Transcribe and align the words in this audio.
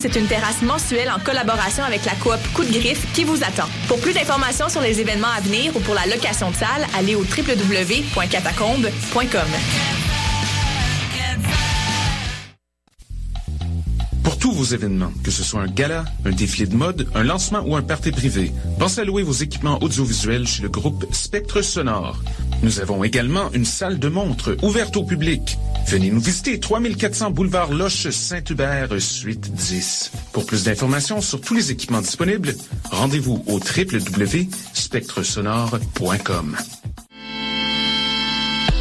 C'est 0.00 0.14
une 0.14 0.28
terrasse 0.28 0.62
mensuelle 0.62 1.10
en 1.10 1.18
collaboration 1.18 1.82
avec 1.82 2.04
la 2.04 2.14
coop 2.14 2.38
Coup 2.54 2.62
de 2.62 2.70
Griffe 2.70 3.12
qui 3.14 3.24
vous 3.24 3.42
attend. 3.42 3.66
Pour 3.88 3.98
plus 3.98 4.12
d'informations 4.12 4.68
sur 4.68 4.80
les 4.80 5.00
événements 5.00 5.32
à 5.36 5.40
venir 5.40 5.74
ou 5.74 5.80
pour 5.80 5.96
la 5.96 6.06
location 6.06 6.52
de 6.52 6.54
salle, 6.54 6.86
allez 6.96 7.16
au 7.16 7.22
www.catacombe.com. 7.22 9.48
Pour 14.22 14.38
tous 14.38 14.52
vos 14.52 14.66
événements, 14.66 15.10
que 15.24 15.32
ce 15.32 15.42
soit 15.42 15.62
un 15.62 15.66
gala, 15.66 16.04
un 16.24 16.30
défilé 16.30 16.68
de 16.68 16.76
mode, 16.76 17.08
un 17.16 17.24
lancement 17.24 17.64
ou 17.66 17.74
un 17.74 17.82
party 17.82 18.12
privé, 18.12 18.52
pensez 18.78 19.00
à 19.00 19.04
louer 19.04 19.24
vos 19.24 19.32
équipements 19.32 19.82
audiovisuels 19.82 20.46
chez 20.46 20.62
le 20.62 20.68
groupe 20.68 21.12
Spectre 21.12 21.60
Sonore. 21.60 22.22
Nous 22.62 22.80
avons 22.80 23.04
également 23.04 23.50
une 23.52 23.64
salle 23.64 23.98
de 23.98 24.08
montre 24.08 24.56
ouverte 24.62 24.96
au 24.96 25.04
public. 25.04 25.58
Venez 25.86 26.10
nous 26.10 26.20
visiter 26.20 26.60
3400 26.60 27.30
boulevard 27.30 27.72
Loche 27.72 28.10
Saint-Hubert, 28.10 29.00
suite 29.00 29.52
10. 29.52 30.10
Pour 30.32 30.44
plus 30.44 30.64
d'informations 30.64 31.20
sur 31.20 31.40
tous 31.40 31.54
les 31.54 31.70
équipements 31.70 32.00
disponibles, 32.00 32.56
rendez-vous 32.90 33.44
au 33.46 33.58
www.spectresonore.com. 33.58 36.56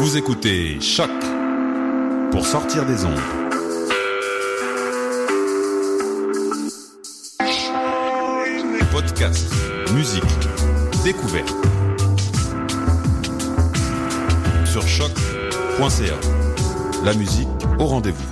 Vous 0.00 0.16
écoutez 0.16 0.80
Choc 0.80 1.10
pour 2.30 2.46
sortir 2.46 2.86
des 2.86 3.04
ondes. 3.04 3.20
Podcast, 8.90 9.52
musique, 9.92 10.24
découverte. 11.04 11.54
Sur 14.64 14.88
choc.ca. 14.88 16.14
La 17.04 17.12
musique 17.12 17.48
au 17.78 17.84
rendez-vous. 17.84 18.24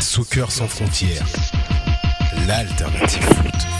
Soccer 0.00 0.52
sans 0.52 0.68
frontières. 0.68 1.26
L'alternative 2.46 3.20
foot. 3.24 3.73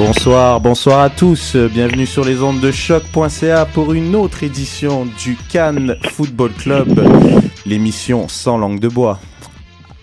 Bonsoir, 0.00 0.62
bonsoir 0.62 1.00
à 1.00 1.10
tous. 1.10 1.56
Bienvenue 1.56 2.06
sur 2.06 2.24
les 2.24 2.40
ondes 2.40 2.58
de 2.58 2.72
choc.ca 2.72 3.66
pour 3.66 3.92
une 3.92 4.16
autre 4.16 4.42
édition 4.42 5.06
du 5.22 5.36
Cannes 5.50 5.94
Football 6.12 6.52
Club, 6.52 7.06
l'émission 7.66 8.26
sans 8.26 8.56
langue 8.56 8.80
de 8.80 8.88
bois. 8.88 9.20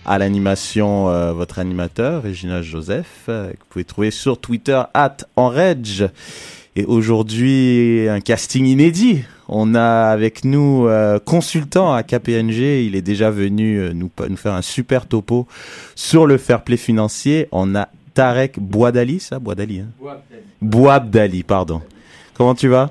À 0.06 0.18
l'animation, 0.18 1.08
euh, 1.08 1.32
votre 1.32 1.58
animateur, 1.58 2.22
Régina 2.22 2.62
Joseph, 2.62 3.24
euh, 3.28 3.48
que 3.48 3.56
vous 3.56 3.66
pouvez 3.70 3.84
trouver 3.84 4.10
sur 4.12 4.40
Twitter, 4.40 4.80
at 4.94 5.16
enredge. 5.34 6.04
Et 6.76 6.84
aujourd'hui, 6.84 8.06
un 8.08 8.20
casting 8.20 8.64
inédit. 8.64 9.24
On 9.48 9.74
a 9.74 10.10
avec 10.10 10.44
nous 10.44 10.86
euh, 10.86 11.18
consultant 11.18 11.92
à 11.92 12.02
KPNG. 12.02 12.84
Il 12.84 12.94
est 12.94 13.02
déjà 13.02 13.30
venu 13.30 13.78
euh, 13.78 13.92
nous, 13.94 14.10
nous 14.28 14.36
faire 14.36 14.52
un 14.52 14.62
super 14.62 15.06
topo 15.06 15.48
sur 15.96 16.26
le 16.26 16.36
fair 16.36 16.62
play 16.62 16.76
financier. 16.76 17.48
On 17.50 17.74
a 17.74 17.88
Tarek 18.18 18.58
Boadali, 18.58 19.20
ça 19.20 19.38
Boadali, 19.38 19.78
hein 19.78 20.16
Boabdali, 20.60 21.44
pardon. 21.44 21.80
Comment 22.34 22.56
tu 22.56 22.66
vas? 22.66 22.90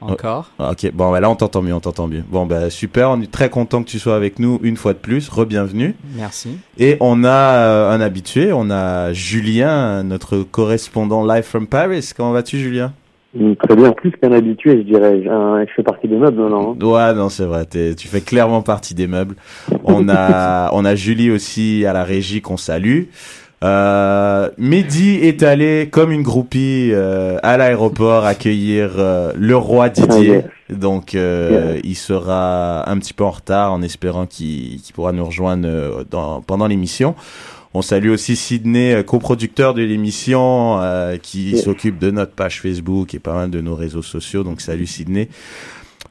Encore? 0.00 0.50
Ah, 0.58 0.72
Ok, 0.72 0.90
bon, 0.92 1.12
bah 1.12 1.20
là 1.20 1.30
on 1.30 1.36
t'entend 1.36 1.62
mieux, 1.62 1.72
on 1.72 1.78
t'entend 1.78 2.08
mieux. 2.08 2.24
Bon, 2.28 2.44
bah 2.44 2.70
super, 2.70 3.10
on 3.10 3.20
est 3.20 3.30
très 3.30 3.50
content 3.50 3.84
que 3.84 3.88
tu 3.88 4.00
sois 4.00 4.16
avec 4.16 4.40
nous 4.40 4.58
une 4.64 4.76
fois 4.76 4.94
de 4.94 4.98
plus. 4.98 5.28
Re-bienvenue. 5.28 5.94
Merci. 6.16 6.58
Et 6.76 6.96
on 6.98 7.22
a 7.22 7.28
euh, 7.28 7.90
un 7.92 8.00
habitué, 8.00 8.52
on 8.52 8.68
a 8.68 9.12
Julien, 9.12 10.02
notre 10.02 10.38
correspondant 10.38 11.24
live 11.24 11.44
from 11.44 11.68
Paris. 11.68 12.10
Comment 12.16 12.32
vas-tu, 12.32 12.58
Julien? 12.58 12.92
Très 13.62 13.74
bien, 13.76 13.90
plus 13.92 14.12
qu'un 14.12 14.32
habitué, 14.32 14.76
je 14.78 14.82
dirais. 14.82 15.26
Un- 15.28 15.64
Je 15.66 15.72
fais 15.74 15.82
partie 15.82 16.06
des 16.08 16.16
meubles, 16.16 16.36
non 16.40 16.76
hein. 16.80 16.84
Ouais, 16.84 17.14
non, 17.14 17.28
c'est 17.28 17.44
vrai, 17.46 17.64
t'es- 17.64 17.94
tu 17.94 18.06
fais 18.08 18.20
clairement 18.20 18.62
partie 18.62 18.94
des 18.94 19.06
meubles. 19.08 19.34
On 19.84 20.08
a, 20.08 20.70
on 20.72 20.84
a 20.84 20.94
Julie 20.94 21.30
aussi 21.30 21.84
à 21.86 21.92
la 21.92 22.04
régie 22.04 22.40
qu'on 22.40 22.56
salue. 22.56 23.04
Euh, 23.62 24.50
Mehdi 24.58 25.14
est 25.22 25.42
allé 25.42 25.88
comme 25.90 26.12
une 26.12 26.22
groupie 26.22 26.90
euh, 26.92 27.38
à 27.42 27.56
l'aéroport 27.56 28.26
accueillir 28.26 28.90
euh, 28.98 29.32
le 29.36 29.56
roi 29.56 29.88
Didier. 29.88 30.42
Donc 30.68 31.14
euh, 31.14 31.78
il 31.82 31.94
sera 31.94 32.88
un 32.90 32.98
petit 32.98 33.14
peu 33.14 33.24
en 33.24 33.30
retard 33.30 33.72
en 33.72 33.80
espérant 33.80 34.26
qu'il 34.26 34.80
qu'il 34.82 34.94
pourra 34.94 35.12
nous 35.12 35.24
rejoindre 35.24 35.66
euh, 35.66 36.04
dans, 36.10 36.42
pendant 36.42 36.66
l'émission. 36.66 37.14
On 37.76 37.82
salue 37.82 38.10
aussi 38.10 38.36
Sydney, 38.36 38.94
euh, 38.94 39.02
coproducteur 39.02 39.74
de 39.74 39.82
l'émission, 39.82 40.78
euh, 40.80 41.16
qui 41.16 41.58
s'occupe 41.58 41.98
de 41.98 42.10
notre 42.12 42.32
page 42.32 42.60
Facebook 42.60 43.14
et 43.14 43.18
pas 43.18 43.34
mal 43.34 43.50
de 43.50 43.60
nos 43.60 43.74
réseaux 43.74 44.02
sociaux. 44.02 44.44
Donc 44.44 44.60
salut 44.60 44.86
Sydney. 44.86 45.28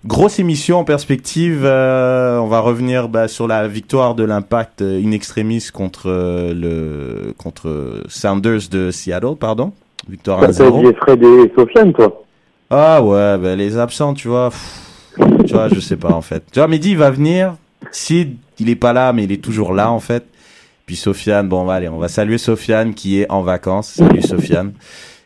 Grosse 0.05 0.39
émission 0.39 0.79
en 0.79 0.83
perspective. 0.83 1.61
euh, 1.63 2.37
on 2.39 2.47
va 2.47 2.59
revenir 2.59 3.07
bah, 3.07 3.29
sur 3.29 3.47
la 3.47 3.69
victoire 3.69 4.15
de 4.15 4.25
l'Impact 4.25 4.81
euh, 4.81 5.01
in 5.01 5.11
extremis 5.11 5.65
contre 5.73 6.09
euh, 6.09 6.53
le 6.53 7.33
contre 7.37 8.01
Sounders 8.09 8.67
de 8.69 8.91
Seattle, 8.91 9.37
pardon. 9.39 9.71
Victoire 10.09 10.41
T'as 10.41 10.47
t'as 10.51 10.65
1-0. 10.65 10.67
oublié 10.67 10.93
Fred 10.95 11.23
et 11.23 11.51
Sofiane, 11.55 11.93
toi 11.93 12.23
Ah 12.69 13.01
ouais, 13.01 13.37
bah, 13.37 13.55
les 13.55 13.77
absents, 13.77 14.13
tu 14.13 14.27
vois. 14.27 14.49
pff, 14.49 14.81
tu 15.47 15.53
vois, 15.53 15.69
je 15.69 15.79
sais 15.79 15.95
pas 15.95 16.11
en 16.11 16.21
fait. 16.21 16.43
Tu 16.51 16.59
vois, 16.59 16.67
Mehdi 16.67 16.91
il 16.91 16.97
va 16.97 17.09
venir. 17.09 17.55
Sid, 17.91 18.35
il 18.59 18.67
est 18.69 18.75
pas 18.75 18.91
là, 18.91 19.13
mais 19.13 19.23
il 19.23 19.31
est 19.31 19.41
toujours 19.41 19.73
là 19.73 19.89
en 19.89 20.01
fait. 20.01 20.25
Puis 20.85 20.95
Sofiane, 20.95 21.47
bon, 21.47 21.69
allez, 21.69 21.87
on 21.89 21.97
va 21.97 22.07
saluer 22.09 22.37
Sofiane 22.37 22.93
qui 22.93 23.19
est 23.21 23.31
en 23.31 23.41
vacances. 23.41 23.87
Salut 23.89 24.21
Sofiane. 24.21 24.73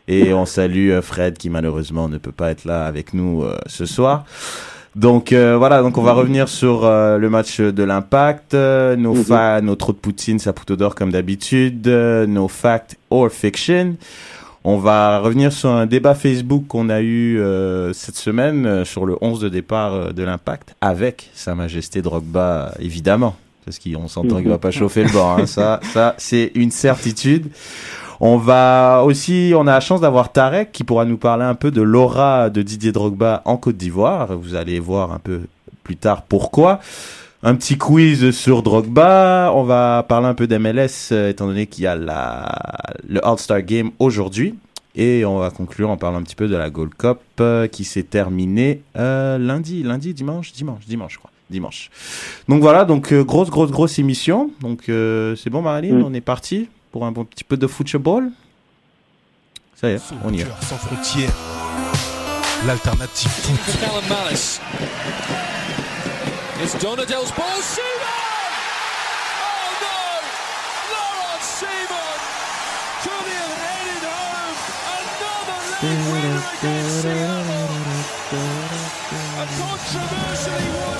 Et 0.06 0.32
on 0.32 0.46
salue 0.46 0.90
euh, 0.90 1.02
Fred 1.02 1.36
qui 1.36 1.50
malheureusement 1.50 2.08
ne 2.08 2.16
peut 2.18 2.32
pas 2.32 2.50
être 2.50 2.64
là 2.64 2.86
avec 2.86 3.12
nous 3.12 3.42
euh, 3.42 3.56
ce 3.66 3.84
soir. 3.84 4.24
Donc 4.96 5.32
euh, 5.32 5.56
voilà, 5.58 5.82
donc 5.82 5.98
on 5.98 6.02
va 6.02 6.12
revenir 6.12 6.48
sur 6.48 6.84
euh, 6.84 7.18
le 7.18 7.28
match 7.28 7.60
de 7.60 7.82
l'Impact, 7.82 8.54
nos 8.54 9.14
Mhm. 9.14 9.24
fa 9.24 9.60
nos 9.60 9.74
trous 9.76 9.92
de 9.92 9.98
Poutine, 9.98 10.38
Saputo 10.38 10.76
d'or 10.76 10.94
comme 10.94 11.12
d'habitude, 11.12 11.86
nos 11.86 12.48
facts 12.48 12.96
or 13.10 13.30
fiction. 13.30 13.96
On 14.64 14.78
va 14.78 15.18
revenir 15.18 15.52
sur 15.52 15.70
un 15.70 15.86
débat 15.86 16.14
Facebook 16.14 16.64
qu'on 16.68 16.88
a 16.88 17.00
eu 17.00 17.38
euh, 17.38 17.92
cette 17.92 18.16
semaine 18.16 18.84
sur 18.84 19.06
le 19.06 19.16
11 19.20 19.40
de 19.40 19.48
départ 19.48 20.12
de 20.12 20.22
l'Impact 20.22 20.74
avec 20.80 21.30
Sa 21.34 21.54
Majesté 21.54 22.00
Drogba, 22.02 22.72
évidemment. 22.80 23.36
Parce 23.68 23.78
qu'on 23.78 24.08
s'entend 24.08 24.36
qu'il 24.38 24.48
va 24.48 24.56
pas 24.58 24.70
chauffer 24.70 25.04
le 25.04 25.10
bord. 25.10 25.38
hein. 25.38 25.46
Ça, 25.46 25.80
ça 25.92 26.14
c'est 26.16 26.52
une 26.54 26.70
certitude. 26.70 27.50
On 28.20 28.36
va 28.38 29.02
aussi, 29.04 29.52
on 29.54 29.66
a 29.66 29.72
la 29.72 29.80
chance 29.80 30.00
d'avoir 30.00 30.32
Tarek 30.32 30.72
qui 30.72 30.84
pourra 30.84 31.04
nous 31.04 31.18
parler 31.18 31.44
un 31.44 31.54
peu 31.54 31.70
de 31.70 31.82
l'aura 31.82 32.48
de 32.50 32.62
Didier 32.62 32.92
Drogba 32.92 33.42
en 33.44 33.56
Côte 33.58 33.76
d'Ivoire. 33.76 34.36
Vous 34.36 34.54
allez 34.54 34.80
voir 34.80 35.12
un 35.12 35.18
peu 35.18 35.42
plus 35.84 35.96
tard 35.96 36.22
pourquoi. 36.22 36.80
Un 37.42 37.54
petit 37.54 37.76
quiz 37.78 38.30
sur 38.32 38.62
Drogba. 38.62 39.52
On 39.54 39.62
va 39.64 40.02
parler 40.08 40.26
un 40.26 40.34
peu 40.34 40.46
d'MLS 40.46 41.10
euh, 41.12 41.28
étant 41.30 41.46
donné 41.46 41.66
qu'il 41.66 41.84
y 41.84 41.86
a 41.86 41.94
la, 41.94 42.48
le 43.06 43.24
All-Star 43.24 43.62
Game 43.62 43.90
aujourd'hui. 43.98 44.54
Et 44.96 45.24
on 45.24 45.38
va 45.38 45.50
conclure 45.50 45.90
en 45.90 45.96
parlant 45.96 46.18
un 46.18 46.22
petit 46.22 46.34
peu 46.34 46.48
de 46.48 46.56
la 46.56 46.70
Gold 46.70 46.94
Cup 46.94 47.18
euh, 47.40 47.68
qui 47.68 47.84
s'est 47.84 48.02
terminée 48.02 48.82
euh, 48.96 49.38
lundi, 49.38 49.84
lundi, 49.84 50.14
dimanche, 50.14 50.52
dimanche, 50.52 50.86
dimanche, 50.88 51.12
je 51.12 51.18
crois. 51.18 51.30
Dimanche. 51.50 51.90
Donc 52.48 52.60
voilà, 52.60 52.84
donc 52.84 53.12
euh, 53.12 53.24
grosse, 53.24 53.48
grosse, 53.50 53.70
grosse 53.70 53.98
émission. 53.98 54.50
Donc 54.60 54.88
euh, 54.88 55.34
c'est 55.36 55.50
bon, 55.50 55.62
Marilyn, 55.62 55.96
Mm. 55.98 56.04
on 56.04 56.12
est 56.14 56.20
parti 56.20 56.68
pour 56.92 57.06
un 57.06 57.12
bon 57.12 57.24
petit 57.24 57.44
peu 57.44 57.56
de 57.56 57.66
football. 57.66 58.30
Ça 59.74 59.88
y 59.90 59.92
est, 59.94 60.00
on 60.24 60.32
y 60.32 60.40
est. 60.40 60.44
Soccer 60.44 60.62
sans 60.62 60.76
frontières. 60.76 61.30
L'alternative 62.66 63.30
foot. 63.30 63.80
Callum 63.80 64.04
Malice. 64.08 64.60
It's 66.60 66.74
Donadell's 66.82 67.30
ball. 67.36 67.60
Seaman! 67.62 67.84
Oh 69.40 69.70
no! 69.80 69.96
Laurent 70.90 71.40
Seaman! 71.40 72.18
Could 73.04 73.26
he 73.30 73.36
have 73.38 73.58
headed 73.62 74.04
home? 74.10 74.58
Another 74.98 75.60
league 75.86 76.04
winner 76.10 76.38
against 76.58 77.02
Seattle! 77.02 77.70
A 79.38 79.46
controversially 79.46 80.68
won 80.74 80.97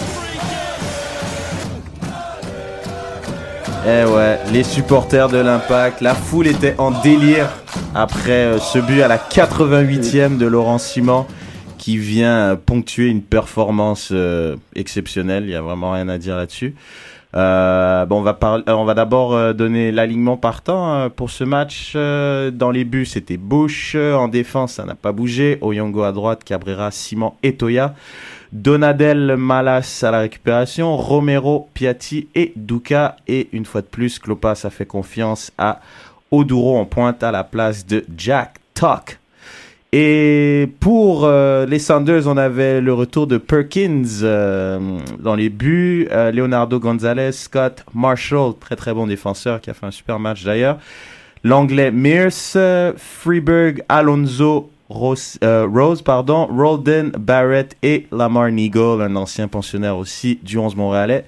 Eh 3.86 4.04
ouais, 4.04 4.38
les 4.52 4.62
supporters 4.62 5.28
de 5.28 5.38
l'Impact, 5.38 6.00
la 6.00 6.14
foule 6.14 6.46
était 6.46 6.74
en 6.78 6.90
délire 6.90 7.48
après 7.94 8.30
euh, 8.30 8.58
ce 8.58 8.78
but 8.78 9.02
à 9.02 9.08
la 9.08 9.18
88e 9.18 10.36
de 10.36 10.46
Laurent 10.46 10.78
Simon 10.78 11.26
qui 11.78 11.96
vient 11.96 12.56
ponctuer 12.56 13.06
une 13.06 13.22
performance 13.22 14.10
euh, 14.12 14.56
exceptionnelle. 14.74 15.44
Il 15.44 15.50
y 15.50 15.54
a 15.54 15.62
vraiment 15.62 15.92
rien 15.92 16.08
à 16.08 16.18
dire 16.18 16.36
là-dessus. 16.36 16.74
Euh, 17.36 18.06
bon, 18.06 18.20
on 18.20 18.22
va 18.22 18.38
on 18.68 18.84
va 18.84 18.94
d'abord 18.94 19.34
euh, 19.34 19.52
donner 19.52 19.92
l'alignement 19.92 20.38
partant 20.38 20.94
euh, 20.94 21.08
pour 21.08 21.30
ce 21.30 21.44
match. 21.44 21.92
Euh, 21.94 22.50
dans 22.50 22.70
les 22.70 22.84
buts, 22.84 23.04
c'était 23.04 23.36
Bush. 23.36 23.94
En 23.94 24.28
défense, 24.28 24.74
ça 24.74 24.84
n'a 24.84 24.94
pas 24.94 25.12
bougé. 25.12 25.58
Oyongo 25.60 26.02
à 26.02 26.12
droite, 26.12 26.42
Cabrera, 26.44 26.90
Simon 26.90 27.34
et 27.42 27.54
Toya. 27.54 27.94
Donadel, 28.52 29.36
Malas 29.36 30.02
à 30.02 30.10
la 30.10 30.20
récupération. 30.20 30.96
Romero, 30.96 31.68
Piatti 31.74 32.28
et 32.34 32.52
Duca. 32.56 33.16
Et 33.26 33.48
une 33.52 33.64
fois 33.64 33.82
de 33.82 33.86
plus, 33.86 34.18
Klopas 34.18 34.62
a 34.64 34.70
fait 34.70 34.86
confiance 34.86 35.52
à 35.58 35.80
Oduro 36.30 36.78
en 36.78 36.84
pointe 36.84 37.22
à 37.22 37.30
la 37.30 37.44
place 37.44 37.86
de 37.86 38.04
Jack 38.16 38.56
Tuck. 38.74 39.18
Et 39.92 40.68
pour 40.80 41.24
euh, 41.24 41.64
les 41.64 41.78
Sanders, 41.78 42.26
on 42.26 42.36
avait 42.36 42.82
le 42.82 42.92
retour 42.92 43.26
de 43.26 43.38
Perkins 43.38 44.04
euh, 44.22 44.98
dans 45.18 45.34
les 45.34 45.48
buts, 45.48 46.06
euh, 46.10 46.30
Leonardo 46.30 46.78
Gonzalez, 46.78 47.32
Scott 47.32 47.86
Marshall, 47.94 48.52
très 48.60 48.76
très 48.76 48.92
bon 48.92 49.06
défenseur 49.06 49.62
qui 49.62 49.70
a 49.70 49.74
fait 49.74 49.86
un 49.86 49.90
super 49.90 50.18
match 50.18 50.44
d'ailleurs. 50.44 50.78
L'anglais 51.42 51.90
Mears, 51.90 52.92
Freeberg, 52.96 53.82
Alonso, 53.88 54.70
Rose, 54.88 55.38
euh, 55.44 55.66
Rose, 55.66 56.02
pardon, 56.02 56.46
Rolden, 56.46 57.10
Barrett 57.18 57.76
et 57.82 58.06
Lamar 58.10 58.50
Nigel, 58.50 59.02
un 59.02 59.16
ancien 59.16 59.48
pensionnaire 59.48 59.96
aussi 59.96 60.38
du 60.42 60.58
11 60.58 60.76
montréalais. 60.76 61.24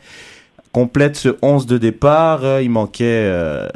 Complète 0.72 1.16
ce 1.16 1.36
11 1.42 1.66
de 1.66 1.78
départ. 1.78 2.44
Euh, 2.44 2.62
il 2.62 2.70
manquait 2.70 3.04
euh, 3.04 3.68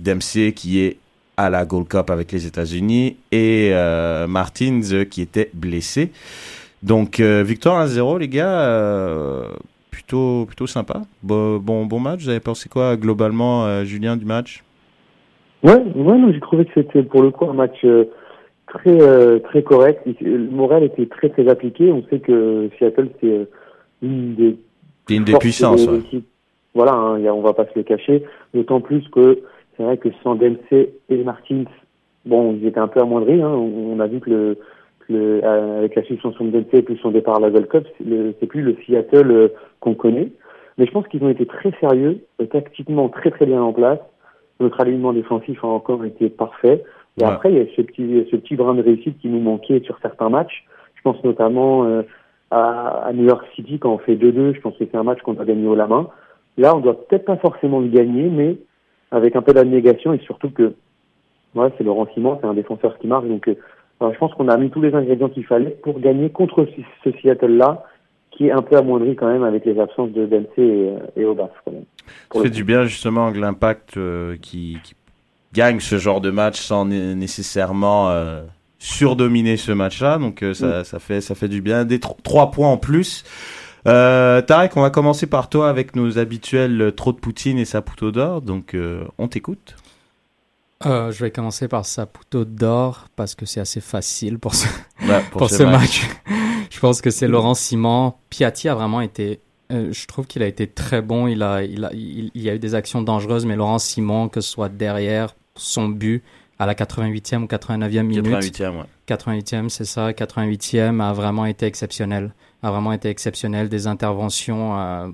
Dempsey 0.00 0.52
qui 0.52 0.80
est 0.80 0.98
à 1.36 1.50
la 1.50 1.64
Gold 1.64 1.88
Cup 1.88 2.10
avec 2.10 2.32
les 2.32 2.46
États-Unis 2.46 3.16
et 3.30 3.70
euh, 3.72 4.26
Martins 4.26 4.80
euh, 4.92 5.04
qui 5.04 5.22
était 5.22 5.50
blessé. 5.54 6.12
Donc 6.82 7.20
euh, 7.20 7.42
victoire 7.42 7.86
1-0 7.86 8.18
les 8.18 8.28
gars, 8.28 9.48
plutôt 9.90 10.46
plutôt 10.46 10.66
sympa. 10.66 11.02
Bon 11.22 11.58
bon 11.58 11.86
bon 11.86 12.00
match. 12.00 12.22
Vous 12.22 12.28
avez 12.28 12.40
pensé 12.40 12.68
quoi 12.68 12.96
globalement 12.96 13.84
Julien 13.84 14.16
du 14.16 14.24
match? 14.24 14.64
Ouais, 15.62 15.74
ouais, 15.74 16.18
non, 16.18 16.32
j'ai 16.32 16.40
trouvé 16.40 16.64
que 16.64 16.72
c'était 16.74 17.04
pour 17.04 17.22
le 17.22 17.30
coup 17.30 17.48
un 17.48 17.52
match 17.52 17.84
très 18.72 19.00
euh, 19.00 19.38
très 19.38 19.62
correct. 19.62 20.06
Montréal 20.22 20.84
était 20.84 21.06
très 21.06 21.28
très 21.28 21.48
appliqué. 21.48 21.92
On 21.92 22.02
sait 22.08 22.20
que 22.20 22.68
Seattle 22.78 23.08
c'est 23.20 23.28
euh, 23.30 23.44
une 24.02 24.34
des 24.34 24.56
une 25.10 25.24
puissances. 25.38 25.86
ouais. 25.86 26.20
Voilà, 26.74 26.92
hein, 26.94 27.18
y 27.18 27.28
a- 27.28 27.34
on 27.34 27.42
va 27.42 27.52
pas 27.52 27.66
se 27.66 27.72
le 27.76 27.82
cacher. 27.82 28.22
D'autant 28.54 28.80
plus 28.80 29.06
que 29.08 29.40
c'est 29.76 29.82
vrai 29.82 29.96
que 29.98 30.08
sans 30.22 30.34
Dempsey 30.36 30.92
et 31.10 31.16
Martins, 31.24 31.64
bon, 32.24 32.54
ils 32.54 32.66
étaient 32.66 32.80
un 32.80 32.88
peu 32.88 33.00
amoindris. 33.00 33.42
Hein. 33.42 33.50
On, 33.50 33.94
on 33.96 34.00
a 34.00 34.06
vu 34.06 34.20
que 34.20 34.30
le, 34.30 34.58
que 35.00 35.12
le 35.12 35.40
euh, 35.44 35.78
avec 35.78 35.94
la 35.94 36.02
suspension 36.04 36.44
de 36.46 36.50
Dempsey 36.50 36.78
et 36.78 36.82
plus 36.82 36.96
son 36.98 37.10
départ 37.10 37.36
à 37.36 37.40
la 37.40 37.50
Gold 37.50 37.68
Cup, 37.68 37.86
c'est 38.40 38.46
plus 38.46 38.62
le 38.62 38.76
Seattle 38.86 39.30
euh, 39.30 39.48
qu'on 39.80 39.94
connaît. 39.94 40.28
Mais 40.78 40.86
je 40.86 40.90
pense 40.92 41.06
qu'ils 41.08 41.22
ont 41.22 41.28
été 41.28 41.44
très 41.44 41.72
sérieux, 41.80 42.20
tactiquement 42.50 43.10
très 43.10 43.30
très 43.30 43.44
bien 43.44 43.60
en 43.62 43.74
place. 43.74 43.98
Notre 44.60 44.80
alignement 44.80 45.12
défensif 45.12 45.62
a 45.62 45.66
encore 45.66 46.04
été 46.06 46.30
parfait. 46.30 46.82
Et 47.20 47.24
Ouais. 47.24 47.30
après, 47.30 47.52
il 47.52 47.58
y 47.58 47.60
a 47.60 47.64
ce 47.76 47.82
petit, 47.82 48.26
ce 48.30 48.36
petit 48.36 48.56
brin 48.56 48.74
de 48.74 48.82
réussite 48.82 49.18
qui 49.18 49.28
nous 49.28 49.40
manquait 49.40 49.80
sur 49.84 49.98
certains 50.00 50.30
matchs. 50.30 50.64
Je 50.94 51.02
pense 51.02 51.22
notamment 51.24 51.84
euh, 51.84 52.02
à, 52.50 53.06
à 53.06 53.12
New 53.12 53.24
York 53.24 53.44
City 53.54 53.78
quand 53.78 53.92
on 53.92 53.98
fait 53.98 54.16
2-2. 54.16 54.54
Je 54.54 54.60
pense 54.60 54.76
que 54.78 54.84
c'est 54.90 54.96
un 54.96 55.02
match 55.02 55.20
qu'on 55.22 55.34
doit 55.34 55.44
gagner 55.44 55.66
au 55.66 55.74
la 55.74 55.86
main. 55.86 56.08
Là, 56.56 56.74
on 56.76 56.80
doit 56.80 57.06
peut-être 57.06 57.24
pas 57.24 57.36
forcément 57.36 57.80
le 57.80 57.88
gagner, 57.88 58.28
mais 58.28 58.56
avec 59.10 59.36
un 59.36 59.42
peu 59.42 59.52
d'abnégation 59.52 60.12
et 60.14 60.18
surtout 60.20 60.50
que 60.50 60.74
ouais, 61.54 61.68
c'est 61.76 61.84
Laurent 61.84 62.06
Simon, 62.14 62.38
c'est 62.40 62.46
un 62.46 62.54
défenseur 62.54 62.98
qui 62.98 63.06
marque. 63.06 63.28
Donc, 63.28 63.48
euh, 63.48 63.56
alors, 64.00 64.12
je 64.14 64.18
pense 64.18 64.32
qu'on 64.34 64.48
a 64.48 64.56
mis 64.56 64.70
tous 64.70 64.80
les 64.80 64.94
ingrédients 64.94 65.28
qu'il 65.28 65.44
fallait 65.44 65.70
pour 65.82 66.00
gagner 66.00 66.30
contre 66.30 66.66
ce, 66.66 66.82
ce 67.10 67.16
Seattle-là, 67.18 67.84
qui 68.30 68.46
est 68.48 68.52
un 68.52 68.62
peu 68.62 68.76
amoindri 68.76 69.14
quand 69.16 69.28
même 69.28 69.44
avec 69.44 69.64
les 69.66 69.78
absences 69.78 70.10
de 70.12 70.24
Dempsey 70.26 70.62
et, 70.62 70.88
euh, 70.88 70.98
et 71.16 71.24
Obaf. 71.24 71.50
Quand 71.64 71.72
même. 71.72 71.84
Ça 72.32 72.40
fait 72.42 72.50
du 72.50 72.64
bien 72.64 72.84
justement 72.84 73.30
l'impact 73.30 73.96
euh, 73.96 74.36
qui, 74.40 74.78
qui 74.82 74.94
gagne 75.52 75.80
ce 75.80 75.98
genre 75.98 76.20
de 76.20 76.30
match 76.30 76.60
sans 76.60 76.84
né- 76.86 77.14
nécessairement 77.14 78.10
euh, 78.10 78.42
surdominer 78.78 79.56
ce 79.56 79.72
match-là. 79.72 80.18
Donc 80.18 80.42
euh, 80.42 80.54
ça, 80.54 80.84
ça 80.84 80.98
fait 80.98 81.20
ça 81.20 81.34
fait 81.34 81.48
du 81.48 81.60
bien. 81.62 81.84
Des 81.84 82.00
tro- 82.00 82.16
trois 82.22 82.50
points 82.50 82.68
en 82.70 82.76
plus. 82.78 83.24
Euh, 83.88 84.40
Tarek, 84.42 84.76
on 84.76 84.82
va 84.82 84.90
commencer 84.90 85.26
par 85.26 85.48
toi 85.48 85.68
avec 85.68 85.96
nos 85.96 86.18
habituels 86.18 86.92
trop 86.96 87.12
de 87.12 87.18
poutine 87.18 87.58
et 87.58 87.64
Saputo 87.64 88.10
d'or. 88.12 88.40
Donc 88.42 88.76
on 89.18 89.28
t'écoute. 89.28 89.74
Je 90.84 91.16
vais 91.22 91.30
commencer 91.30 91.68
par 91.68 91.84
Saputo 91.86 92.44
d'or 92.44 93.06
parce 93.14 93.34
que 93.36 93.46
c'est 93.46 93.60
assez 93.60 93.80
facile 93.80 94.38
pour 94.38 94.54
ce, 94.54 94.66
Ouais, 95.02 95.22
pour 95.30 95.48
ce 95.48 95.62
match. 95.62 96.08
je 96.70 96.80
pense 96.80 97.00
que 97.00 97.10
c'est 97.10 97.28
Laurent 97.28 97.54
Simon. 97.54 98.14
Piatti 98.30 98.68
a 98.68 98.74
vraiment 98.74 99.00
été. 99.00 99.40
je 99.70 100.06
trouve 100.06 100.26
qu'il 100.26 100.42
a 100.42 100.46
été 100.46 100.66
très 100.66 101.00
bon. 101.02 101.26
Il 101.28 101.42
a, 101.42 101.62
il 101.62 101.84
a, 101.84 101.90
il, 101.92 102.30
il 102.34 102.42
y 102.42 102.50
a 102.50 102.54
eu 102.54 102.58
des 102.58 102.74
actions 102.74 103.00
dangereuses, 103.02 103.46
mais 103.46 103.54
Laurent 103.56 103.78
Simon, 103.78 104.28
que 104.28 104.40
ce 104.40 104.50
soit 104.50 104.68
derrière 104.68 105.34
son 105.56 105.88
but 105.88 106.22
à 106.58 106.66
la 106.66 106.74
88e 106.74 107.42
ou 107.42 107.46
89e 107.46 108.02
minute, 108.02 108.26
88e, 108.26 108.76
ouais. 108.78 108.84
88e, 109.08 109.68
c'est 109.68 109.84
ça, 109.84 110.12
88e 110.12 111.02
a 111.02 111.12
vraiment 111.12 111.46
été 111.46 111.66
exceptionnel. 111.66 112.32
A 112.62 112.70
vraiment 112.70 112.92
été 112.92 113.08
exceptionnel. 113.08 113.68
Des 113.68 113.88
interventions 113.88 114.78
euh, 114.78 115.08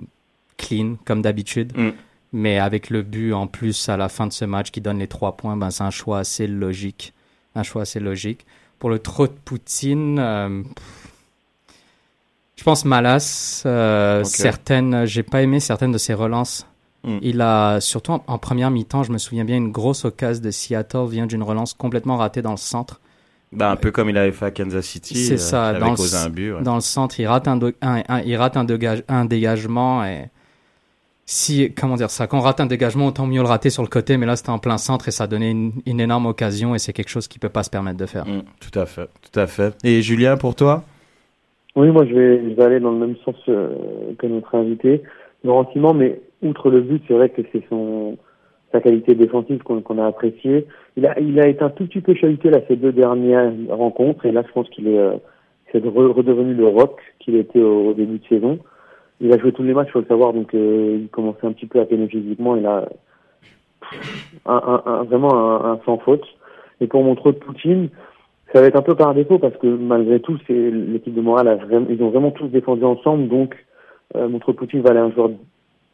clean, 0.58 0.96
comme 1.06 1.23
d'habitude. 1.23 1.73
Mm. 1.76 1.90
Mais 2.35 2.58
avec 2.58 2.90
le 2.90 3.00
but 3.00 3.32
en 3.32 3.46
plus 3.46 3.88
à 3.88 3.96
la 3.96 4.11
fin 4.11 4.26
de 4.26 4.32
ce 4.32 4.44
match 4.44 4.70
qui 4.70 4.82
donne 4.82 4.99
les 4.99 5.06
trois 5.06 5.37
points, 5.38 5.56
ben 5.56 5.70
c'est 5.70 5.85
un 5.85 5.90
choix 5.90 6.19
assez 6.19 6.46
logique. 6.46 7.14
Un 7.55 7.62
choix 7.62 7.82
assez 7.82 8.00
logique. 8.00 8.44
Pour 8.79 8.90
le 8.90 8.99
trop 8.99 9.26
de 9.26 9.32
Poutine, 9.32 10.19
euh, 10.19 10.62
je 12.56 12.64
pense 12.64 12.85
Malas. 12.85 13.62
euh. 13.64 14.23
Certaines, 14.25 15.06
j'ai 15.06 15.23
pas 15.23 15.43
aimé 15.43 15.61
certaines 15.61 15.93
de 15.93 15.99
ses 15.99 16.12
relances. 16.12 16.67
Mm. 17.04 17.18
Il 17.22 17.40
a, 17.40 17.80
surtout 17.80 18.12
en, 18.12 18.24
en 18.26 18.38
première 18.38 18.70
mi-temps, 18.70 19.02
je 19.02 19.12
me 19.12 19.18
souviens 19.18 19.44
bien, 19.44 19.56
une 19.56 19.70
grosse 19.72 20.04
occasion 20.04 20.42
de 20.42 20.50
Seattle 20.50 21.06
vient 21.08 21.26
d'une 21.26 21.42
relance 21.42 21.74
complètement 21.74 22.16
ratée 22.16 22.42
dans 22.42 22.50
le 22.52 22.56
centre. 22.56 23.00
Bah, 23.50 23.70
un 23.70 23.76
peu 23.76 23.90
comme 23.90 24.10
il 24.10 24.18
avait 24.18 24.32
fait 24.32 24.46
à 24.46 24.50
Kansas 24.50 24.84
City. 24.84 25.14
C'est 25.14 25.34
euh, 25.34 25.36
ça, 25.38 25.72
dans 25.72 25.92
le, 25.92 26.14
un 26.16 26.28
but. 26.28 26.52
ouais. 26.52 26.62
dans 26.62 26.74
le 26.74 26.80
centre, 26.82 27.18
il 27.18 27.26
rate 27.26 27.48
un, 27.48 27.56
do- 27.56 27.72
un- 27.80 28.02
un- 28.08 28.20
il 28.20 28.36
rate 28.36 28.56
un, 28.58 28.64
dégage- 28.64 29.04
un 29.08 29.24
dégagement 29.24 30.04
et 30.04 30.24
si, 31.24 31.72
comment 31.74 31.96
dire 31.96 32.10
ça, 32.10 32.26
quand 32.26 32.38
on 32.38 32.42
rate 32.42 32.60
un 32.60 32.66
dégagement, 32.66 33.06
autant 33.06 33.26
mieux 33.26 33.40
le 33.40 33.46
rater 33.48 33.70
sur 33.70 33.82
le 33.82 33.88
côté, 33.88 34.16
mais 34.16 34.26
là 34.26 34.34
c'était 34.36 34.50
en 34.50 34.58
plein 34.58 34.78
centre 34.78 35.08
et 35.08 35.10
ça 35.10 35.26
donnait 35.26 35.50
une, 35.50 35.72
une 35.86 36.00
énorme 36.00 36.26
occasion 36.26 36.74
et 36.74 36.78
c'est 36.78 36.92
quelque 36.94 37.10
chose 37.10 37.28
qu'il 37.28 37.40
peut 37.40 37.48
pas 37.50 37.62
se 37.62 37.70
permettre 37.70 37.98
de 37.98 38.06
faire. 38.06 38.26
Mm, 38.26 38.42
tout 38.60 38.78
à 38.78 38.86
fait, 38.86 39.08
tout 39.30 39.38
à 39.38 39.46
fait. 39.46 39.74
Et 39.84 40.02
Julien, 40.02 40.36
pour 40.36 40.54
toi? 40.54 40.84
Oui, 41.76 41.88
moi 41.90 42.06
je 42.06 42.14
vais, 42.14 42.50
je 42.50 42.54
vais 42.54 42.62
aller 42.64 42.80
dans 42.80 42.90
le 42.92 42.98
même 42.98 43.16
sens 43.24 43.36
euh, 43.48 43.68
que 44.18 44.26
notre 44.26 44.54
invité, 44.56 45.02
Laurent 45.44 45.68
Simon, 45.73 45.94
mais 45.94 46.20
outre 46.42 46.71
le 46.71 46.80
but, 46.80 47.02
c'est 47.09 47.14
vrai 47.14 47.28
que 47.30 47.42
c'est 47.52 47.64
son 47.68 48.16
sa 48.73 48.80
qualité 48.80 49.14
défensive 49.14 49.62
qu'on 49.62 49.80
qu'on 49.80 49.99
a 49.99 50.07
appréciée. 50.07 50.66
Il 50.97 51.07
a, 51.07 51.18
il 51.21 51.40
a 51.40 51.49
été 51.49 51.62
un 51.62 51.71
tout 51.71 51.87
petit 51.87 52.00
peu 52.00 52.14
chahuté 52.14 52.50
là 52.50 52.61
ces 52.68 52.76
deux 52.76 52.92
dernières 52.92 53.50
rencontres, 53.71 54.26
et 54.26 54.33
là 54.33 54.42
je 54.47 54.52
pense 54.52 54.68
qu'il 54.71 54.88
est, 54.88 54.99
euh, 54.99 55.16
c'est 55.73 55.83
re- 55.85 56.12
redevenu 56.12 56.54
le 56.54 56.66
rock 56.66 57.00
qu'il 57.18 57.37
était 57.37 57.61
au, 57.62 57.88
au 57.90 57.95
début 57.95 58.18
de 58.18 58.26
saison. 58.26 58.59
Il 59.21 59.33
a 59.33 59.38
joué 59.38 59.52
tous 59.52 59.62
les 59.64 59.75
matchs, 59.75 59.90
faut 59.90 60.00
le 60.00 60.07
savoir, 60.07 60.33
donc 60.33 60.54
euh, 60.54 60.99
il 61.00 61.09
commençait 61.09 61.47
un 61.47 61.52
petit 61.52 61.66
peu 61.66 61.80
à 61.80 61.87
peiner 61.87 62.07
physiquement. 62.09 62.57
Il 62.57 62.66
a 62.66 62.88
un, 64.47 64.54
un, 64.54 64.83
un- 64.85 65.02
vraiment 65.04 65.64
un, 65.64 65.80
sans 65.85 65.99
faute. 65.99 66.25
Et 66.80 66.87
pour 66.87 67.02
mon 67.02 67.14
trop 67.16 67.33
de 67.33 67.38
Poutine, 67.38 67.88
ça 68.52 68.61
va 68.61 68.66
être 68.68 68.78
un 68.78 68.83
peu 68.83 68.95
par 68.95 69.14
défaut 69.14 69.38
parce 69.38 69.57
que 69.57 69.66
malgré 69.66 70.21
tout, 70.21 70.38
c'est 70.47 70.71
l'équipe 70.71 71.14
de 71.14 71.21
Montréal 71.21 71.49
a 71.49 71.57
vraiment, 71.57 71.87
ils 71.90 72.02
ont 72.02 72.11
vraiment 72.11 72.30
tous 72.30 72.47
défendu 72.49 72.85
ensemble. 72.85 73.28
Donc, 73.28 73.57
euh, 74.14 74.28
mon 74.28 74.38
trop 74.38 74.52
de 74.52 74.57
Poutine 74.57 74.83
va 74.83 74.90
aller 74.90 75.00
un 75.00 75.11
joueur 75.11 75.30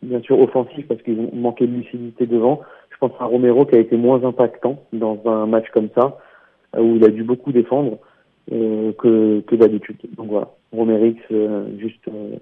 bien 0.03 0.21
sûr 0.21 0.39
offensif 0.41 0.87
parce 0.89 1.03
qu'ils 1.03 1.19
ont 1.19 1.31
manqué 1.35 1.67
de 1.67 1.73
lucidité 1.73 2.27
devant. 2.27 2.61
Je 2.91 2.97
pense 2.99 3.13
à 3.21 3.25
Romero 3.25 3.67
qui 3.67 3.75
a 3.77 3.79
été 3.79 3.97
moins 3.97 4.23
impactant 4.25 4.83
dans 4.93 5.21
un 5.27 5.47
match 5.47 5.67
comme 5.73 5.89
ça 5.95 6.19
où 6.79 6.97
il 6.97 7.05
a 7.05 7.09
dû 7.09 7.23
beaucoup 7.23 7.53
défendre 7.53 7.99
euh, 8.53 8.93
que, 8.99 9.41
que 9.41 9.57
d'habitude. 9.57 9.97
Donc 10.17 10.29
voilà, 10.31 10.49
Romerix 10.73 11.17
euh, 11.33 11.67
juste. 11.79 12.07
euh, 12.09 12.37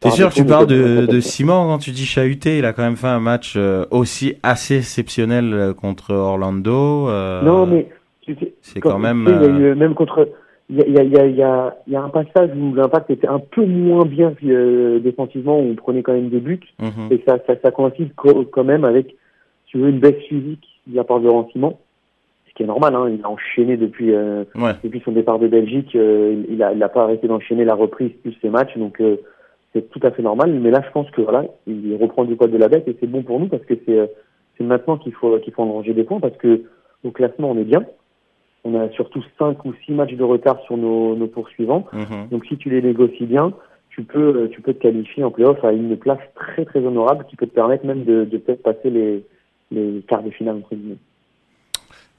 T'es 0.00 0.10
sûr, 0.10 0.28
défaut, 0.28 0.40
tu 0.42 0.46
parles 0.46 0.66
de, 0.66 1.06
de. 1.06 1.20
Simon 1.20 1.66
quand 1.66 1.78
tu 1.78 1.90
dis 1.90 2.06
chahuté, 2.06 2.58
il 2.58 2.64
a 2.64 2.72
quand 2.72 2.82
même 2.82 2.96
fait 2.96 3.06
un 3.06 3.20
match 3.20 3.54
euh, 3.56 3.84
aussi 3.90 4.34
assez 4.42 4.78
exceptionnel 4.78 5.74
contre 5.76 6.14
Orlando. 6.14 7.08
Non, 7.42 7.66
mais 7.66 7.88
c'est 8.62 8.80
quand 8.80 8.98
même, 8.98 9.26
sais, 9.26 9.34
il 9.34 9.42
y 9.42 9.44
a 9.44 9.68
eu, 9.70 9.74
même 9.74 9.94
contre. 9.94 10.28
Il 10.70 10.76
y 10.78 10.82
a, 10.98 11.02
y, 11.02 11.16
a, 11.18 11.26
y, 11.26 11.42
a, 11.42 11.74
y, 11.88 11.96
a, 11.96 12.02
un 12.02 12.08
passage 12.10 12.50
où 12.56 12.72
l'impact 12.74 13.10
était 13.10 13.26
un 13.26 13.40
peu 13.40 13.64
moins 13.66 14.04
bien 14.04 14.32
euh, 14.44 15.00
défensivement, 15.00 15.58
où 15.58 15.64
on 15.64 15.74
prenait 15.74 16.02
quand 16.02 16.12
même 16.12 16.28
des 16.28 16.38
buts. 16.38 16.60
mhm. 16.80 17.08
Et 17.10 17.20
ça, 17.26 17.38
ça, 17.46 17.54
ça 17.60 17.70
coïncide 17.72 18.14
co- 18.14 18.44
quand 18.44 18.62
même 18.64 18.84
avec, 18.84 19.08
si 19.66 19.72
tu 19.72 19.78
veux, 19.78 19.88
une 19.88 19.98
baisse 19.98 20.22
physique 20.28 20.64
de 20.86 20.94
la 20.96 21.02
part 21.04 21.18
de 21.18 21.26
Laurent 21.26 21.48
Simon. 21.52 21.76
Ce 22.48 22.54
qui 22.54 22.62
est 22.62 22.66
normal, 22.66 22.94
hein, 22.94 23.08
il 23.08 23.24
a 23.24 23.28
enchaîné 23.28 23.76
depuis, 23.76 24.12
euh, 24.14 24.44
Ouais. 24.54 24.72
depuis 24.84 25.00
son 25.04 25.10
départ 25.12 25.38
de 25.40 25.48
Belgique. 25.48 25.94
euh, 25.96 26.44
il- 26.48 26.54
il 26.54 26.62
a, 26.62 26.72
il 26.72 26.82
a 26.82 26.88
pas 26.88 27.02
arrêté 27.02 27.26
d'enchaîner 27.26 27.64
la 27.64 27.74
reprise 27.74 28.12
plus 28.22 28.34
ses 28.40 28.48
matchs. 28.50 28.76
Donc, 28.78 29.00
euh, 29.00 29.16
c'est 29.72 29.90
tout 29.90 30.00
à 30.04 30.10
fait 30.12 30.22
normal. 30.22 30.52
Mais 30.52 30.70
là, 30.70 30.82
je 30.86 30.90
pense 30.92 31.10
que 31.10 31.20
voilà, 31.20 31.44
il 31.66 31.96
reprend 32.00 32.24
du 32.24 32.36
poil 32.36 32.50
de 32.50 32.56
la 32.58 32.68
bête 32.68 32.86
et 32.86 32.96
c'est 33.00 33.06
bon 33.08 33.22
pour 33.22 33.40
nous 33.40 33.46
parce 33.48 33.64
que 33.64 33.74
c'est 33.86 33.98
euh, 33.98 34.06
c'est 34.56 34.64
maintenant 34.64 34.98
qu'il 34.98 35.12
faut, 35.14 35.36
qu'il 35.38 35.52
faut 35.52 35.62
engranger 35.62 35.94
des 35.94 36.04
points 36.04 36.20
parce 36.20 36.36
que 36.36 36.62
au 37.02 37.10
classement, 37.10 37.50
on 37.50 37.56
est 37.58 37.64
bien. 37.64 37.84
On 38.64 38.78
a 38.78 38.90
surtout 38.90 39.22
cinq 39.38 39.64
ou 39.64 39.72
six 39.84 39.92
matchs 39.92 40.14
de 40.14 40.24
retard 40.24 40.60
sur 40.66 40.76
nos, 40.76 41.16
nos 41.16 41.26
poursuivants. 41.26 41.86
Mhm. 41.92 42.28
Donc 42.30 42.46
si 42.46 42.56
tu 42.56 42.70
les 42.70 42.82
négocies 42.82 43.26
bien, 43.26 43.52
tu 43.90 44.02
peux, 44.02 44.36
euh, 44.36 44.48
tu 44.48 44.60
peux 44.60 44.74
te 44.74 44.82
qualifier 44.82 45.24
en 45.24 45.30
playoff 45.30 45.62
à 45.64 45.72
une 45.72 45.96
place 45.96 46.20
très 46.34 46.64
très 46.64 46.80
honorable 46.80 47.26
qui 47.28 47.36
peut 47.36 47.46
te 47.46 47.54
permettre 47.54 47.86
même 47.86 48.04
de, 48.04 48.24
de 48.24 48.38
peut-être 48.38 48.62
passer 48.62 48.90
les, 48.90 49.24
les 49.70 50.02
quarts 50.06 50.22
de 50.22 50.30
finale 50.30 50.56
entre 50.56 50.74
guillemets. 50.74 50.98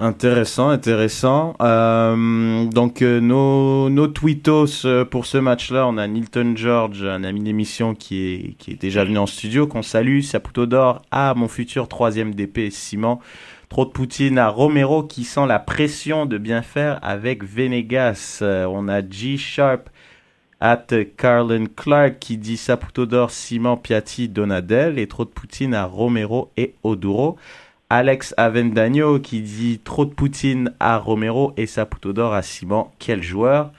Intéressant, 0.04 0.70
intéressant. 0.70 1.54
Euh, 1.62 2.66
donc 2.66 3.04
euh, 3.04 3.20
nos, 3.20 3.88
nos 3.92 4.08
tweetos 4.08 4.84
euh, 4.84 5.06
pour 5.06 5.28
ce 5.28 5.38
match-là, 5.38 5.86
on 5.88 5.96
a 6.00 6.08
Nilton 6.08 6.54
George, 6.56 7.04
un 7.04 7.24
ami 7.24 7.42
d'émission 7.42 7.94
qui 7.94 8.24
est, 8.24 8.54
qui 8.58 8.72
est 8.72 8.82
déjà 8.82 9.06
venu 9.06 9.20
en 9.20 9.28
studio, 9.28 9.68
qu'on 9.68 9.84
salue, 9.84 10.22
Saputo 10.22 10.66
d'or 10.66 11.04
à 11.12 11.36
mon 11.36 11.48
futur 11.48 11.88
troisième 11.88 12.34
DP 12.34 12.72
Simon. 12.72 13.20
Trop 13.72 13.86
de 13.86 13.92
Poutine 13.92 14.38
à 14.38 14.50
Romero 14.50 15.02
qui 15.02 15.24
sent 15.24 15.48
la 15.48 15.58
pression 15.58 16.26
de 16.26 16.38
bien 16.38 16.62
faire 16.62 17.00
avec 17.02 17.46
Venegas. 17.46 18.40
Euh, 18.42 18.66
on 18.66 18.90
a 18.90 19.00
G 19.00 19.38
Sharp 19.38 19.90
at 20.60 20.88
Carlin 21.16 21.68
Clark 21.74 22.20
qui 22.20 22.36
dit 22.36 22.58
Saputo 22.58 23.06
d'or, 23.06 23.32
Simon, 23.32 23.78
Piatti, 23.78 24.28
Donadel 24.28 25.00
et 25.00 25.08
trop 25.08 25.24
de 25.24 25.30
Poutine 25.30 25.74
à 25.74 25.86
Romero 25.86 26.52
et 26.58 26.76
Oduro. 26.84 27.38
Alex 27.90 28.34
Avendagno 28.36 29.20
qui 29.20 29.40
dit 29.40 29.80
trop 29.82 30.04
de 30.04 30.14
Poutine 30.14 30.74
à 30.82 30.98
Romero 30.98 31.54
et 31.56 31.66
Saputo 31.66 32.12
d'or 32.12 32.34
à 32.34 32.42
Simon. 32.42 32.90
Quel 33.00 33.24
joueur. 33.24 33.72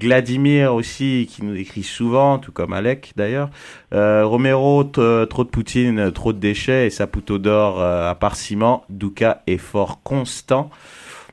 Vladimir 0.00 0.74
aussi 0.74 1.28
qui 1.30 1.44
nous 1.44 1.54
écrit 1.54 1.82
souvent, 1.82 2.38
tout 2.38 2.50
comme 2.52 2.72
Alec 2.72 3.12
d'ailleurs. 3.16 3.50
Euh, 3.92 4.24
Romero, 4.24 4.84
t- 4.84 5.00
trop 5.28 5.44
de 5.44 5.48
Poutine, 5.50 6.10
trop 6.12 6.32
de 6.32 6.38
déchets 6.38 6.86
et 6.86 6.90
Saputo 6.90 7.38
d'or 7.38 7.80
euh, 7.80 8.10
à 8.10 8.14
part 8.14 8.36
Simon. 8.36 8.80
Duca 8.88 9.42
est 9.46 9.58
fort 9.58 10.02
constant. 10.02 10.70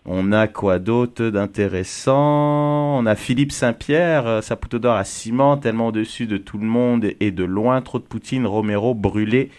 On 0.06 0.32
a 0.32 0.48
quoi 0.48 0.80
d'autre 0.80 1.30
d'intéressant? 1.30 3.00
On 3.00 3.06
a 3.06 3.16
Philippe 3.16 3.51
Saint-Pierre, 3.51 4.28
euh, 4.28 4.42
Saputo 4.42 4.80
d'or 4.80 4.96
à 4.96 5.04
Simon, 5.04 5.58
tellement 5.58 5.88
au-dessus 5.88 6.28
de 6.28 6.38
tout 6.38 6.58
le 6.58 6.66
monde 6.66 7.06
et 7.20 7.32
de 7.32 7.44
loin. 7.44 7.82
Trop 7.82 8.00
de 8.00 8.04
Poutine, 8.04 8.46
Romero 8.46 8.94
brûlé. 8.94 9.51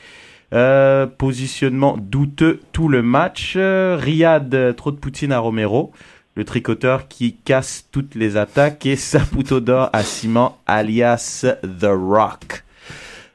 Euh, 0.53 1.07
positionnement 1.07 1.97
douteux 1.97 2.61
tout 2.73 2.89
le 2.89 3.03
match. 3.03 3.55
Euh, 3.57 3.97
Riyad, 4.01 4.53
euh, 4.55 4.73
trop 4.73 4.91
de 4.91 4.97
Poutine 4.97 5.31
à 5.31 5.39
Romero. 5.39 5.93
Le 6.41 6.47
tricoteur 6.47 7.07
qui 7.07 7.35
casse 7.35 7.87
toutes 7.93 8.15
les 8.15 8.39
attaques. 8.39 8.87
Et 8.87 8.97
Saputo 8.97 9.61
d'or 9.61 9.91
à 9.93 10.03
Simon, 10.03 10.53
alias 10.67 11.45
The 11.63 11.85
Rock. 11.85 12.65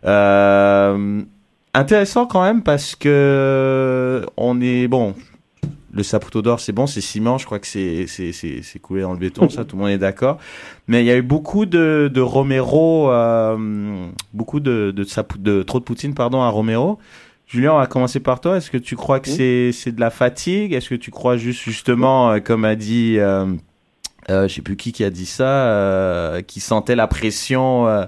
Euh, 0.05 1.21
intéressant 1.75 2.25
quand 2.25 2.41
même 2.41 2.63
parce 2.63 2.95
que 2.95 4.25
on 4.37 4.59
est 4.59 4.87
bon. 4.87 5.13
Le 5.93 6.01
Saputo 6.01 6.41
d'or, 6.41 6.59
c'est 6.59 6.71
bon, 6.71 6.87
c'est 6.87 6.99
ciment. 6.99 7.37
Je 7.37 7.45
crois 7.45 7.59
que 7.59 7.67
c'est 7.67 8.07
c'est 8.07 8.79
coulé 8.79 9.03
dans 9.03 9.13
le 9.13 9.19
béton, 9.19 9.49
ça. 9.49 9.65
Tout 9.65 9.75
le 9.75 9.83
monde 9.83 9.91
est 9.91 9.99
d'accord. 9.99 10.39
Mais 10.87 11.03
il 11.03 11.05
y 11.05 11.11
a 11.11 11.15
eu 11.15 11.21
beaucoup 11.21 11.67
de 11.67 12.19
Romero, 12.19 13.11
euh, 13.11 14.07
beaucoup 14.33 14.59
de 14.59 14.91
de 14.95 15.61
trop 15.61 15.79
de 15.79 15.83
Poutine, 15.83 16.15
pardon, 16.15 16.41
à 16.41 16.49
Romero. 16.49 16.97
Julien, 17.47 17.73
on 17.73 17.77
va 17.77 17.85
commencer 17.87 18.19
par 18.19 18.41
toi. 18.41 18.57
Est-ce 18.57 18.71
que 18.71 18.77
tu 18.77 18.95
crois 18.95 19.19
que 19.19 19.27
c'est 19.29 19.71
c'est 19.71 19.91
de 19.93 19.99
la 19.99 20.09
fatigue? 20.09 20.73
Est-ce 20.73 20.89
que 20.89 20.95
tu 20.95 21.11
crois 21.11 21.37
juste 21.37 21.61
justement, 21.63 22.31
euh, 22.31 22.39
comme 22.39 22.65
a 22.65 22.75
dit, 22.75 23.17
euh, 23.19 23.45
euh, 24.29 24.47
je 24.47 24.53
sais 24.55 24.61
plus 24.63 24.75
qui 24.75 24.91
qui 24.91 25.03
a 25.03 25.11
dit 25.11 25.27
ça, 25.27 25.67
euh, 25.67 26.41
qui 26.41 26.59
sentait 26.59 26.95
la 26.95 27.07
pression 27.07 27.87
euh, 27.87 28.05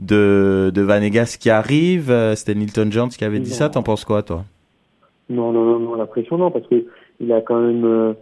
de 0.00 0.72
de 0.74 0.82
Vanegas 0.82 1.36
qui 1.40 1.48
arrive. 1.48 2.12
C'était 2.34 2.56
Nilton 2.56 2.90
Jones 2.90 3.08
qui 3.10 3.24
avait 3.24 3.38
dit 3.38 3.50
Non. 3.50 3.56
ça. 3.56 3.68
T'en 3.70 3.82
penses 3.84 4.04
quoi, 4.04 4.22
toi? 4.22 4.44
Non, 5.30 5.52
non, 5.52 5.64
non, 5.64 5.78
non, 5.78 5.94
la 5.94 6.06
pression, 6.06 6.36
non, 6.36 6.50
parce 6.50 6.66
que 6.66 6.84
il 7.20 7.32
a 7.32 7.40
quand 7.40 7.60
même 7.60 8.14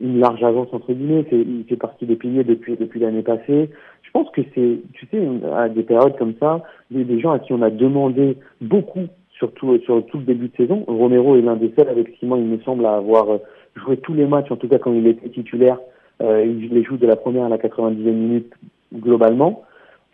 une 0.00 0.20
large 0.20 0.42
avance, 0.44 0.68
entre 0.72 0.92
guillemets. 0.92 1.26
Il 1.32 1.64
fait 1.68 1.76
partie 1.76 2.06
des 2.06 2.14
piliers 2.16 2.44
depuis, 2.44 2.76
depuis 2.76 3.00
l'année 3.00 3.22
passée. 3.22 3.70
Je 4.02 4.10
pense 4.12 4.30
que 4.30 4.40
c'est, 4.54 4.78
tu 4.94 5.06
sais, 5.10 5.20
à 5.54 5.68
des 5.68 5.82
périodes 5.82 6.16
comme 6.16 6.34
ça, 6.38 6.62
des, 6.92 7.04
des 7.04 7.20
gens 7.20 7.32
à 7.32 7.40
qui 7.40 7.52
on 7.52 7.60
a 7.60 7.70
demandé 7.70 8.38
beaucoup, 8.60 9.06
surtout 9.38 9.78
sur 9.84 10.04
tout 10.06 10.18
le 10.18 10.24
début 10.24 10.48
de 10.48 10.56
saison. 10.56 10.84
Romero 10.86 11.36
est 11.36 11.42
l'un 11.42 11.56
des 11.56 11.72
seuls 11.76 11.88
avec 11.88 12.14
Simon, 12.18 12.36
il 12.36 12.44
me 12.44 12.58
semble, 12.60 12.86
à 12.86 12.96
avoir 12.96 13.30
euh, 13.30 13.38
joué 13.76 13.96
tous 13.98 14.14
les 14.14 14.26
matchs, 14.26 14.50
en 14.50 14.56
tout 14.56 14.68
cas 14.68 14.78
quand 14.78 14.92
il 14.92 15.06
était 15.06 15.28
titulaire. 15.28 15.78
Euh, 16.22 16.44
il 16.44 16.72
les 16.72 16.82
joue 16.82 16.96
de 16.96 17.06
la 17.06 17.16
première 17.16 17.44
à 17.44 17.48
la 17.48 17.58
90e 17.58 18.12
minute 18.12 18.52
globalement. 18.94 19.64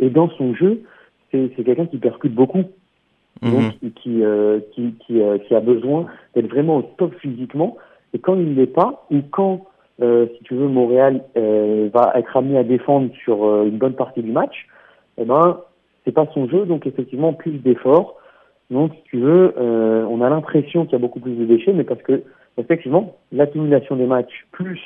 Et 0.00 0.10
dans 0.10 0.28
son 0.30 0.54
jeu, 0.54 0.82
c'est 1.30 1.64
quelqu'un 1.64 1.86
qui 1.86 1.98
percute 1.98 2.34
beaucoup 2.34 2.64
donc 3.40 3.72
qui 4.02 4.22
euh, 4.22 4.60
qui 4.72 4.94
qui, 5.04 5.20
euh, 5.20 5.38
qui 5.38 5.54
a 5.54 5.60
besoin 5.60 6.06
d'être 6.34 6.48
vraiment 6.48 6.78
au 6.78 6.82
top 6.82 7.14
physiquement 7.20 7.76
et 8.14 8.18
quand 8.18 8.36
il 8.36 8.54
l'est 8.54 8.66
pas 8.66 9.06
ou 9.10 9.20
quand 9.30 9.66
euh, 10.00 10.26
si 10.36 10.44
tu 10.44 10.54
veux 10.54 10.68
Montréal 10.68 11.24
euh, 11.36 11.88
va 11.92 12.12
être 12.14 12.36
amené 12.36 12.58
à 12.58 12.64
défendre 12.64 13.10
sur 13.24 13.44
euh, 13.44 13.64
une 13.64 13.78
bonne 13.78 13.94
partie 13.94 14.22
du 14.22 14.30
match 14.30 14.68
eh 15.18 15.24
ben 15.24 15.58
c'est 16.04 16.12
pas 16.12 16.26
son 16.34 16.48
jeu 16.48 16.66
donc 16.66 16.86
effectivement 16.86 17.32
plus 17.32 17.58
d'efforts 17.58 18.16
donc 18.72 18.92
si 18.94 19.02
tu 19.04 19.18
veux 19.18 19.54
euh, 19.58 20.04
on 20.10 20.20
a 20.20 20.28
l'impression 20.28 20.84
qu'il 20.84 20.92
y 20.92 20.96
a 20.96 20.98
beaucoup 20.98 21.20
plus 21.20 21.34
de 21.34 21.44
déchets 21.44 21.72
mais 21.72 21.84
parce 21.84 22.02
que 22.02 22.22
effectivement 22.58 23.16
l'accumulation 23.30 23.96
des 23.96 24.06
matchs 24.06 24.46
plus 24.50 24.80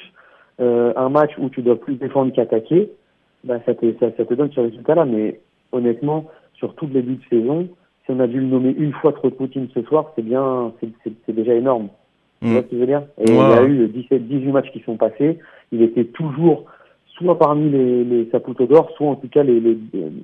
euh, 0.61 0.93
un 0.97 1.09
match 1.09 1.31
où 1.39 1.49
tu 1.49 1.63
dois 1.63 1.79
plus 1.81 1.95
défendre 1.95 2.33
qu'attaquer 2.33 2.91
bah, 3.45 3.61
ça, 3.65 3.75
te, 3.75 3.87
ça, 4.01 4.09
ça 4.17 4.25
te 4.25 4.35
donne 4.35 4.51
ce 4.53 4.61
résultat-là. 4.61 5.05
Mais 5.05 5.39
honnêtement, 5.71 6.25
sur 6.55 6.75
tout 6.75 6.87
le 6.87 6.95
début 6.95 7.15
de 7.17 7.23
saison, 7.31 7.69
si 8.05 8.11
on 8.11 8.19
a 8.21 8.27
dû 8.27 8.41
le 8.41 8.47
nommer 8.47 8.75
une 8.77 8.93
fois 8.93 9.13
trop 9.13 9.31
de 9.31 9.35
Poutine 9.35 9.69
ce 9.73 9.83
soir, 9.83 10.13
c'est 10.17 10.23
bien, 10.23 10.73
c'est- 10.81 11.33
déjà 11.33 11.55
énorme. 11.55 11.89
Tu 12.43 12.49
Mm. 12.49 12.53
vois 12.53 12.63
ce 12.63 12.67
que 12.67 12.75
je 12.77 12.81
veux 12.81 12.87
dire? 12.87 13.03
Et 13.19 13.31
il 13.31 13.35
y 13.35 13.53
a 13.53 13.63
eu 13.65 13.87
17, 13.89 14.27
18 14.27 14.51
matchs 14.53 14.71
qui 14.73 14.81
sont 14.81 14.97
passés. 14.97 15.39
Il 15.71 15.83
était 15.83 16.05
toujours 16.05 16.65
soit 17.17 17.39
parmi 17.39 17.71
les, 17.71 18.05
les 18.05 18.29
Saputo 18.31 18.67
d'or, 18.67 18.91
soit 18.97 19.09
en 19.09 19.15
tout 19.17 19.29
cas 19.29 19.43
les, 19.43 19.61
les, 19.61 19.79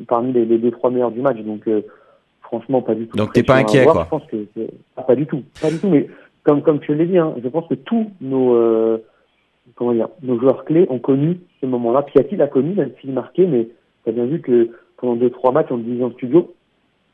parmi 0.09 0.33
les, 0.33 0.45
les 0.45 0.59
deux 0.59 0.71
trois 0.73 0.91
meilleurs 0.91 1.11
du 1.13 1.21
match. 1.21 1.39
Donc 1.43 1.69
euh, 1.69 1.83
franchement, 2.53 2.83
pas 2.83 2.95
du 2.95 3.07
tout. 3.07 3.17
Donc, 3.17 3.33
t'es 3.33 3.43
pas 3.43 3.57
inquiet, 3.57 3.81
avoir. 3.81 4.09
quoi. 4.09 4.21
Je 4.21 4.37
pense 4.37 4.47
que 4.55 4.67
ah, 4.97 5.03
pas 5.03 5.17
du 5.17 5.27
tout, 5.27 5.43
pas 5.61 5.71
du 5.71 5.79
tout. 5.79 5.89
Mais 5.89 6.09
comme 6.45 6.63
comme 6.63 6.81
tu 6.81 6.95
l'as 6.95 7.07
dit, 7.07 7.17
hein, 7.17 7.35
je 7.43 7.49
pense 7.49 7.67
que 7.67 7.75
tous 7.75 8.11
nos 8.21 8.55
euh, 8.55 8.99
comment 9.75 9.93
dire, 9.95 10.09
nos 10.23 10.39
joueurs 10.39 10.65
clés 10.65 10.87
ont 10.91 10.99
connu 10.99 11.41
ce 11.61 11.67
moment-là. 11.67 12.03
Piatti 12.03 12.37
l'a 12.37 12.49
connu, 12.49 12.75
même 12.75 12.91
s'il 13.01 13.13
marquait, 13.13 13.47
mais 13.47 13.69
tu 14.05 14.11
as 14.11 14.13
bien 14.13 14.27
vu 14.27 14.41
que 14.41 14.71
pendant 14.99 15.17
deux, 15.17 15.31
trois 15.31 15.51
matchs, 15.53 15.71
en 15.73 16.11
studio, 16.13 16.55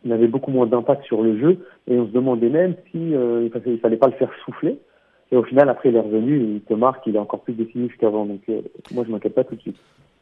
il 0.05 0.13
avait 0.13 0.27
beaucoup 0.27 0.51
moins 0.51 0.67
d'impact 0.67 1.05
sur 1.05 1.23
le 1.23 1.39
jeu, 1.39 1.59
et 1.89 1.99
on 1.99 2.07
se 2.07 2.13
demandait 2.13 2.49
même 2.51 2.75
si 2.91 3.15
euh, 3.15 3.45
il 3.45 3.79
fallait- 3.81 3.97
pas 3.97 4.09
le 4.09 4.13
faire 4.15 4.31
souffler. 4.45 4.77
Et 5.31 5.37
au 5.37 5.43
final, 5.43 5.69
après, 5.69 5.91
il 5.91 5.97
est 5.97 6.01
revenu, 6.01 6.39
il 6.57 6.61
te 6.63 6.73
marque, 6.75 7.07
il 7.07 7.15
est 7.15 7.19
encore 7.19 7.41
plus 7.41 7.53
décisif 7.53 7.95
qu'avant. 7.99 8.25
Donc, 8.25 8.41
euh, 8.49 8.63
moi, 8.93 9.05
je 9.07 9.13
m'inquiète 9.13 9.35
pas 9.35 9.45
tout 9.45 9.55
de 9.57 9.61
suite. 9.61 9.79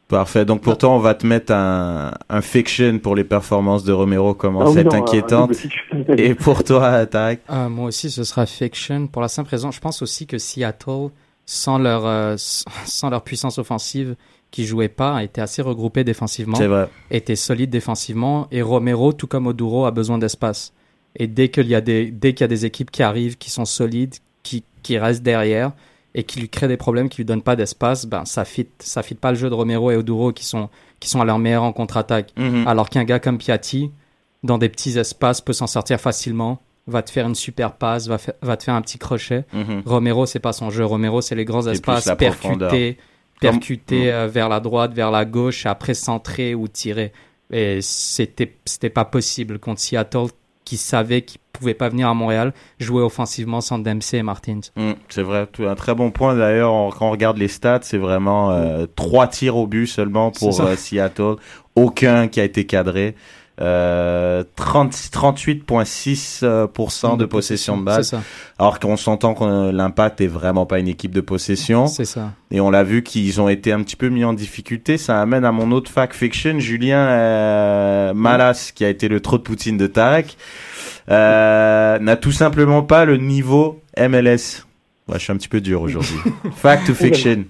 Parfait. 0.07 0.45
Donc 0.45 0.61
pour 0.61 0.77
toi, 0.77 0.89
on 0.91 0.99
va 0.99 1.15
te 1.15 1.27
mettre 1.27 1.51
un, 1.51 2.11
un 2.29 2.41
fiction 2.41 2.97
pour 2.99 3.15
les 3.15 3.25
performances 3.25 3.83
de 3.83 3.91
Romero 3.91 4.33
commence 4.33 4.69
Ah 4.77 4.81
oui, 4.81 4.87
un 4.87 4.97
inquiétante. 4.97 5.53
fiction. 5.53 6.05
Et 6.17 6.33
pour 6.33 6.63
toi, 6.63 7.05
Tarek? 7.05 7.41
Euh, 7.49 7.67
moi 7.67 7.87
aussi, 7.87 8.09
ce 8.09 8.23
sera 8.23 8.45
fiction. 8.45 9.07
Pour 9.07 9.21
la 9.21 9.27
simple 9.27 9.49
raison, 9.49 9.69
je 9.71 9.81
pense 9.81 10.01
aussi 10.01 10.25
que 10.25 10.37
Seattle, 10.37 11.09
sans 11.45 11.77
leur, 11.77 12.05
euh, 12.05 12.35
sans 12.85 13.09
leur 13.09 13.23
puissance 13.23 13.57
offensive, 13.57 14.15
qui 14.49 14.65
jouait 14.65 14.87
pas, 14.87 15.23
était 15.23 15.41
assez 15.41 15.61
regroupé 15.61 16.05
défensivement. 16.05 16.55
C'est 16.55 16.67
vrai. 16.67 16.87
Était 17.11 17.35
solide 17.35 17.69
défensivement. 17.69 18.47
Et 18.51 18.61
Romero, 18.61 19.11
tout 19.11 19.27
comme 19.27 19.47
Oduro, 19.47 19.85
a 19.85 19.91
besoin 19.91 20.17
d'espace. 20.17 20.71
Et 21.17 21.27
dès 21.27 21.49
qu'il 21.49 21.67
y 21.67 21.75
a 21.75 21.81
des, 21.81 22.11
dès 22.11 22.33
qu'il 22.33 22.41
y 22.41 22.45
a 22.45 22.47
des 22.47 22.65
équipes 22.65 22.91
qui 22.91 23.03
arrivent, 23.03 23.37
qui 23.37 23.49
sont 23.49 23.65
solides, 23.65 24.15
qui, 24.43 24.63
qui 24.83 24.97
restent 24.97 25.23
derrière 25.23 25.73
et 26.17 26.23
qui 26.23 26.39
lui 26.39 26.49
créent 26.49 26.67
des 26.67 26.77
problèmes, 26.77 27.07
qui 27.09 27.17
lui 27.17 27.25
donnent 27.25 27.43
pas 27.43 27.55
d'espace, 27.55 28.07
ben, 28.07 28.25
ça 28.25 28.43
fit, 28.43 28.67
ça 28.79 29.03
fit 29.03 29.13
pas 29.15 29.31
le 29.31 29.37
jeu 29.37 29.49
de 29.49 29.53
Romero 29.53 29.91
et 29.91 29.95
Oduro 29.95 30.33
qui 30.33 30.43
sont, 30.43 30.67
qui 30.99 31.09
sont 31.09 31.21
à 31.21 31.25
leur 31.25 31.37
meilleur 31.37 31.61
en 31.63 31.71
contre-attaque. 31.71 32.33
Mhm. 32.35 32.67
Alors 32.67 32.89
qu'un 32.89 33.03
gars 33.03 33.19
comme 33.19 33.37
Piatti, 33.37 33.91
dans 34.43 34.57
des 34.57 34.67
petits 34.67 34.97
espaces, 34.97 35.41
peut 35.41 35.53
s'en 35.53 35.67
sortir 35.67 36.01
facilement, 36.01 36.59
va 36.87 37.03
te 37.03 37.11
faire 37.11 37.27
une 37.27 37.35
super 37.35 37.73
passe, 37.73 38.07
va, 38.07 38.17
va 38.41 38.57
te 38.57 38.63
faire 38.63 38.73
un 38.73 38.81
petit 38.81 38.97
crochet. 38.97 39.45
Mhm. 39.53 39.83
Romero, 39.85 40.25
c'est 40.25 40.39
pas 40.39 40.53
son 40.53 40.71
jeu. 40.71 40.83
Romero, 40.85 41.21
c'est 41.21 41.35
les 41.35 41.45
grands 41.45 41.67
espaces 41.67 42.05
percutés, 42.17 42.97
percutés 43.39 44.05
Mhm. 44.07 44.11
euh, 44.13 44.27
vers 44.27 44.49
la 44.49 44.59
droite, 44.59 44.93
vers 44.93 45.11
la 45.11 45.23
gauche, 45.23 45.67
après 45.67 45.93
centrer 45.93 46.55
ou 46.55 46.67
tirer. 46.67 47.13
Et 47.51 47.79
c'était, 47.81 48.57
c'était 48.65 48.89
pas 48.89 49.05
possible 49.05 49.59
contre 49.59 49.81
Seattle, 49.81 50.27
qui 50.65 50.77
savait 50.77 51.21
qu'il 51.21 51.39
pouvait 51.57 51.73
pas 51.73 51.89
venir 51.89 52.07
à 52.07 52.13
Montréal 52.13 52.53
jouer 52.79 53.01
offensivement 53.01 53.61
sans 53.61 53.79
Dempsey 53.79 54.17
et 54.17 54.23
Martins. 54.23 54.59
Mm, 54.75 54.91
c'est 55.09 55.23
vrai, 55.23 55.47
un 55.59 55.75
très 55.75 55.95
bon 55.95 56.11
point 56.11 56.35
d'ailleurs. 56.35 56.71
Quand 56.97 57.07
on 57.07 57.11
regarde 57.11 57.37
les 57.37 57.47
stats, 57.47 57.79
c'est 57.83 57.97
vraiment 57.97 58.51
euh, 58.51 58.85
trois 58.95 59.27
tirs 59.27 59.57
au 59.57 59.67
but 59.67 59.87
seulement 59.87 60.31
pour 60.31 60.59
euh, 60.61 60.75
Seattle, 60.75 61.35
aucun 61.75 62.27
qui 62.27 62.39
a 62.39 62.43
été 62.43 62.65
cadré. 62.65 63.15
Euh, 63.59 64.43
30 64.55 64.93
38,6% 64.93 66.43
euh, 66.43 67.15
de 67.17 67.25
possession 67.25 67.81
de 67.81 68.01
ça. 68.03 68.21
Alors 68.59 68.79
qu'on 68.79 68.97
s'entend 68.97 69.33
que 69.33 69.71
l'impact 69.71 70.21
est 70.21 70.27
vraiment 70.27 70.67
pas 70.67 70.77
une 70.77 70.87
équipe 70.87 71.11
de 71.11 71.21
possession. 71.21 71.87
C'est 71.87 72.05
ça. 72.05 72.33
Et 72.51 72.61
on 72.61 72.69
l'a 72.69 72.83
vu 72.83 73.01
qu'ils 73.01 73.41
ont 73.41 73.49
été 73.49 73.71
un 73.71 73.81
petit 73.81 73.95
peu 73.95 74.09
mis 74.09 74.23
en 74.23 74.33
difficulté. 74.33 74.99
Ça 74.99 75.19
amène 75.19 75.43
à 75.43 75.51
mon 75.51 75.71
autre 75.71 75.89
fact 75.89 76.13
fiction, 76.13 76.59
Julien 76.59 76.99
euh, 76.99 78.13
Malas, 78.13 78.71
qui 78.75 78.85
a 78.85 78.89
été 78.89 79.07
le 79.07 79.21
trop 79.21 79.39
de 79.39 79.43
Poutine 79.43 79.77
de 79.77 79.87
Tarek, 79.87 80.37
euh, 81.09 81.99
n'a 81.99 82.15
tout 82.17 82.31
simplement 82.31 82.83
pas 82.83 83.05
le 83.05 83.17
niveau 83.17 83.79
MLS. 83.97 84.65
Ouais, 85.07 85.15
je 85.15 85.19
suis 85.19 85.31
un 85.31 85.37
petit 85.37 85.47
peu 85.47 85.61
dur 85.61 85.81
aujourd'hui. 85.81 86.17
fact 86.53 86.87
to 86.87 86.93
fiction. 86.93 87.45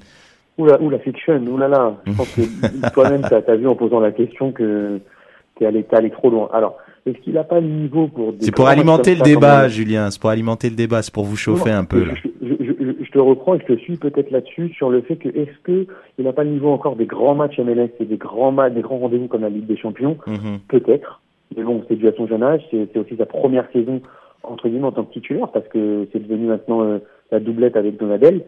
Oula, 0.57 0.79
oula, 0.81 0.99
fiction, 0.99 1.41
oulala. 1.47 1.95
Je 2.05 2.13
pense 2.13 2.29
que 2.35 2.89
toi-même, 2.93 3.21
t'as 3.21 3.41
as 3.51 3.55
vu 3.55 3.67
en 3.67 3.75
posant 3.75 3.99
la 3.99 4.11
question 4.11 4.51
que 4.51 4.99
t'es 5.57 5.65
allé, 5.65 5.83
t'es 5.83 5.95
allé 5.95 6.09
trop 6.09 6.29
loin. 6.29 6.49
Alors, 6.53 6.77
est-ce 7.05 7.17
qu'il 7.19 7.33
n'a 7.33 7.43
pas 7.43 7.59
le 7.59 7.67
niveau 7.67 8.07
pour... 8.07 8.33
C'est 8.39 8.51
pour 8.51 8.67
alimenter 8.67 9.15
le 9.15 9.21
débat, 9.21 9.61
comme- 9.61 9.69
Julien. 9.69 10.09
C'est 10.11 10.19
pour 10.19 10.29
alimenter 10.31 10.69
le 10.69 10.75
débat. 10.75 11.01
C'est 11.01 11.13
pour 11.13 11.25
vous 11.25 11.35
chauffer 11.37 11.71
Non, 11.71 11.77
un 11.77 11.83
peu, 11.85 12.03
là. 12.03 12.13
Je, 12.23 12.47
je- 12.47 12.73
je- 12.79 13.03
je 13.05 13.11
te 13.11 13.19
reprends 13.19 13.55
et 13.55 13.59
je 13.67 13.73
te 13.73 13.79
suis 13.79 13.97
peut-être 13.97 14.29
là-dessus 14.31 14.69
sur 14.73 14.89
le 14.89 15.01
fait 15.01 15.15
que 15.15 15.29
est-ce 15.29 15.57
que 15.63 15.87
il 16.17 16.25
n'a 16.25 16.33
pas 16.33 16.43
le 16.43 16.49
niveau 16.51 16.69
encore 16.71 16.95
des 16.95 17.05
grands 17.05 17.35
matchs 17.35 17.57
MLS 17.59 17.89
et 17.99 18.05
des 18.05 18.17
grands 18.17 18.51
des 18.69 18.81
grands 18.81 18.97
rendez-vous 18.99 19.27
comme 19.27 19.41
la 19.41 19.49
Ligue 19.49 19.67
des 19.67 19.77
Champions? 19.77 20.17
Mhm. 20.27 20.59
Peut-être. 20.67 21.21
Mais 21.55 21.63
bon, 21.63 21.83
c'est 21.87 21.95
dû 21.95 22.07
à 22.07 22.13
son 22.13 22.27
jeune 22.27 22.43
âge. 22.43 22.61
C'est 22.71 22.97
aussi 22.97 23.15
sa 23.15 23.25
première 23.25 23.69
saison 23.71 24.01
entre 24.43 24.67
guillemets 24.69 24.87
en 24.87 24.91
tant 24.91 25.03
que 25.03 25.13
titulaire 25.13 25.49
parce 25.49 25.67
que 25.67 26.07
c'est 26.11 26.25
devenu 26.25 26.47
maintenant 26.47 26.83
euh, 26.83 26.99
la 27.31 27.39
doublette 27.39 27.75
avec 27.75 27.97
Donadel. 27.97 28.43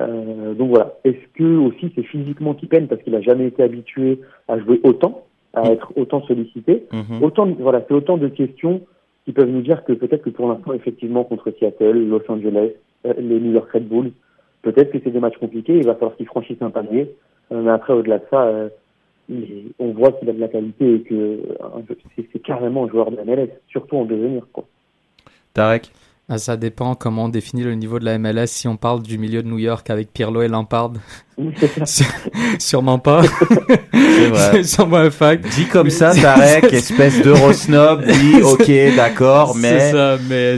Euh, 0.00 0.54
donc 0.54 0.70
voilà. 0.70 0.94
Est-ce 1.04 1.26
que 1.34 1.58
aussi 1.58 1.92
c'est 1.94 2.02
physiquement 2.02 2.54
qui 2.54 2.66
peine 2.66 2.88
parce 2.88 3.02
qu'il 3.02 3.14
a 3.14 3.20
jamais 3.20 3.46
été 3.46 3.62
habitué 3.62 4.20
à 4.48 4.58
jouer 4.58 4.80
autant, 4.84 5.24
à 5.54 5.70
être 5.70 5.92
autant 5.96 6.22
sollicité 6.22 6.84
Mhm. 6.92 7.22
Autant 7.22 7.46
voilà, 7.58 7.82
c'est 7.86 7.94
autant 7.94 8.16
de 8.16 8.28
questions 8.28 8.82
qui 9.24 9.32
peuvent 9.32 9.50
nous 9.50 9.62
dire 9.62 9.84
que 9.84 9.92
peut-être 9.92 10.22
que 10.22 10.30
pour 10.30 10.48
l'instant, 10.48 10.72
effectivement, 10.72 11.24
contre 11.24 11.52
Seattle, 11.58 12.08
Los 12.08 12.22
Angeles, 12.28 12.70
euh, 13.06 13.12
les 13.18 13.38
New 13.38 13.52
York 13.52 13.70
Red 13.70 13.88
Bulls, 13.88 14.12
peut-être 14.62 14.90
que 14.90 14.98
c'est 15.04 15.10
des 15.10 15.20
matchs 15.20 15.38
compliqués, 15.38 15.76
il 15.76 15.86
va 15.86 15.94
falloir 15.94 16.16
qu'il 16.16 16.26
franchisse 16.26 16.60
un 16.60 16.70
panier. 16.70 17.14
Euh, 17.52 17.62
mais 17.62 17.70
après, 17.70 17.92
au-delà 17.92 18.18
de 18.18 18.24
ça, 18.30 18.50
on 19.28 19.92
voit 19.92 20.12
qu'il 20.12 20.28
a 20.28 20.32
de 20.32 20.40
la 20.40 20.48
qualité 20.48 20.94
et 20.96 21.00
que 21.02 21.14
euh, 21.14 21.94
c'est 22.32 22.42
carrément 22.42 22.84
un 22.84 22.88
joueur 22.88 23.10
de 23.10 23.16
la 23.16 23.24
MLS, 23.24 23.48
surtout 23.68 23.96
en 23.96 24.04
devenir. 24.04 24.42
Quoi. 24.52 24.64
Tarek 25.54 25.90
Ah, 26.28 26.38
Ça 26.38 26.56
dépend 26.56 26.94
comment 26.94 27.24
on 27.24 27.28
définit 27.28 27.62
le 27.62 27.74
niveau 27.74 27.98
de 27.98 28.04
la 28.04 28.18
MLS. 28.18 28.46
Si 28.46 28.68
on 28.68 28.76
parle 28.76 29.02
du 29.02 29.18
milieu 29.18 29.42
de 29.42 29.48
New 29.48 29.58
York 29.58 29.88
avec 29.90 30.12
Pirlo 30.12 30.42
et 30.42 30.48
Lampard, 30.48 30.92
Sûr- 31.84 32.06
sûrement 32.58 32.98
pas. 32.98 33.22
C'est 33.92 34.28
vrai. 34.28 34.62
Sûrement 34.64 34.96
un 34.98 35.10
fact. 35.10 35.44
Dit 35.56 35.66
comme 35.66 35.90
ça, 35.90 36.14
Tarek, 36.14 36.64
espèce 36.72 37.22
d'eurosnob, 37.22 38.04
dit 38.04 38.42
ok, 38.42 38.96
d'accord, 38.96 39.56
mais... 39.56 39.78
C'est 39.80 39.92
ça, 39.92 40.18
mais 40.28 40.56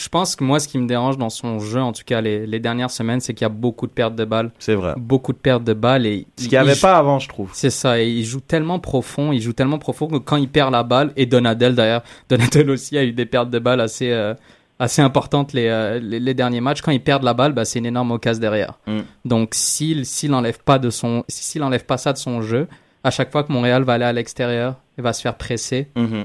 je 0.00 0.08
pense 0.08 0.34
que 0.34 0.42
moi, 0.44 0.58
ce 0.60 0.66
qui 0.68 0.78
me 0.78 0.86
dérange 0.86 1.18
dans 1.18 1.30
son 1.30 1.58
jeu, 1.58 1.80
en 1.80 1.92
tout 1.92 2.02
cas 2.06 2.20
les, 2.20 2.46
les 2.46 2.58
dernières 2.60 2.90
semaines, 2.90 3.20
c'est 3.20 3.34
qu'il 3.34 3.44
y 3.44 3.46
a 3.46 3.50
beaucoup 3.50 3.86
de 3.86 3.92
pertes 3.92 4.14
de 4.14 4.24
balles. 4.24 4.50
C'est 4.58 4.74
vrai. 4.74 4.94
Beaucoup 4.96 5.32
de 5.32 5.38
pertes 5.38 5.64
de 5.64 5.74
balles. 5.74 6.06
Et 6.06 6.26
Ce 6.36 6.42
qu'il 6.44 6.52
n'y 6.52 6.56
avait 6.56 6.74
pas 6.74 6.96
avant, 6.96 7.18
je 7.18 7.28
trouve. 7.28 7.50
C'est 7.52 7.70
ça, 7.70 8.00
et 8.00 8.08
il 8.08 8.24
joue 8.24 8.40
tellement 8.40 8.78
profond, 8.78 9.32
il 9.32 9.40
joue 9.40 9.52
tellement 9.52 9.78
profond 9.78 10.06
que 10.06 10.16
quand 10.16 10.36
il 10.36 10.48
perd 10.48 10.72
la 10.72 10.82
balle, 10.82 11.12
et 11.16 11.26
Donadel 11.26 11.74
d'ailleurs, 11.74 12.02
Donadel 12.28 12.70
aussi 12.70 12.96
a 12.96 13.04
eu 13.04 13.12
des 13.12 13.26
pertes 13.26 13.50
de 13.50 13.58
balles 13.58 13.80
assez, 13.80 14.10
euh, 14.10 14.34
assez 14.78 15.02
importantes 15.02 15.52
les, 15.52 15.66
euh, 15.68 15.98
les, 16.00 16.18
les 16.20 16.34
derniers 16.34 16.60
matchs. 16.62 16.80
Quand 16.80 16.92
il 16.92 17.02
perd 17.02 17.22
la 17.22 17.34
balle, 17.34 17.52
bah, 17.52 17.64
c'est 17.64 17.78
une 17.80 17.86
énorme 17.86 18.12
occasion 18.12 18.40
derrière. 18.40 18.78
Mm. 18.86 19.00
Donc 19.26 19.50
s'il 19.52 20.06
s'il 20.06 20.32
enlève 20.32 20.58
pas 20.64 20.78
de 20.78 20.88
son 20.90 21.24
s'il 21.28 21.62
enlève 21.62 21.84
pas 21.84 21.98
ça 21.98 22.12
de 22.14 22.18
son 22.18 22.40
jeu, 22.40 22.66
à 23.04 23.10
chaque 23.10 23.30
fois 23.30 23.44
que 23.44 23.52
Montréal 23.52 23.82
va 23.82 23.94
aller 23.94 24.04
à 24.06 24.12
l'extérieur 24.12 24.76
et 24.98 25.02
va 25.02 25.12
se 25.12 25.20
faire 25.20 25.36
presser, 25.36 25.88
Mhm. 25.96 26.24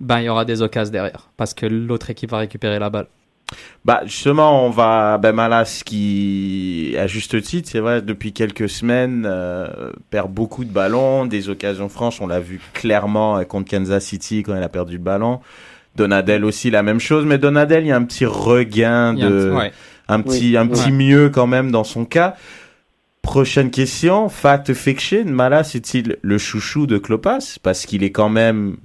Ben 0.00 0.20
il 0.20 0.24
y 0.24 0.28
aura 0.28 0.44
des 0.44 0.62
occasions 0.62 0.92
derrière 0.92 1.28
parce 1.36 1.54
que 1.54 1.66
l'autre 1.66 2.10
équipe 2.10 2.30
va 2.30 2.38
récupérer 2.38 2.78
la 2.78 2.90
balle. 2.90 3.06
Bah 3.84 4.02
justement, 4.04 4.64
on 4.64 4.70
va 4.70 5.18
ben 5.18 5.32
Malas 5.32 5.82
qui 5.84 6.94
à 6.98 7.06
juste 7.08 7.40
titre, 7.42 7.68
c'est 7.70 7.80
vrai, 7.80 8.00
depuis 8.00 8.32
quelques 8.32 8.68
semaines 8.68 9.24
euh, 9.26 9.90
perd 10.10 10.30
beaucoup 10.32 10.64
de 10.64 10.70
ballons, 10.70 11.26
des 11.26 11.48
occasions 11.48 11.88
franches. 11.88 12.20
On 12.20 12.26
l'a 12.28 12.38
vu 12.40 12.60
clairement 12.74 13.38
euh, 13.38 13.44
contre 13.44 13.68
Kansas 13.70 14.04
City 14.04 14.42
quand 14.44 14.56
il 14.56 14.62
a 14.62 14.68
perdu 14.68 14.94
le 14.98 15.02
ballon. 15.02 15.40
Donadel 15.96 16.44
aussi 16.44 16.70
la 16.70 16.84
même 16.84 17.00
chose, 17.00 17.26
mais 17.26 17.38
Donadel 17.38 17.84
il 17.84 17.88
y 17.88 17.92
a 17.92 17.96
un 17.96 18.04
petit 18.04 18.24
regain 18.24 19.08
un 19.08 19.14
de 19.14 19.28
petit- 19.50 19.56
ouais. 19.56 19.72
un 20.08 20.20
petit 20.22 20.40
Oui. 20.50 20.56
un 20.56 20.66
petit 20.68 20.84
Ouais. 20.84 20.90
mieux 20.92 21.28
quand 21.30 21.48
même 21.48 21.72
dans 21.72 21.84
son 21.84 22.04
cas. 22.04 22.36
Prochaine 23.22 23.70
question, 23.70 24.28
fact 24.28 24.72
fiction, 24.72 25.24
Malas 25.26 25.72
est-il 25.74 26.16
le 26.22 26.38
chouchou 26.38 26.86
de 26.86 26.96
Klopas 26.98 27.58
parce 27.62 27.84
qu'il 27.84 28.02
est 28.04 28.12
quand 28.12 28.30
même 28.30 28.76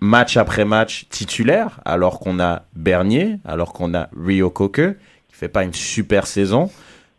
match 0.00 0.36
après 0.36 0.64
match 0.64 1.06
titulaire, 1.08 1.80
alors 1.84 2.20
qu'on 2.20 2.38
a 2.40 2.62
Bernier, 2.74 3.36
alors 3.44 3.72
qu'on 3.72 3.94
a 3.94 4.08
Rio 4.16 4.50
Coker, 4.50 4.94
qui 5.28 5.36
fait 5.36 5.48
pas 5.48 5.64
une 5.64 5.72
super 5.74 6.26
saison. 6.26 6.70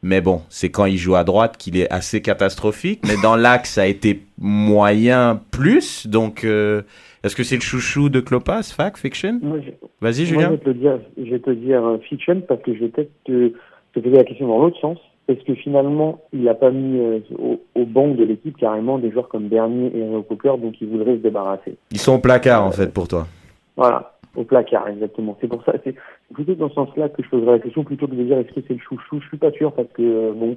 Mais 0.04 0.22
bon, 0.22 0.42
c'est 0.50 0.70
quand 0.70 0.86
il 0.86 0.98
joue 0.98 1.16
à 1.16 1.24
droite 1.24 1.58
qu'il 1.58 1.76
est 1.76 1.92
assez 1.92 2.22
catastrophique. 2.22 3.02
Mais 3.08 3.16
dans 3.24 3.36
l'axe, 3.36 3.72
ça 3.74 3.82
a 3.82 3.86
été 3.88 4.22
moyen 4.38 5.42
plus. 5.52 6.06
Donc, 6.08 6.44
euh, 6.44 6.84
est-ce 7.24 7.36
que 7.36 7.44
c'est 7.44 7.56
le 7.56 7.62
chouchou 7.62 8.10
de 8.10 8.20
Klopas, 8.20 8.62
fact, 8.76 8.98
fiction? 9.00 9.40
Vas-y, 9.42 9.74
Moi, 10.00 10.12
je 10.12 10.24
Julien. 10.26 10.50
vais 10.52 10.58
te 10.60 10.70
dire, 10.70 11.00
je 11.18 11.32
vais 11.32 11.40
te 11.40 11.50
dire 11.50 11.84
euh, 11.84 11.98
fiction 12.08 12.42
parce 12.48 12.62
que 12.62 12.76
je 12.76 12.80
vais 12.82 12.90
peut-être 12.90 13.12
te, 13.26 13.54
te 13.94 14.00
poser 14.00 14.16
la 14.16 14.24
question 14.24 14.48
dans 14.48 14.60
l'autre 14.60 14.80
sens. 14.80 15.00
Est-ce 15.28 15.44
que 15.44 15.54
finalement, 15.56 16.22
il 16.32 16.44
n'a 16.44 16.54
pas 16.54 16.72
mis 16.72 17.00
euh, 17.00 17.20
au, 17.38 17.60
au 17.76 17.86
banc 17.86 18.08
de 18.10 18.24
l'équipe 18.24 18.56
carrément 18.58 18.98
des 18.98 19.12
joueurs 19.12 19.28
comme 19.28 19.48
Bernier 19.50 19.92
et 19.96 20.04
Rio 20.04 20.24
Coker 20.24 20.58
dont 20.58 20.72
il 20.80 20.88
voudrait 20.88 21.18
se 21.18 21.22
débarrasser 21.22 21.76
Ils 21.92 22.00
sont 22.00 22.16
au 22.16 22.20
placard, 22.20 22.64
en 22.66 22.72
fait, 22.72 22.94
pour 22.94 23.08
toi. 23.10 23.28
Voilà, 23.76 24.14
au 24.36 24.44
placard, 24.44 24.88
exactement. 24.88 25.38
C'est 25.42 25.48
pour 25.48 25.64
ça, 25.66 25.74
c'est 25.84 25.96
plutôt 26.34 26.56
dans 26.56 26.70
ce 26.70 26.76
sens-là 26.76 27.10
que 27.10 27.22
je 27.24 27.30
poserais 27.30 27.52
la 27.52 27.60
question 27.60 27.84
plutôt 27.84 28.08
que 28.08 28.16
de 28.16 28.24
dire 28.24 28.38
est-ce 28.38 28.54
que 28.54 28.62
c'est 28.68 28.74
le 28.74 28.80
chouchou? 28.80 29.20
Je 29.22 29.28
suis 29.28 29.38
pas 29.38 29.52
sûr 29.52 29.74
parce 29.74 29.90
que, 29.94 30.02
euh, 30.02 30.32
bon, 30.34 30.56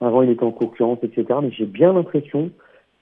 avant 0.00 0.22
il 0.22 0.30
était 0.30 0.44
en 0.44 0.50
concurrence, 0.50 0.98
etc. 1.02 1.24
Mais 1.42 1.50
j'ai 1.52 1.64
bien 1.66 1.92
l'impression 1.92 2.50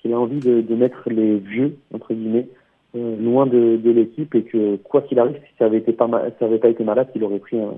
qu'il 0.02 0.12
a 0.12 0.18
envie 0.20 0.40
de, 0.40 0.60
de 0.60 0.74
mettre 0.74 1.08
les 1.08 1.36
vieux, 1.38 1.76
entre 1.94 2.12
guillemets, 2.12 2.46
euh, 2.94 3.16
loin 3.20 3.46
de, 3.46 3.76
de 3.76 3.90
l'équipe 3.90 4.34
et 4.34 4.42
que, 4.42 4.76
quoi 4.76 5.00
qu'il 5.02 5.18
arrive, 5.18 5.36
si 5.36 5.54
ça 5.58 5.64
avait 5.64 5.78
été 5.78 5.92
pas, 5.94 6.06
ma- 6.06 6.30
ça 6.38 6.44
avait 6.44 6.58
pas 6.58 6.68
été 6.68 6.84
malade, 6.84 7.08
il 7.14 7.24
aurait 7.24 7.38
pris 7.38 7.58
un, 7.58 7.74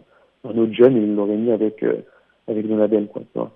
un 0.49 0.59
autre 0.59 0.73
jeune 0.73 0.97
et 0.97 1.01
il 1.01 1.15
l'aurait 1.15 1.37
mis 1.37 1.51
avec, 1.53 1.83
euh, 1.85 1.95
avec 2.49 2.67
Donadel, 2.67 3.07
quoi, 3.07 3.23
tu 3.23 3.39
vois. 3.39 3.53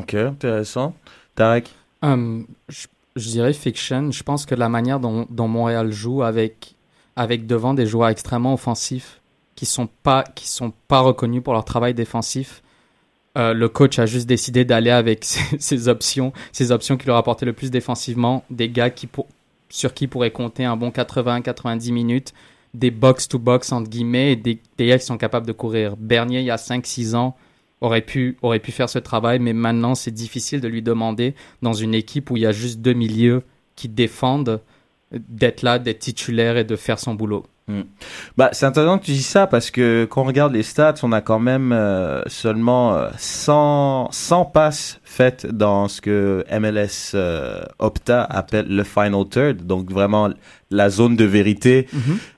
Ok, 0.00 0.14
intéressant. 0.14 0.94
Tarek 1.34 1.70
Hum, 2.02 2.46
je, 2.68 2.86
je 3.16 3.28
dirais 3.28 3.52
fiction. 3.52 4.10
Je 4.10 4.22
pense 4.22 4.46
que 4.46 4.54
la 4.54 4.68
manière 4.68 5.00
dont, 5.00 5.26
dont 5.30 5.48
Montréal 5.48 5.90
joue 5.90 6.22
avec, 6.22 6.74
avec 7.16 7.46
devant 7.46 7.74
des 7.74 7.86
joueurs 7.86 8.08
extrêmement 8.08 8.54
offensifs 8.54 9.20
qui 9.56 9.66
sont 9.66 9.88
pas, 10.02 10.22
qui 10.22 10.46
sont 10.46 10.72
pas 10.86 11.00
reconnus 11.00 11.42
pour 11.42 11.52
leur 11.52 11.64
travail 11.64 11.94
défensif, 11.94 12.62
euh, 13.36 13.52
le 13.54 13.68
coach 13.68 13.98
a 13.98 14.06
juste 14.06 14.28
décidé 14.28 14.64
d'aller 14.64 14.90
avec 14.90 15.24
ses, 15.24 15.58
ses 15.58 15.88
options, 15.88 16.32
ses 16.52 16.70
options 16.70 16.96
qui 16.96 17.06
leur 17.06 17.16
apportaient 17.16 17.46
le 17.46 17.52
plus 17.52 17.70
défensivement, 17.70 18.44
des 18.50 18.68
gars 18.68 18.90
qui 18.90 19.06
pour, 19.06 19.26
sur 19.68 19.94
qui 19.94 20.06
pourrait 20.06 20.30
compter 20.30 20.64
un 20.64 20.76
bon 20.76 20.90
80-90 20.90 21.92
minutes, 21.92 22.32
des 22.74 22.90
box-to-box 22.90 23.72
entre 23.72 23.90
guillemets, 23.90 24.32
et 24.32 24.36
des, 24.36 24.60
des 24.76 24.86
gars 24.86 24.98
qui 24.98 25.04
sont 25.04 25.18
capables 25.18 25.46
de 25.46 25.52
courir. 25.52 25.96
Bernier, 25.96 26.40
il 26.40 26.46
y 26.46 26.50
a 26.50 26.56
5-6 26.56 27.16
ans, 27.16 27.36
aurait 27.80 28.02
pu, 28.02 28.36
aurait 28.42 28.58
pu 28.58 28.72
faire 28.72 28.88
ce 28.88 28.98
travail, 28.98 29.38
mais 29.38 29.52
maintenant 29.52 29.94
c'est 29.94 30.10
difficile 30.10 30.60
de 30.60 30.68
lui 30.68 30.82
demander 30.82 31.34
dans 31.62 31.74
une 31.74 31.94
équipe 31.94 32.30
où 32.30 32.36
il 32.36 32.42
y 32.42 32.46
a 32.46 32.52
juste 32.52 32.80
deux 32.80 32.92
milieux 32.92 33.42
qui 33.76 33.88
défendent 33.88 34.60
d'être 35.12 35.62
là, 35.62 35.78
d'être 35.78 36.00
titulaire 36.00 36.56
et 36.56 36.64
de 36.64 36.76
faire 36.76 36.98
son 36.98 37.14
boulot. 37.14 37.46
Hmm. 37.68 37.82
Bah, 38.38 38.48
c'est 38.52 38.64
intéressant 38.64 38.98
que 38.98 39.04
tu 39.04 39.10
dis 39.10 39.22
ça 39.22 39.46
parce 39.46 39.70
que 39.70 40.06
quand 40.10 40.22
on 40.22 40.24
regarde 40.24 40.54
les 40.54 40.62
stats, 40.62 40.94
on 41.02 41.12
a 41.12 41.20
quand 41.20 41.38
même 41.38 41.72
euh, 41.72 42.22
seulement 42.26 42.94
euh, 42.94 43.10
100, 43.18 44.08
100 44.10 44.44
passes 44.46 45.00
faites 45.04 45.44
dans 45.44 45.86
ce 45.86 46.00
que 46.00 46.46
MLS 46.50 47.12
euh, 47.14 47.60
Opta 47.78 48.24
appelle 48.24 48.74
le 48.74 48.84
final 48.84 49.28
third, 49.28 49.66
donc 49.66 49.90
vraiment 49.90 50.30
la 50.70 50.88
zone 50.88 51.14
de 51.14 51.26
vérité 51.26 51.88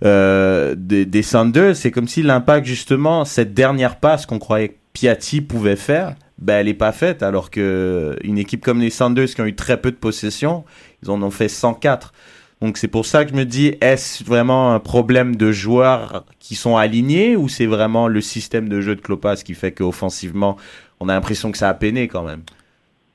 euh, 0.04 0.74
des, 0.76 1.06
des 1.06 1.22
Sanders. 1.22 1.76
C'est 1.76 1.92
comme 1.92 2.08
si 2.08 2.24
l'impact 2.24 2.66
justement 2.66 3.24
cette 3.24 3.54
dernière 3.54 4.00
passe 4.00 4.26
qu'on 4.26 4.40
croyait 4.40 4.79
Piatti 4.92 5.40
pouvait 5.40 5.76
faire, 5.76 6.14
ben 6.38 6.60
elle 6.60 6.68
est 6.68 6.74
pas 6.74 6.92
faite 6.92 7.22
alors 7.22 7.50
que 7.50 8.16
une 8.24 8.38
équipe 8.38 8.64
comme 8.64 8.80
les 8.80 8.90
Sanders 8.90 9.28
qui 9.28 9.40
ont 9.40 9.46
eu 9.46 9.54
très 9.54 9.80
peu 9.80 9.90
de 9.90 9.96
possession, 9.96 10.64
ils 11.02 11.10
en 11.10 11.22
ont 11.22 11.30
fait 11.30 11.48
104. 11.48 12.12
Donc 12.60 12.76
c'est 12.76 12.88
pour 12.88 13.06
ça 13.06 13.24
que 13.24 13.30
je 13.30 13.36
me 13.36 13.44
dis, 13.44 13.74
est-ce 13.80 14.22
vraiment 14.22 14.74
un 14.74 14.80
problème 14.80 15.36
de 15.36 15.50
joueurs 15.50 16.26
qui 16.38 16.54
sont 16.54 16.76
alignés 16.76 17.36
ou 17.36 17.48
c'est 17.48 17.66
vraiment 17.66 18.06
le 18.06 18.20
système 18.20 18.68
de 18.68 18.80
jeu 18.80 18.96
de 18.96 19.00
Klopas 19.00 19.36
qui 19.36 19.54
fait 19.54 19.72
qu'offensivement, 19.72 20.56
on 20.98 21.08
a 21.08 21.14
l'impression 21.14 21.52
que 21.52 21.58
ça 21.58 21.70
a 21.70 21.74
peiné 21.74 22.08
quand 22.08 22.22
même? 22.22 22.42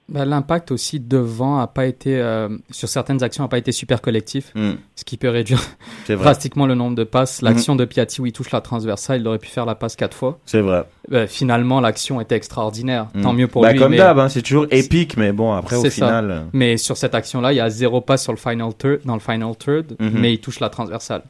Ben, 0.07 0.23
L'impact 0.25 0.71
aussi 0.71 0.99
devant 0.99 1.57
a 1.59 1.65
pas 1.65 1.87
été, 1.87 2.19
euh, 2.19 2.47
sur 2.69 2.87
certaines 2.87 3.23
actions, 3.23 3.43
a 3.43 3.47
pas 3.47 3.57
été 3.57 3.71
super 3.71 4.01
collectif, 4.01 4.51
Hmm. 4.53 4.73
ce 4.95 5.03
qui 5.03 5.17
peut 5.17 5.29
réduire 5.29 5.59
drastiquement 6.07 6.67
le 6.67 6.75
nombre 6.75 6.95
de 6.95 7.03
passes. 7.03 7.41
L'action 7.41 7.75
de 7.75 7.85
Piatti 7.85 8.21
où 8.21 8.25
il 8.27 8.31
touche 8.31 8.51
la 8.51 8.61
transversale, 8.61 9.21
il 9.21 9.27
aurait 9.27 9.39
pu 9.39 9.47
faire 9.49 9.65
la 9.65 9.73
passe 9.73 9.95
quatre 9.95 10.15
fois. 10.15 10.37
C'est 10.45 10.61
vrai. 10.61 10.83
Ben, 11.09 11.25
finalement, 11.27 11.81
l'action 11.81 12.21
était 12.21 12.35
extraordinaire. 12.35 13.07
Hmm. 13.15 13.21
Tant 13.21 13.33
mieux 13.33 13.47
pour 13.47 13.63
Bah, 13.63 13.71
lui. 13.71 13.79
Comme 13.79 13.91
mais- 13.91 13.97
d'hab, 13.97 14.19
hein, 14.19 14.29
c'est 14.29 14.43
toujours 14.43 14.67
épique, 14.69 15.17
mais 15.17 15.31
bon, 15.31 15.53
après 15.53 15.75
au 15.77 15.83
ça. 15.83 15.89
final. 15.89 16.29
euh, 16.31 16.41
Mais 16.53 16.77
sur 16.77 16.97
cette 16.97 17.15
action-là, 17.15 17.51
il 17.53 17.55
y 17.55 17.59
a 17.59 17.69
zéro 17.71 17.99
passe 18.01 18.21
sur 18.23 18.31
le 18.31 18.37
final 18.37 18.73
third, 18.77 18.99
dans 19.05 19.15
le 19.15 19.19
final 19.19 19.55
third, 19.57 19.95
mais 19.99 20.33
il 20.33 20.39
touche 20.39 20.59
la 20.59 20.69
transversale. 20.69 21.23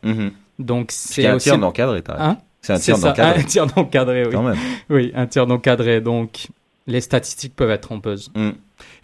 Donc 0.60 0.88
C'est 0.92 1.22
c'est 1.24 1.28
un 1.28 1.38
tir 1.38 1.58
d'encadré, 1.58 2.02
t'as 2.02 2.16
Hein? 2.22 2.38
C'est 2.62 2.74
un 2.74 2.80
tir 2.80 2.98
ça, 2.98 3.10
d'encadré. 3.10 3.40
Un 3.42 3.44
tir 3.44 3.68
d'encadré, 3.68 4.26
oui. 4.26 4.32
Quand 4.34 4.42
même. 4.44 4.58
Oui, 4.90 5.12
un 5.16 5.28
tir 5.28 5.46
d'encadré. 5.48 6.02
Donc 6.02 6.48
les 6.88 7.00
statistiques 7.02 7.56
peuvent 7.56 7.70
être 7.70 7.82
trompeuses. 7.82 8.32
Hmm. 8.36 8.52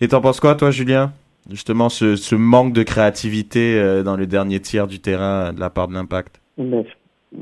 Et 0.02 0.08
t'en 0.10 0.22
penses 0.22 0.40
quoi, 0.40 0.56
toi, 0.56 0.72
Julien? 0.72 1.12
Justement, 1.50 1.90
ce, 1.90 2.16
ce 2.16 2.36
manque 2.36 2.72
de 2.74 2.84
créativité 2.84 3.76
euh, 3.80 4.04
dans 4.04 4.16
le 4.16 4.28
dernier 4.28 4.60
tiers 4.60 4.88
du 4.88 5.00
terrain 5.00 5.48
euh, 5.48 5.52
de 5.52 5.60
la 5.60 5.70
part 5.70 5.88
de 5.88 5.94
l'impact? 5.94 6.40
Mais 6.58 6.86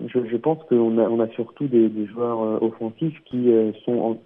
je, 0.08 0.20
je 0.32 0.38
pense 0.38 0.60
qu'on 0.70 0.98
a, 0.98 1.02
on 1.02 1.20
a 1.20 1.28
surtout 1.30 1.68
des, 1.68 1.90
des 1.90 2.06
joueurs 2.08 2.42
euh, 2.42 2.58
offensifs 2.62 3.20
qui 3.26 3.52
euh, 3.52 3.72
sont 3.86 4.18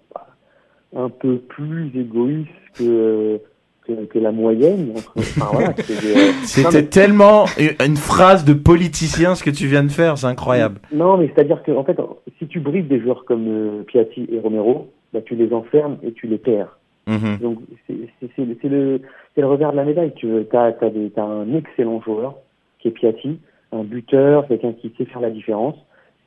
en- 0.94 1.02
un 1.04 1.08
peu 1.08 1.38
plus 1.38 1.90
égoïste 1.98 2.48
que, 2.78 3.40
que, 3.84 4.04
que 4.04 4.18
la 4.20 4.30
moyenne. 4.30 4.92
Enfin, 4.96 5.48
voilà, 5.52 5.74
C'était 6.44 6.82
mais- 6.82 6.86
tellement 6.86 7.46
une- 7.58 7.74
une 7.84 7.96
phrase 7.96 8.44
de 8.44 8.52
politicien 8.52 9.34
ce 9.34 9.42
que 9.42 9.50
tu 9.50 9.66
viens 9.66 9.82
de 9.82 9.90
faire, 9.90 10.18
c'est 10.18 10.28
incroyable. 10.28 10.78
Non, 10.92 11.16
mais 11.16 11.30
c'est-à-dire 11.34 11.62
que, 11.64 11.72
en 11.72 11.82
fait, 11.82 11.96
si 12.38 12.46
tu 12.46 12.60
brides 12.60 12.86
des 12.86 13.00
joueurs 13.00 13.24
comme 13.24 13.46
euh, 13.48 13.82
Piatti 13.82 14.28
et 14.30 14.38
Romero, 14.38 14.88
bah, 15.12 15.20
tu 15.20 15.34
les 15.34 15.52
enfermes 15.52 15.96
et 16.04 16.12
tu 16.12 16.28
les 16.28 16.38
perds. 16.38 16.78
Mhm. 17.06 17.38
Donc, 17.40 17.58
c'est 17.86 18.68
le, 18.68 19.00
revers 19.36 19.72
de 19.72 19.76
la 19.76 19.84
médaille. 19.84 20.12
Tu 20.14 20.28
as, 20.52 20.74
un 21.16 21.54
excellent 21.54 22.00
joueur 22.00 22.36
qui 22.78 22.88
est 22.88 22.92
Piatti, 22.92 23.38
un 23.72 23.84
buteur, 23.84 24.46
quelqu'un 24.48 24.72
qui 24.72 24.92
sait 24.96 25.04
faire 25.04 25.20
la 25.20 25.30
différence. 25.30 25.76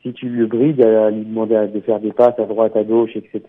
Si 0.04 0.14
tu 0.14 0.30
le 0.30 0.46
brides 0.46 0.82
à 0.82 1.10
lui 1.10 1.26
demander 1.26 1.68
de 1.74 1.80
faire 1.82 2.00
des 2.00 2.12
passes 2.12 2.40
à 2.40 2.46
droite, 2.46 2.76
à 2.76 2.84
gauche, 2.84 3.16
etc., 3.16 3.42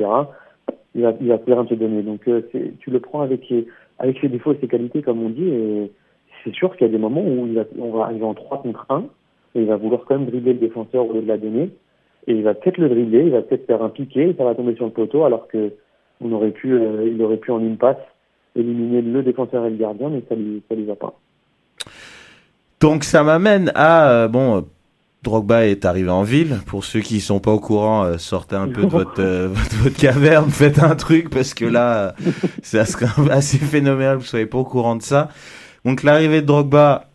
il 0.95 1.03
va, 1.03 1.13
il 1.21 1.29
va 1.29 1.39
plus 1.39 1.53
rien 1.53 1.65
te 1.67 1.75
donner. 1.75 2.03
Donc, 2.03 2.27
euh, 2.29 2.43
tu 2.81 2.91
le 2.91 3.01
prends 3.01 3.21
avec 3.21 3.45
ses, 3.49 4.29
défauts 4.29 4.53
et 4.53 4.59
ses 4.61 4.69
qualités, 4.69 5.03
comme 5.03 5.23
on 5.23 5.29
dit, 5.29 5.91
c'est 6.45 6.55
sûr 6.55 6.77
qu'il 6.77 6.87
y 6.87 6.91
a 6.91 6.93
des 6.93 6.99
moments 6.99 7.23
où 7.23 7.47
il 7.47 7.55
va, 7.55 7.65
on 7.79 7.91
va 7.91 8.05
arriver 8.05 8.25
en 8.25 8.35
3 8.35 8.63
contre 8.63 8.87
1, 8.89 9.05
et 9.55 9.63
il 9.63 9.67
va 9.67 9.77
vouloir 9.77 10.05
quand 10.07 10.19
même 10.19 10.27
dribbler 10.27 10.55
le 10.55 10.59
défenseur 10.59 11.09
au 11.09 11.13
lieu 11.13 11.23
de 11.23 11.29
la 11.29 11.39
donner, 11.39 11.71
et 12.27 12.33
il 12.33 12.43
va 12.43 12.55
peut-être 12.55 12.79
le 12.79 12.89
dribbler, 12.89 13.25
il 13.25 13.31
va 13.31 13.43
peut-être 13.43 13.67
faire 13.67 13.83
un 13.83 13.89
piqué, 13.89 14.31
et 14.31 14.35
ça 14.35 14.45
va 14.45 14.55
tomber 14.55 14.75
sur 14.75 14.87
le 14.87 14.93
poteau, 14.93 15.25
alors 15.25 15.49
que 15.49 15.73
on 16.21 16.33
aurait 16.33 16.51
pu, 16.51 16.73
euh, 16.73 17.09
il 17.13 17.21
aurait 17.23 17.37
pu 17.37 17.51
en 17.51 17.61
une 17.61 17.77
passe 17.77 17.97
éliminer 18.57 19.03
le 19.03 19.23
défenseur 19.23 19.65
et 19.67 19.71
le 19.71 19.77
gardien, 19.77 20.09
mais 20.09 20.23
ça 20.29 20.35
lui, 20.35 20.63
ça 20.69 20.75
lui 20.75 20.85
va 20.85 20.97
pas. 20.97 21.15
Donc 22.81 23.05
ça 23.05 23.23
m'amène 23.23 23.71
à 23.75 24.11
euh, 24.11 24.29
bon. 24.29 24.59
euh, 24.59 24.61
Drogba 25.23 25.67
est 25.67 25.85
arrivé 25.85 26.11
en 26.11 26.23
ville. 26.23 26.59
Pour 26.67 26.85
ceux 26.85 27.01
qui 27.01 27.21
sont 27.21 27.41
pas 27.41 27.51
au 27.51 27.59
courant, 27.59 28.05
euh, 28.05 28.19
sortez 28.19 28.57
un 28.57 28.69
peu 28.69 28.83
de 28.83 28.87
votre, 28.91 29.21
euh, 29.21 29.49
votre, 29.49 29.97
caverne, 29.97 30.51
faites 30.51 30.83
un 30.83 30.95
truc 30.95 31.31
parce 31.31 31.55
que 31.55 31.65
là, 31.65 32.15
euh, 32.27 32.31
ça 32.63 32.85
serait 32.85 33.07
assez 33.31 33.59
phénoménal. 33.59 34.17
que 34.17 34.23
Vous 34.23 34.29
soyez 34.29 34.47
pas 34.47 34.59
au 34.59 34.65
courant 34.65 34.97
de 34.97 35.03
ça. 35.03 35.29
Donc 35.85 36.03
l'arrivée 36.03 36.41
de 36.41 36.47
Drogba, 36.47 37.07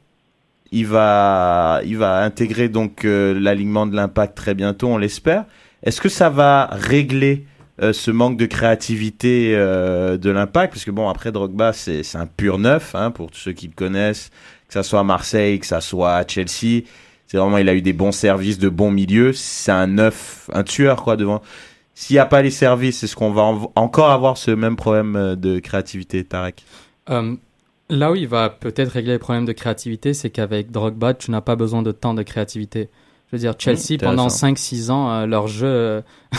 il 0.71 0.87
va, 0.87 1.81
il 1.85 1.97
va 1.97 2.23
intégrer 2.23 2.67
donc 2.67 3.05
euh, 3.05 3.39
l'alignement 3.39 3.85
de 3.85 3.95
l'impact 3.95 4.35
très 4.35 4.53
bientôt, 4.53 4.87
on 4.87 4.97
l'espère. 4.97 5.45
Est-ce 5.83 6.01
que 6.01 6.09
ça 6.09 6.29
va 6.29 6.69
régler 6.71 7.45
euh, 7.81 7.93
ce 7.93 8.11
manque 8.11 8.37
de 8.37 8.45
créativité 8.45 9.53
euh, 9.55 10.17
de 10.17 10.29
l'impact 10.29 10.73
Parce 10.73 10.85
que 10.85 10.91
bon, 10.91 11.09
après 11.09 11.31
Drogba, 11.31 11.73
c'est 11.73 12.03
un 12.15 12.27
pur 12.27 12.59
neuf 12.59 12.93
hein, 12.95 13.11
pour 13.11 13.31
tous 13.31 13.39
ceux 13.39 13.51
qui 13.53 13.67
le 13.67 13.73
connaissent, 13.73 14.29
que 14.67 14.73
ça 14.73 14.83
soit 14.83 14.99
à 14.99 15.03
Marseille, 15.03 15.59
que 15.59 15.65
ça 15.65 15.81
soit 15.81 16.15
à 16.15 16.27
Chelsea. 16.27 16.83
C'est 17.27 17.37
vraiment, 17.37 17.57
il 17.57 17.67
a 17.69 17.73
eu 17.73 17.81
des 17.81 17.93
bons 17.93 18.11
services, 18.11 18.59
de 18.59 18.69
bons 18.69 18.91
milieux. 18.91 19.33
C'est 19.33 19.71
un 19.71 19.87
neuf, 19.87 20.49
un 20.53 20.63
tueur 20.63 21.03
quoi 21.03 21.15
devant. 21.17 21.41
S'il 21.95 22.15
n'y 22.15 22.19
a 22.19 22.25
pas 22.25 22.41
les 22.41 22.51
services, 22.51 23.03
est-ce 23.03 23.15
qu'on 23.15 23.31
va 23.31 23.43
en- 23.43 23.71
encore 23.75 24.11
avoir 24.11 24.37
ce 24.37 24.51
même 24.51 24.75
problème 24.75 25.15
euh, 25.15 25.35
de 25.35 25.59
créativité, 25.59 26.23
Tarek? 26.23 26.63
Là 27.89 28.11
où 28.11 28.15
il 28.15 28.27
va 28.27 28.49
peut-être 28.49 28.89
régler 28.91 29.13
les 29.13 29.19
problèmes 29.19 29.45
de 29.45 29.51
créativité, 29.51 30.13
c'est 30.13 30.29
qu'avec 30.29 30.71
Drogba, 30.71 31.13
tu 31.13 31.31
n'as 31.31 31.41
pas 31.41 31.55
besoin 31.55 31.81
de 31.81 31.91
tant 31.91 32.13
de 32.13 32.23
créativité. 32.23 32.89
Je 33.33 33.37
veux 33.37 33.41
dire, 33.41 33.55
Chelsea, 33.57 33.97
pendant 33.99 34.27
intéressant. 34.27 34.53
5-6 34.53 34.91
ans, 34.91 35.11
euh, 35.11 35.25
leur 35.25 35.47
jeu 35.47 35.65
euh, 35.65 36.01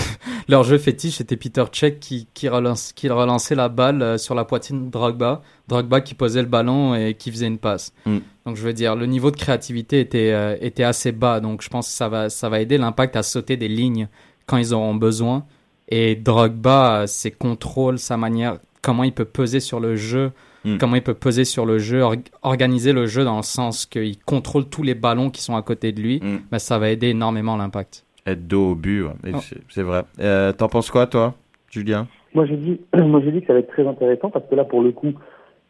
leur 0.48 0.62
jeu 0.62 0.78
fétiche, 0.78 1.16
c'était 1.16 1.37
Peter 1.37 1.64
Cech 1.72 1.98
qui, 1.98 2.28
qui, 2.35 2.48
relance, 2.48 2.92
qui 2.92 3.09
relançait 3.09 3.57
la 3.57 3.68
balle 3.68 4.00
euh, 4.00 4.16
sur 4.16 4.37
la 4.37 4.44
poitrine 4.44 4.87
de 4.87 4.90
Drogba. 4.92 5.42
Drogba 5.66 6.00
qui 6.02 6.14
posait 6.14 6.42
le 6.42 6.46
ballon 6.46 6.94
et 6.94 7.14
qui 7.14 7.33
faisait 7.33 7.48
une 7.48 7.59
passe. 7.59 7.92
Mm. 8.07 8.18
Donc, 8.46 8.54
je 8.54 8.62
veux 8.62 8.72
dire, 8.72 8.94
le 8.94 9.07
niveau 9.07 9.33
de 9.33 9.37
créativité 9.37 9.98
était, 9.98 10.57
était 10.64 10.85
assez 10.85 11.11
bas. 11.11 11.40
Donc, 11.40 11.62
je 11.62 11.68
pense 11.68 11.88
que 11.88 11.94
ça 11.94 12.09
va, 12.09 12.30
ça 12.30 12.48
va 12.48 12.61
aider 12.61 12.78
l'impact 12.78 13.16
à 13.16 13.24
sauter 13.24 13.57
des 13.57 13.66
lignes 13.66 14.07
quand 14.46 14.59
ils 14.59 14.72
auront 14.72 14.94
besoin. 14.94 15.46
Et 15.88 16.14
Drogba, 16.14 17.09
ses 17.09 17.33
contrôles, 17.33 17.98
sa 17.98 18.16
manière, 18.16 18.59
comment 18.83 19.02
il 19.02 19.12
peut 19.12 19.24
peser 19.24 19.59
sur 19.59 19.80
le 19.80 19.96
jeu, 19.96 20.30
Mm. 20.64 20.79
comment 20.79 20.96
il 20.96 21.03
peut 21.03 21.14
peser 21.14 21.44
sur 21.44 21.66
le 21.66 21.79
jeu, 21.79 22.00
or- 22.03 22.14
organiser 22.42 22.92
le 22.92 23.07
jeu 23.07 23.24
dans 23.24 23.37
le 23.37 23.42
sens 23.42 23.87
qu'il 23.87 24.18
contrôle 24.24 24.64
tous 24.66 24.83
les 24.83 24.94
ballons 24.94 25.31
qui 25.31 25.42
sont 25.42 25.57
à 25.57 25.62
côté 25.62 25.92
de 25.92 26.00
lui, 26.00 26.20
Mm. 26.22 26.37
ben, 26.50 26.59
ça 26.59 26.79
va 26.79 26.90
aider 26.90 27.09
énormément 27.09 27.57
l'impact. 27.57 28.05
Être 28.27 28.46
dos 28.46 28.70
au 28.70 28.74
but, 28.74 29.03
ouais. 29.03 29.11
Oh. 29.35 29.38
c'est- 29.40 29.61
c'est 29.68 29.83
vrai. 29.83 30.03
Euh, 30.20 30.53
T'en 30.53 30.68
penses 30.68 30.90
quoi, 30.90 31.07
toi, 31.07 31.35
Julien? 31.70 32.07
Moi, 32.35 32.46
je 32.46 32.55
dis, 32.55 32.81
moi, 32.96 33.20
je 33.24 33.31
dis 33.31 33.40
que 33.42 33.46
ça 33.48 33.53
va 33.53 33.59
être 33.59 33.68
très 33.68 33.87
intéressant 33.87 34.31
parce 34.31 34.46
que 34.48 34.55
là, 34.55 34.64
pour 34.64 34.81
le 34.83 34.92
coup, 34.92 35.12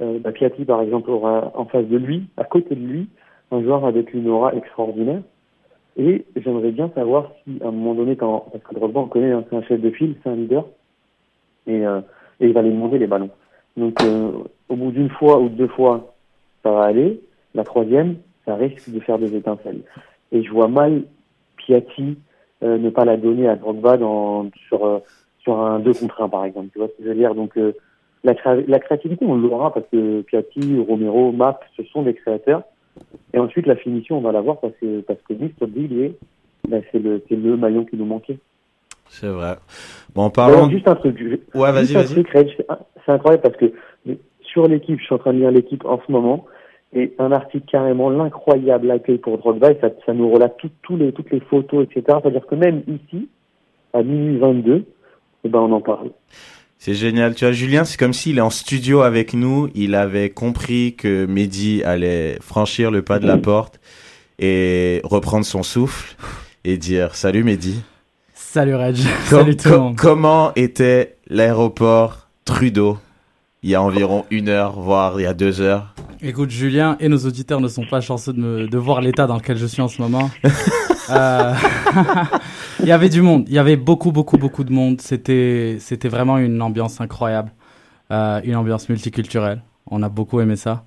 euh, 0.00 0.18
bah, 0.20 0.30
Piatti, 0.32 0.64
par 0.64 0.80
exemple, 0.82 1.10
aura 1.10 1.50
en 1.56 1.64
face 1.64 1.86
de 1.86 1.96
lui, 1.96 2.24
à 2.36 2.44
côté 2.44 2.74
de 2.74 2.80
lui, 2.86 3.08
un 3.50 3.62
joueur 3.62 3.84
avec 3.84 4.14
une 4.14 4.28
aura 4.28 4.54
extraordinaire. 4.54 5.20
Et 5.96 6.24
j'aimerais 6.36 6.72
bien 6.72 6.90
savoir 6.94 7.30
si, 7.44 7.58
à 7.62 7.68
un 7.68 7.70
moment 7.70 7.94
donné, 7.94 8.16
quand, 8.16 8.46
parce 8.52 8.64
que 8.64 8.74
Drogba, 8.74 9.00
on 9.00 9.06
connaît, 9.06 9.30
hein, 9.32 9.44
c'est 9.50 9.56
un 9.56 9.62
chef 9.62 9.80
de 9.80 9.90
file, 9.90 10.16
c'est 10.22 10.30
un 10.30 10.34
leader, 10.36 10.64
et, 11.68 11.86
euh, 11.86 12.00
et 12.40 12.46
il 12.48 12.52
va 12.52 12.62
lui 12.62 12.70
demander 12.70 12.98
les 12.98 13.06
ballons. 13.06 13.30
Donc, 13.76 14.00
euh, 14.02 14.30
au 14.68 14.76
bout 14.76 14.90
d'une 14.90 15.10
fois 15.10 15.38
ou 15.40 15.48
deux 15.48 15.68
fois, 15.68 16.14
ça 16.62 16.70
va 16.70 16.84
aller. 16.84 17.20
La 17.54 17.64
troisième, 17.64 18.16
ça 18.44 18.56
risque 18.56 18.90
de 18.90 19.00
faire 19.00 19.18
des 19.18 19.34
étincelles. 19.36 19.80
Et 20.32 20.42
je 20.42 20.50
vois 20.50 20.68
mal 20.68 21.02
Piatti 21.56 22.18
euh, 22.62 22.78
ne 22.78 22.90
pas 22.90 23.04
la 23.04 23.16
donner 23.16 23.48
à 23.48 23.56
Drogba 23.56 23.96
dans, 23.96 24.50
sur, 24.68 24.84
euh, 24.84 24.98
sur 25.40 25.58
un 25.60 25.78
2 25.80 25.92
contre 25.94 26.22
1, 26.22 26.28
par 26.28 26.44
exemple. 26.44 26.68
Tu 26.72 26.78
vois 26.78 26.88
ce 26.88 26.92
que 26.94 27.04
je 27.04 27.08
veux 27.08 27.14
dire? 27.14 27.34
Donc, 27.34 27.56
euh, 27.56 27.72
la, 28.24 28.34
créa- 28.34 28.64
la 28.66 28.78
créativité, 28.78 29.24
on 29.26 29.36
l'aura 29.36 29.72
parce 29.72 29.86
que 29.92 30.22
Piatti, 30.22 30.78
Romero, 30.88 31.30
Map, 31.32 31.60
ce 31.76 31.84
sont 31.84 32.02
des 32.02 32.14
créateurs. 32.14 32.62
Et 33.32 33.38
ensuite, 33.38 33.66
la 33.66 33.76
finition, 33.76 34.18
on 34.18 34.20
va 34.22 34.32
l'avoir 34.32 34.60
parce 34.60 34.74
que, 34.80 35.00
parce 35.00 35.18
que. 35.28 35.34
Dill, 35.34 36.14
ben, 36.68 36.82
c'est 36.90 36.98
le, 36.98 37.56
maillon 37.56 37.84
qui 37.84 37.96
nous 37.96 38.04
manquait. 38.06 38.38
C'est 39.08 39.28
vrai. 39.28 39.56
Bon, 40.14 40.28
D'ailleurs, 40.28 40.32
parlant. 40.58 40.70
juste 40.70 40.88
un 40.88 40.94
truc. 40.94 41.18
je- 41.18 41.58
Ouais, 41.58 41.72
vas-y, 41.72 41.92
vas-y. 41.92 42.24
c'est 43.04 43.12
incroyable 43.12 43.42
parce 43.42 43.56
que 43.56 43.72
sur 44.54 44.66
l'équipe, 44.66 44.98
je 44.98 45.04
suis 45.04 45.14
en 45.14 45.18
train 45.18 45.34
de 45.34 45.38
lire 45.40 45.50
l'équipe 45.50 45.84
en 45.84 46.00
ce 46.06 46.10
moment, 46.10 46.46
et 46.94 47.12
un 47.18 47.30
article 47.32 47.66
carrément 47.70 48.08
l'incroyable 48.08 48.90
accueil 48.90 49.18
pour 49.18 49.36
Drogba, 49.36 49.72
et 49.72 49.78
ça, 49.82 49.88
ça 50.06 50.12
nous 50.14 50.30
relate 50.30 50.56
tout- 50.56 50.70
tous 50.82 50.96
les, 50.96 51.12
toutes 51.12 51.30
les 51.30 51.40
photos, 51.40 51.84
etc. 51.84 52.02
C'est-à-dire 52.22 52.46
que 52.46 52.54
même 52.54 52.82
ici, 52.88 53.28
à 53.92 54.02
minuit 54.02 54.38
22, 54.38 54.84
eh 55.44 55.48
ben, 55.48 55.58
on 55.58 55.72
en 55.72 55.80
parle. 55.82 56.10
C'est 56.78 56.94
génial. 56.94 57.34
Tu 57.34 57.44
vois, 57.44 57.52
Julien, 57.52 57.84
c'est 57.84 57.98
comme 57.98 58.12
s'il 58.12 58.38
est 58.38 58.42
en 58.42 58.50
studio 58.50 59.00
avec 59.02 59.34
nous. 59.34 59.68
Il 59.74 59.94
avait 59.94 60.30
compris 60.30 60.94
que 60.96 61.26
Mehdi 61.26 61.82
allait 61.84 62.36
franchir 62.40 62.90
le 62.90 63.02
pas 63.02 63.18
de 63.18 63.26
la 63.26 63.38
porte 63.38 63.80
et 64.38 65.00
reprendre 65.04 65.44
son 65.46 65.62
souffle 65.62 66.16
et 66.64 66.76
dire 66.76 67.14
Salut 67.14 67.42
Mehdi. 67.44 67.82
Salut 68.34 68.74
Reg. 68.74 68.96
Com- 68.96 69.04
Salut 69.38 69.56
tout 69.56 69.68
le 69.68 69.74
com- 69.74 69.82
monde. 69.82 69.96
Comment 69.96 70.52
était 70.56 71.16
l'aéroport 71.28 72.28
Trudeau? 72.44 72.98
Il 73.64 73.70
y 73.70 73.74
a 73.74 73.82
environ 73.82 74.26
une 74.30 74.50
heure, 74.50 74.78
voire 74.78 75.18
il 75.18 75.22
y 75.24 75.26
a 75.26 75.32
deux 75.34 75.60
heures 75.62 75.94
Écoute, 76.22 76.50
Julien 76.50 76.96
et 77.00 77.08
nos 77.08 77.18
auditeurs 77.18 77.60
ne 77.60 77.68
sont 77.68 77.84
pas 77.86 78.00
chanceux 78.02 78.32
de, 78.34 78.38
me, 78.40 78.66
de 78.68 78.78
voir 78.78 79.00
l'état 79.00 79.26
dans 79.26 79.36
lequel 79.36 79.56
je 79.56 79.66
suis 79.66 79.82
en 79.82 79.88
ce 79.88 80.00
moment. 80.00 80.30
Euh, 81.10 81.52
il 82.80 82.86
y 82.86 82.90
avait 82.92 83.10
du 83.10 83.20
monde, 83.20 83.44
il 83.48 83.52
y 83.52 83.58
avait 83.58 83.76
beaucoup, 83.76 84.10
beaucoup, 84.10 84.38
beaucoup 84.38 84.64
de 84.64 84.72
monde. 84.72 85.02
C'était, 85.02 85.76
c'était 85.78 86.08
vraiment 86.08 86.38
une 86.38 86.62
ambiance 86.62 86.98
incroyable, 86.98 87.50
Euh, 88.10 88.40
une 88.42 88.56
ambiance 88.56 88.88
multiculturelle. 88.88 89.60
On 89.90 90.02
a 90.02 90.08
beaucoup 90.08 90.40
aimé 90.40 90.56
ça. 90.56 90.84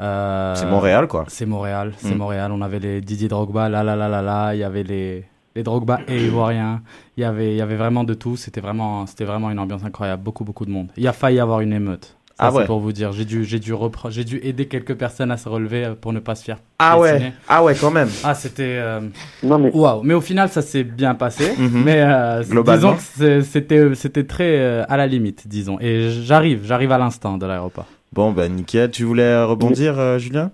Euh, 0.00 0.54
C'est 0.54 0.66
Montréal, 0.70 1.08
quoi. 1.08 1.24
C'est 1.26 1.46
Montréal, 1.46 1.94
c'est 1.96 2.14
Mm. 2.14 2.18
Montréal. 2.18 2.52
On 2.52 2.62
avait 2.62 2.78
les 2.78 3.00
Didier 3.00 3.26
Drogba, 3.26 3.68
là, 3.68 3.82
là, 3.82 3.96
là, 3.96 4.08
là, 4.08 4.22
là. 4.22 4.54
Il 4.54 4.60
y 4.60 4.64
avait 4.64 4.84
les, 4.84 5.24
les 5.56 5.62
Drogba 5.64 6.00
et 6.06 6.24
Ivoiriens. 6.26 6.82
Il 7.16 7.22
y 7.22 7.24
avait, 7.24 7.50
il 7.52 7.56
y 7.56 7.62
avait 7.62 7.74
vraiment 7.76 8.04
de 8.04 8.14
tout. 8.14 8.36
C'était 8.36 8.60
vraiment, 8.60 9.06
c'était 9.06 9.24
vraiment 9.24 9.50
une 9.50 9.58
ambiance 9.58 9.84
incroyable. 9.84 10.22
Beaucoup, 10.22 10.44
beaucoup 10.44 10.66
de 10.66 10.70
monde. 10.70 10.88
Il 10.96 11.08
a 11.08 11.12
failli 11.12 11.38
y 11.38 11.40
avoir 11.40 11.60
une 11.60 11.72
émeute. 11.72 12.16
Ça, 12.38 12.48
Ah 12.48 12.52
ouais. 12.52 12.66
pour 12.66 12.80
vous 12.80 12.92
dire. 12.92 13.12
J'ai 13.12 13.24
dû, 13.24 13.44
j'ai 13.46 13.58
dû 13.58 13.72
j'ai 14.10 14.24
dû 14.24 14.38
aider 14.42 14.66
quelques 14.66 14.94
personnes 14.94 15.30
à 15.30 15.38
se 15.38 15.48
relever 15.48 15.86
euh, 15.86 15.94
pour 15.98 16.12
ne 16.12 16.18
pas 16.20 16.34
se 16.34 16.44
faire. 16.44 16.58
Ah 16.78 16.98
ouais, 17.00 17.32
ah 17.48 17.64
ouais, 17.64 17.74
quand 17.80 17.90
même. 17.90 18.10
Ah, 18.22 18.34
c'était. 18.34 18.76
euh, 18.78 19.00
Non, 19.42 19.58
mais. 19.58 19.74
Waouh. 19.74 20.02
Mais 20.02 20.12
au 20.12 20.20
final, 20.20 20.50
ça 20.50 20.60
s'est 20.60 20.84
bien 20.84 21.14
passé. 21.14 21.54
Mhm. 21.58 21.82
Mais 21.82 22.02
euh, 22.02 22.42
Globalement. 22.42 22.92
disons 22.92 23.16
que 23.18 23.40
c'était, 23.40 23.94
c'était 23.94 24.24
très 24.24 24.58
euh, 24.58 24.84
à 24.86 24.98
la 24.98 25.06
limite, 25.06 25.48
disons. 25.48 25.78
Et 25.80 26.10
j'arrive, 26.10 26.60
j'arrive 26.64 26.92
à 26.92 26.98
l'instant 26.98 27.38
de 27.38 27.46
l'aéroport. 27.46 27.86
Bon, 28.12 28.30
ben 28.32 28.52
nickel. 28.52 28.90
Tu 28.90 29.04
voulais 29.04 29.42
rebondir, 29.42 29.98
euh, 29.98 30.18
Julien? 30.18 30.50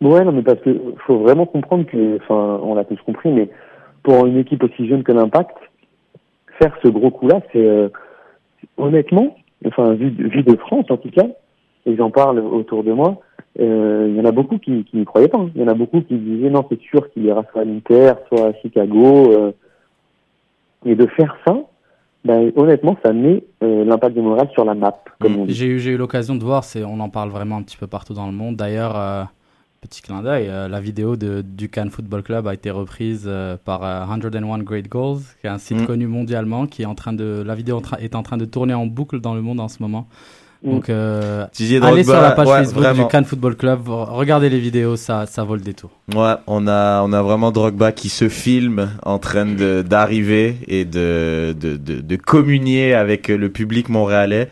Ouais, 0.00 0.24
non, 0.24 0.32
mais 0.32 0.42
parce 0.42 0.60
que 0.60 0.70
faut 1.06 1.18
vraiment 1.18 1.44
comprendre 1.44 1.84
que, 1.84 2.16
enfin, 2.22 2.58
on 2.62 2.74
l'a 2.74 2.84
tous 2.84 2.98
compris, 3.04 3.30
mais 3.30 3.50
pour 4.02 4.26
une 4.26 4.38
équipe 4.38 4.62
aussi 4.62 4.88
jeune 4.88 5.02
que 5.02 5.12
l'Impact, 5.12 5.56
faire 6.58 6.74
ce 6.82 6.88
gros 6.88 7.10
coup-là, 7.10 7.40
c'est 7.52 7.64
euh, 7.64 7.88
honnêtement, 8.76 9.36
enfin, 9.66 9.94
vu, 9.94 10.10
de- 10.10 10.28
vu 10.28 10.42
de 10.42 10.56
France 10.56 10.86
en 10.90 10.96
tout 10.96 11.10
cas, 11.10 11.26
et 11.86 11.96
j'en 11.96 12.10
parle 12.10 12.38
autour 12.40 12.84
de 12.84 12.92
moi, 12.92 13.20
euh, 13.58 14.06
il 14.08 14.16
y 14.16 14.20
en 14.20 14.24
a 14.24 14.32
beaucoup 14.32 14.58
qui, 14.58 14.84
qui 14.84 14.96
n'y 14.98 15.04
croyaient 15.04 15.28
pas. 15.28 15.38
hein. 15.38 15.50
Il 15.54 15.60
y 15.60 15.64
en 15.64 15.68
a 15.68 15.74
beaucoup 15.74 16.00
qui 16.02 16.16
disaient 16.16 16.50
non, 16.50 16.64
c'est 16.70 16.80
sûr 16.80 17.10
qu'il 17.12 17.24
ira 17.24 17.44
soit 17.50 17.62
à 17.62 17.64
l'Inter, 17.64 18.12
soit 18.28 18.48
à 18.48 18.52
Chicago, 18.62 19.32
euh, 19.32 19.52
et 20.84 20.94
de 20.94 21.06
faire 21.06 21.36
ça, 21.46 21.56
ben, 22.24 22.52
honnêtement, 22.56 22.96
ça 23.02 23.12
met 23.12 23.42
euh, 23.62 23.84
l'impact 23.84 24.14
de 24.14 24.20
Montréal 24.20 24.48
sur 24.52 24.64
la 24.64 24.74
map, 24.74 24.94
comme 25.18 25.46
dit. 25.46 25.54
J'ai 25.54 25.66
eu, 25.66 25.80
eu 25.82 25.96
l'occasion 25.96 26.36
de 26.36 26.44
voir, 26.44 26.62
on 26.86 27.00
en 27.00 27.08
parle 27.08 27.30
vraiment 27.30 27.56
un 27.56 27.62
petit 27.62 27.76
peu 27.78 27.86
partout 27.86 28.12
dans 28.14 28.26
le 28.26 28.32
monde. 28.32 28.56
D'ailleurs, 28.56 28.94
petit 29.80 30.02
clin 30.02 30.22
d'œil, 30.22 30.48
euh, 30.48 30.68
la 30.68 30.80
vidéo 30.80 31.16
de, 31.16 31.42
du 31.42 31.68
Cannes 31.70 31.90
Football 31.90 32.22
Club 32.22 32.46
a 32.46 32.54
été 32.54 32.70
reprise 32.70 33.24
euh, 33.26 33.56
par 33.62 33.82
euh, 33.82 34.04
101 34.06 34.58
Great 34.58 34.88
Goals, 34.88 35.20
qui 35.40 35.46
est 35.46 35.50
un 35.50 35.58
site 35.58 35.78
Mm. 35.80 35.86
connu 35.86 36.06
mondialement, 36.06 36.66
qui 36.66 36.82
est 36.82 36.86
en 36.86 36.94
train 36.94 37.12
de, 37.12 37.42
la 37.46 37.54
vidéo 37.54 37.80
est 37.98 38.14
en 38.14 38.22
train 38.22 38.36
de 38.36 38.44
tourner 38.44 38.74
en 38.74 38.86
boucle 38.86 39.20
dans 39.20 39.34
le 39.34 39.40
monde 39.40 39.58
en 39.60 39.68
ce 39.68 39.78
moment. 39.80 40.06
Mm. 40.62 40.70
Donc, 40.70 40.90
euh, 40.90 41.46
allez 41.82 42.04
sur 42.04 42.12
la 42.20 42.32
page 42.32 42.46
ouais, 42.48 42.58
Facebook 42.58 42.82
vraiment. 42.82 43.04
du 43.04 43.08
Cannes 43.08 43.24
Football 43.24 43.56
Club, 43.56 43.80
regardez 43.88 44.50
les 44.50 44.60
vidéos, 44.60 44.96
ça, 44.96 45.24
ça 45.24 45.44
vaut 45.44 45.54
le 45.54 45.62
détour. 45.62 45.90
Ouais, 46.14 46.34
on 46.46 46.68
a, 46.68 47.02
on 47.02 47.12
a 47.14 47.22
vraiment 47.22 47.50
Drogba 47.50 47.92
qui 47.92 48.10
se 48.10 48.28
filme 48.28 48.90
en 49.02 49.18
train 49.18 49.46
de, 49.46 49.80
d'arriver 49.80 50.56
et 50.68 50.84
de, 50.84 51.56
de, 51.58 51.78
de, 51.78 52.02
de 52.02 52.16
communier 52.16 52.92
avec 52.92 53.28
le 53.28 53.48
public 53.48 53.88
montréalais. 53.88 54.50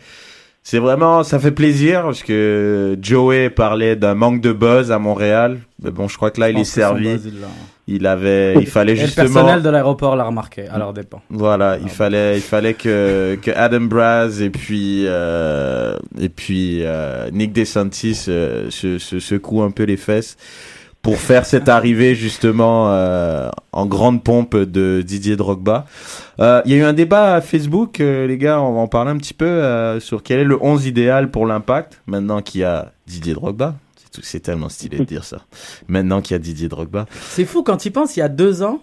C'est 0.61 0.79
vraiment, 0.79 1.23
ça 1.23 1.39
fait 1.39 1.51
plaisir 1.51 2.03
parce 2.03 2.21
que 2.21 2.97
Joey 3.01 3.49
parlait 3.49 3.95
d'un 3.95 4.13
manque 4.13 4.41
de 4.41 4.51
buzz 4.51 4.91
à 4.91 4.99
Montréal. 4.99 5.59
Mais 5.81 5.89
bon, 5.89 6.07
je 6.07 6.15
crois 6.17 6.31
que 6.31 6.39
là, 6.39 6.49
il 6.49 6.59
est 6.59 6.63
servi. 6.63 7.05
buzz, 7.13 7.25
il 7.25 7.39
l'a. 7.39 7.47
Il 7.87 8.05
avait, 8.05 8.53
il 8.55 8.67
fallait 8.67 8.91
Et 8.91 8.95
le 8.97 9.05
justement. 9.07 9.29
personnel 9.33 9.63
de 9.63 9.69
l'aéroport 9.69 10.15
l'a 10.15 10.25
remarqué, 10.25 10.67
à 10.67 10.77
leur 10.77 10.93
dépens. 10.93 11.21
Voilà, 11.31 11.77
il 11.81 11.89
fallait, 11.89 12.35
il 12.37 12.41
fallait 12.43 12.75
que, 12.75 13.35
que 13.41 13.49
Adam 13.51 13.81
Braz 13.81 14.41
et 14.43 14.51
puis, 14.51 15.05
euh, 15.07 15.97
et 16.19 16.29
puis 16.29 16.81
euh, 16.83 17.31
Nick 17.31 17.51
DeSantis 17.51 18.25
euh, 18.27 18.69
se, 18.69 18.99
se 18.99 19.19
secouent 19.19 19.63
un 19.63 19.71
peu 19.71 19.83
les 19.83 19.97
fesses 19.97 20.37
pour 21.01 21.17
faire 21.17 21.45
cette 21.45 21.69
arrivée 21.69 22.13
justement 22.13 22.91
euh, 22.91 23.49
en 23.71 23.85
grande 23.85 24.23
pompe 24.23 24.55
de 24.55 25.01
Didier 25.05 25.35
Drogba. 25.35 25.85
Euh, 26.39 26.61
Il 26.65 26.71
y 26.71 26.75
a 26.75 26.77
eu 26.77 26.83
un 26.83 26.93
débat 26.93 27.35
à 27.35 27.41
Facebook, 27.41 28.01
euh, 28.01 28.27
les 28.27 28.37
gars, 28.37 28.61
on 28.61 28.73
va 28.73 28.79
en 28.81 28.87
parler 28.87 29.11
un 29.11 29.17
petit 29.17 29.33
peu 29.33 29.99
sur 29.99 30.23
quel 30.23 30.39
est 30.39 30.43
le 30.43 30.61
11 30.61 30.85
idéal 30.85 31.31
pour 31.31 31.45
l'impact 31.45 32.01
maintenant 32.07 32.41
qu'il 32.41 32.61
y 32.61 32.63
a 32.63 32.91
Didier 33.07 33.33
Drogba. 33.33 33.75
C'est 34.21 34.39
tellement 34.39 34.69
stylé 34.69 34.97
de 34.97 35.03
dire 35.03 35.23
ça. 35.23 35.41
Maintenant 35.87 36.21
qu'il 36.21 36.33
y 36.33 36.35
a 36.35 36.39
Didier 36.39 36.67
Drogba. 36.67 37.05
C'est 37.29 37.45
fou 37.45 37.63
quand 37.63 37.85
il 37.85 37.91
pense, 37.91 38.17
il 38.17 38.19
y 38.19 38.23
a 38.23 38.29
deux 38.29 38.63
ans, 38.63 38.81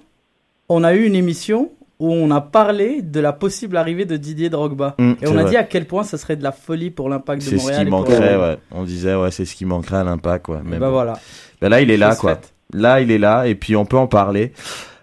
on 0.69 0.85
a 0.85 0.95
eu 0.95 1.05
une 1.05 1.15
émission 1.15 1.71
où 1.99 2.13
on 2.13 2.31
a 2.31 2.41
parlé 2.41 3.01
de 3.03 3.21
la 3.21 3.33
possible 3.33 3.77
arrivée 3.77 4.05
de 4.05 4.17
Didier 4.17 4.51
Drogba. 4.51 4.95
Mm, 4.99 5.13
et 5.23 5.27
on 5.29 5.37
a 5.39 5.43
vrai. 5.43 5.51
dit 5.51 5.57
à 5.57 5.65
quel 5.65 5.87
point 5.87 6.03
ce 6.05 6.17
serait 6.17 6.37
de 6.37 6.43
la 6.43 6.53
folie 6.53 6.91
pour 6.91 7.09
l'impact 7.09 7.43
de 7.43 7.47
C'est 7.49 7.59
ce 7.59 7.63
Montréal. 7.63 7.85
qui 7.85 7.91
pour- 7.91 7.99
manquerait, 8.01 8.37
ouais. 8.37 8.59
On 8.73 8.83
disait, 8.85 9.15
ouais, 9.15 9.31
c'est 9.31 9.45
ce 9.47 9.55
qui 9.55 9.65
manquerait 9.65 9.97
à 9.99 10.05
l'impact, 10.05 10.49
ouais. 10.49 10.59
Mais 10.65 10.79
bah 10.79 10.87
bon. 10.87 10.93
voilà. 10.93 11.15
Ben 11.63 11.69
là, 11.71 11.81
il 11.81 11.91
est 11.91 11.97
là, 11.97 12.15
quoi. 12.15 12.39
Là, 12.75 13.01
il 13.01 13.11
est 13.11 13.19
là, 13.19 13.47
et 13.47 13.55
puis 13.55 13.77
on 13.77 13.85
peut 13.87 13.97
en 13.97 14.07
parler. 14.09 14.53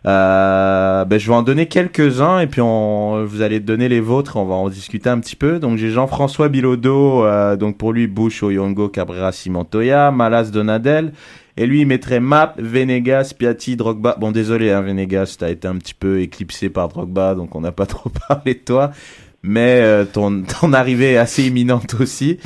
Euh, 0.06 1.06
ben, 1.06 1.17
je 1.19 1.27
vais 1.29 1.34
en 1.36 1.43
donner 1.43 1.67
quelques-uns, 1.67 2.39
et 2.39 2.47
puis 2.47 2.62
on, 2.62 3.23
vous 3.25 3.41
allez 3.41 3.60
donner 3.60 3.88
les 3.89 4.01
vôtres, 4.01 4.36
on 4.38 4.45
va 4.45 4.56
en 4.56 4.69
discuter 4.69 5.10
un 5.10 5.19
petit 5.19 5.36
peu. 5.36 5.60
Donc, 5.60 5.77
j'ai 5.77 5.89
Jean-François 5.89 6.49
Bilodeau, 6.49 7.23
euh, 7.25 7.56
donc 7.56 7.77
pour 7.77 7.93
lui, 7.93 8.08
Bush, 8.08 8.43
Oyongo, 8.43 8.89
Cabrera, 8.89 9.32
Simontoya, 9.32 10.12
Malas, 10.12 10.45
Donadel. 10.51 11.13
Et 11.57 11.67
lui, 11.67 11.81
il 11.81 11.85
mettrait 11.87 12.19
Map, 12.19 12.55
Venegas, 12.57 13.33
Piatti, 13.37 13.75
Drogba. 13.75 14.15
Bon, 14.19 14.31
désolé, 14.31 14.71
hein, 14.71 14.81
Venegas, 14.81 15.35
t'as 15.39 15.49
été 15.49 15.67
un 15.67 15.75
petit 15.75 15.93
peu 15.93 16.19
éclipsé 16.21 16.69
par 16.69 16.87
Drogba, 16.87 17.35
donc 17.35 17.55
on 17.55 17.61
n'a 17.61 17.71
pas 17.71 17.85
trop 17.87 18.09
parlé 18.27 18.55
de 18.55 18.59
toi. 18.59 18.91
Mais 19.45 19.79
euh, 19.81 20.05
ton, 20.05 20.43
ton 20.43 20.71
arrivée 20.73 21.13
est 21.13 21.17
assez 21.17 21.43
imminente 21.45 21.95
aussi. 21.99 22.39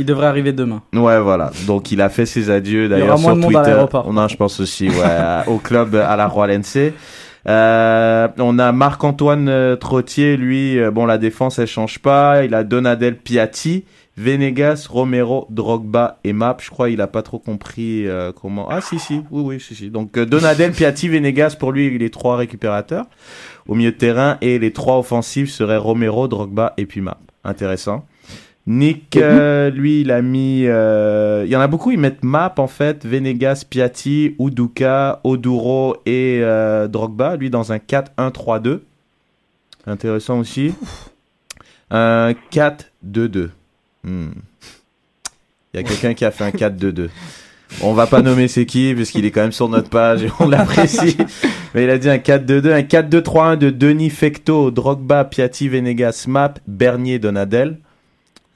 Il 0.00 0.04
devrait 0.04 0.26
arriver 0.26 0.52
demain. 0.52 0.82
Ouais, 0.92 1.20
voilà. 1.20 1.52
Donc, 1.66 1.92
il 1.92 2.00
a 2.00 2.08
fait 2.08 2.26
ses 2.26 2.50
adieux 2.50 2.88
d'ailleurs 2.88 3.18
moins 3.20 3.32
sur 3.32 3.36
de 3.36 3.40
monde 3.42 3.56
à 3.56 3.58
Twitter. 3.60 3.70
l'aéroport. 3.70 4.12
Non, 4.12 4.26
je 4.28 4.36
pense 4.36 4.58
aussi, 4.60 4.88
ouais, 4.88 5.00
à- 5.02 5.44
au 5.46 5.58
club 5.58 5.94
à 5.94 6.16
la 6.16 6.26
Roilense. 6.26 6.76
Euh, 7.48 8.28
on 8.38 8.58
a 8.58 8.72
Marc-Antoine 8.72 9.48
euh, 9.48 9.76
Trottier, 9.76 10.36
lui, 10.36 10.78
euh, 10.78 10.90
bon, 10.90 11.06
la 11.06 11.18
défense, 11.18 11.58
elle 11.58 11.66
change 11.66 11.98
pas. 12.00 12.44
Il 12.44 12.54
a 12.54 12.64
Donadel 12.64 13.16
Piatti, 13.16 13.84
Venegas, 14.16 14.86
Romero, 14.90 15.46
Drogba 15.50 16.18
et 16.24 16.32
Map. 16.32 16.58
Je 16.60 16.70
crois 16.70 16.90
il 16.90 17.00
a 17.00 17.06
pas 17.06 17.22
trop 17.22 17.38
compris 17.38 18.06
euh, 18.06 18.32
comment. 18.32 18.68
Ah, 18.68 18.80
si, 18.80 18.98
si, 18.98 19.22
oui, 19.30 19.42
oui, 19.44 19.60
si, 19.60 19.74
si. 19.74 19.90
Donc, 19.90 20.16
euh, 20.16 20.26
Donadel, 20.26 20.72
Piatti, 20.72 21.08
Venegas, 21.08 21.56
pour 21.58 21.72
lui, 21.72 21.96
les 21.98 22.10
trois 22.10 22.36
récupérateurs 22.36 23.06
au 23.66 23.74
milieu 23.74 23.92
de 23.92 23.96
terrain 23.96 24.36
et 24.40 24.58
les 24.58 24.72
trois 24.72 24.98
offensifs 24.98 25.50
seraient 25.50 25.76
Romero, 25.76 26.28
Drogba 26.28 26.74
et 26.76 26.86
puis 26.86 27.00
Map. 27.00 27.18
Intéressant. 27.44 28.04
Nick, 28.66 29.16
euh, 29.16 29.70
lui, 29.70 30.02
il 30.02 30.10
a 30.10 30.22
mis. 30.22 30.64
euh, 30.66 31.44
il 31.46 31.50
y 31.50 31.56
en 31.56 31.60
a 31.60 31.66
beaucoup, 31.66 31.90
ils 31.90 31.98
mettent 31.98 32.22
Map 32.22 32.54
en 32.58 32.66
fait, 32.66 33.04
Venegas, 33.06 33.64
Piatti, 33.68 34.36
Uduka, 34.38 35.20
Oduro 35.24 35.96
et 36.06 36.40
euh, 36.42 36.86
Drogba, 36.86 37.36
lui 37.36 37.50
dans 37.50 37.72
un 37.72 37.78
4-1-3-2. 37.78 38.80
Intéressant 39.86 40.38
aussi. 40.38 40.74
Un 41.90 42.34
4-2-2. 42.52 43.50
Hmm. 44.04 44.30
Il 45.72 45.80
y 45.80 45.80
a 45.80 45.82
quelqu'un 45.86 46.14
qui 46.14 46.24
a 46.24 46.30
fait 46.30 46.44
un 46.44 46.50
4-2-2. 46.50 47.08
On 47.82 47.92
va 47.92 48.06
pas 48.08 48.20
nommer 48.22 48.48
c'est 48.48 48.66
qui, 48.66 48.92
parce 48.94 49.10
qu'il 49.10 49.24
est 49.24 49.30
quand 49.30 49.42
même 49.42 49.52
sur 49.52 49.68
notre 49.68 49.88
page 49.90 50.24
et 50.24 50.30
on 50.40 50.48
l'apprécie. 50.48 51.16
Mais 51.74 51.84
il 51.84 51.90
a 51.90 51.98
dit 51.98 52.08
un 52.10 52.16
4-2-2, 52.16 52.72
un 52.72 52.80
4-2-3-1 52.82 53.56
de 53.58 53.70
Denis 53.70 54.10
Fecto, 54.10 54.72
Drogba, 54.72 55.24
Piatti, 55.24 55.68
Venegas, 55.68 56.24
Map, 56.26 56.54
Bernier, 56.66 57.20
Donadel. 57.20 57.78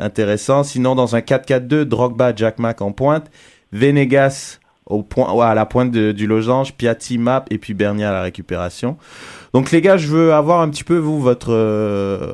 Intéressant. 0.01 0.65
Sinon, 0.65 0.97
dans 0.97 1.15
un 1.15 1.21
4-4-2, 1.21 1.85
Drogba, 1.85 2.35
Jack 2.35 2.59
Mack 2.59 2.83
en 2.83 2.91
pointe, 2.91 3.31
Venegas 3.73 4.59
au 4.87 5.03
point, 5.03 5.33
ouais, 5.33 5.47
à 5.47 5.55
la 5.55 5.65
pointe 5.65 5.93
de- 5.93 6.13
du 6.13 6.27
losange, 6.27 6.75
Piatti, 6.75 7.17
Map 7.17 7.45
et 7.51 7.59
puis 7.59 7.73
Bernier 7.75 8.05
à 8.05 8.13
la 8.13 8.23
récupération. 8.23 8.97
Donc 9.55 9.71
les 9.71 9.81
gars, 9.81 9.97
je 9.97 10.09
veux 10.09 10.35
avoir 10.35 10.61
un 10.61 10.69
petit 10.69 10.85
peu 10.85 10.97
vous 10.99 11.21
votre, 11.21 11.53
euh, 11.53 12.33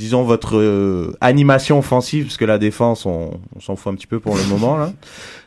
disons 0.00 0.22
votre 0.22 0.56
euh, 0.56 1.14
animation 1.20 1.78
offensive 1.78 2.24
parce 2.24 2.38
que 2.38 2.46
la 2.46 2.56
défense, 2.56 3.04
on, 3.04 3.38
on 3.54 3.60
s'en 3.60 3.76
fout 3.76 3.92
un 3.92 3.96
petit 3.96 4.06
peu 4.06 4.18
pour 4.18 4.34
le 4.34 4.42
moment 4.48 4.78
là. 4.78 4.92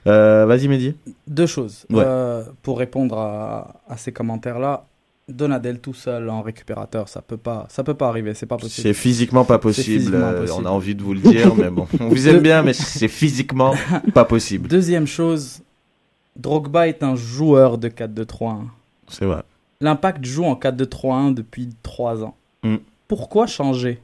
Euh, 0.05 0.45
Vas-y 0.45 0.67
Mehdi. 0.67 0.93
Deux 1.27 1.47
choses. 1.47 1.85
Ouais. 1.89 2.03
Euh, 2.05 2.43
pour 2.61 2.77
répondre 2.77 3.17
à, 3.17 3.81
à 3.89 3.97
ces 3.97 4.11
commentaires-là, 4.11 4.85
Donadel 5.27 5.79
tout 5.79 5.95
seul 5.95 6.29
en 6.29 6.43
récupérateur, 6.43 7.07
ça 7.07 7.21
peut 7.23 7.37
pas, 7.37 7.65
ça 7.69 7.83
peut 7.83 7.95
pas 7.95 8.09
arriver, 8.09 8.35
c'est 8.35 8.45
pas 8.45 8.57
possible. 8.57 8.87
C'est 8.87 8.93
physiquement 8.93 9.43
pas 9.43 9.57
possible. 9.57 9.97
physiquement 9.97 10.19
euh, 10.19 10.45
on 10.55 10.65
a 10.65 10.69
envie 10.69 10.93
de 10.93 11.01
vous 11.01 11.13
le 11.15 11.21
dire, 11.21 11.55
mais 11.55 11.69
bon, 11.71 11.87
on 11.99 12.09
vous 12.09 12.27
aime 12.27 12.41
bien, 12.41 12.61
mais 12.61 12.73
c'est 12.73 13.07
physiquement 13.21 13.73
pas 14.13 14.25
possible. 14.25 14.67
Deuxième 14.67 15.07
chose, 15.07 15.61
Drogba 16.35 16.87
est 16.89 17.01
un 17.01 17.15
joueur 17.15 17.79
de 17.79 17.89
4-2-3-1. 17.89 18.57
C'est 19.07 19.25
vrai. 19.25 19.41
L'impact 19.81 20.23
joue 20.25 20.45
en 20.45 20.55
4-2-3-1 20.55 21.33
depuis 21.33 21.69
3 21.81 22.23
ans. 22.23 22.35
Mm. 22.63 22.75
Pourquoi 23.07 23.47
changer? 23.47 24.02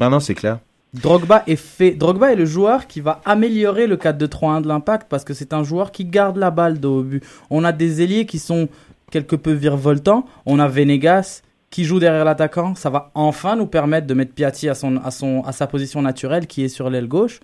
Ah 0.00 0.08
non, 0.08 0.20
c'est 0.20 0.34
clair. 0.34 0.58
Drogba 0.94 1.42
est 1.46 1.56
fait. 1.56 1.90
Drogba 1.92 2.32
est 2.32 2.36
le 2.36 2.46
joueur 2.46 2.86
qui 2.86 3.00
va 3.00 3.20
améliorer 3.24 3.86
le 3.86 3.96
4-2-3-1 3.96 4.62
de 4.62 4.68
l'impact 4.68 5.06
parce 5.10 5.24
que 5.24 5.34
c'est 5.34 5.52
un 5.52 5.62
joueur 5.62 5.90
qui 5.92 6.04
garde 6.04 6.36
la 6.38 6.50
balle 6.50 6.78
dos 6.80 7.00
au 7.00 7.02
but. 7.02 7.24
On 7.50 7.64
a 7.64 7.72
des 7.72 8.02
ailiers 8.02 8.24
qui 8.26 8.38
sont 8.38 8.68
quelque 9.10 9.36
peu 9.36 9.52
virevoltants. 9.52 10.24
On 10.46 10.58
a 10.58 10.68
Venegas 10.68 11.42
qui 11.70 11.84
joue 11.84 11.98
derrière 11.98 12.24
l'attaquant. 12.24 12.74
Ça 12.74 12.88
va 12.88 13.10
enfin 13.14 13.56
nous 13.56 13.66
permettre 13.66 14.06
de 14.06 14.14
mettre 14.14 14.32
Piatti 14.32 14.68
à, 14.68 14.74
son, 14.74 14.96
à, 15.04 15.10
son, 15.10 15.42
à 15.44 15.52
sa 15.52 15.66
position 15.66 16.00
naturelle 16.00 16.46
qui 16.46 16.64
est 16.64 16.68
sur 16.68 16.88
l'aile 16.88 17.08
gauche. 17.08 17.40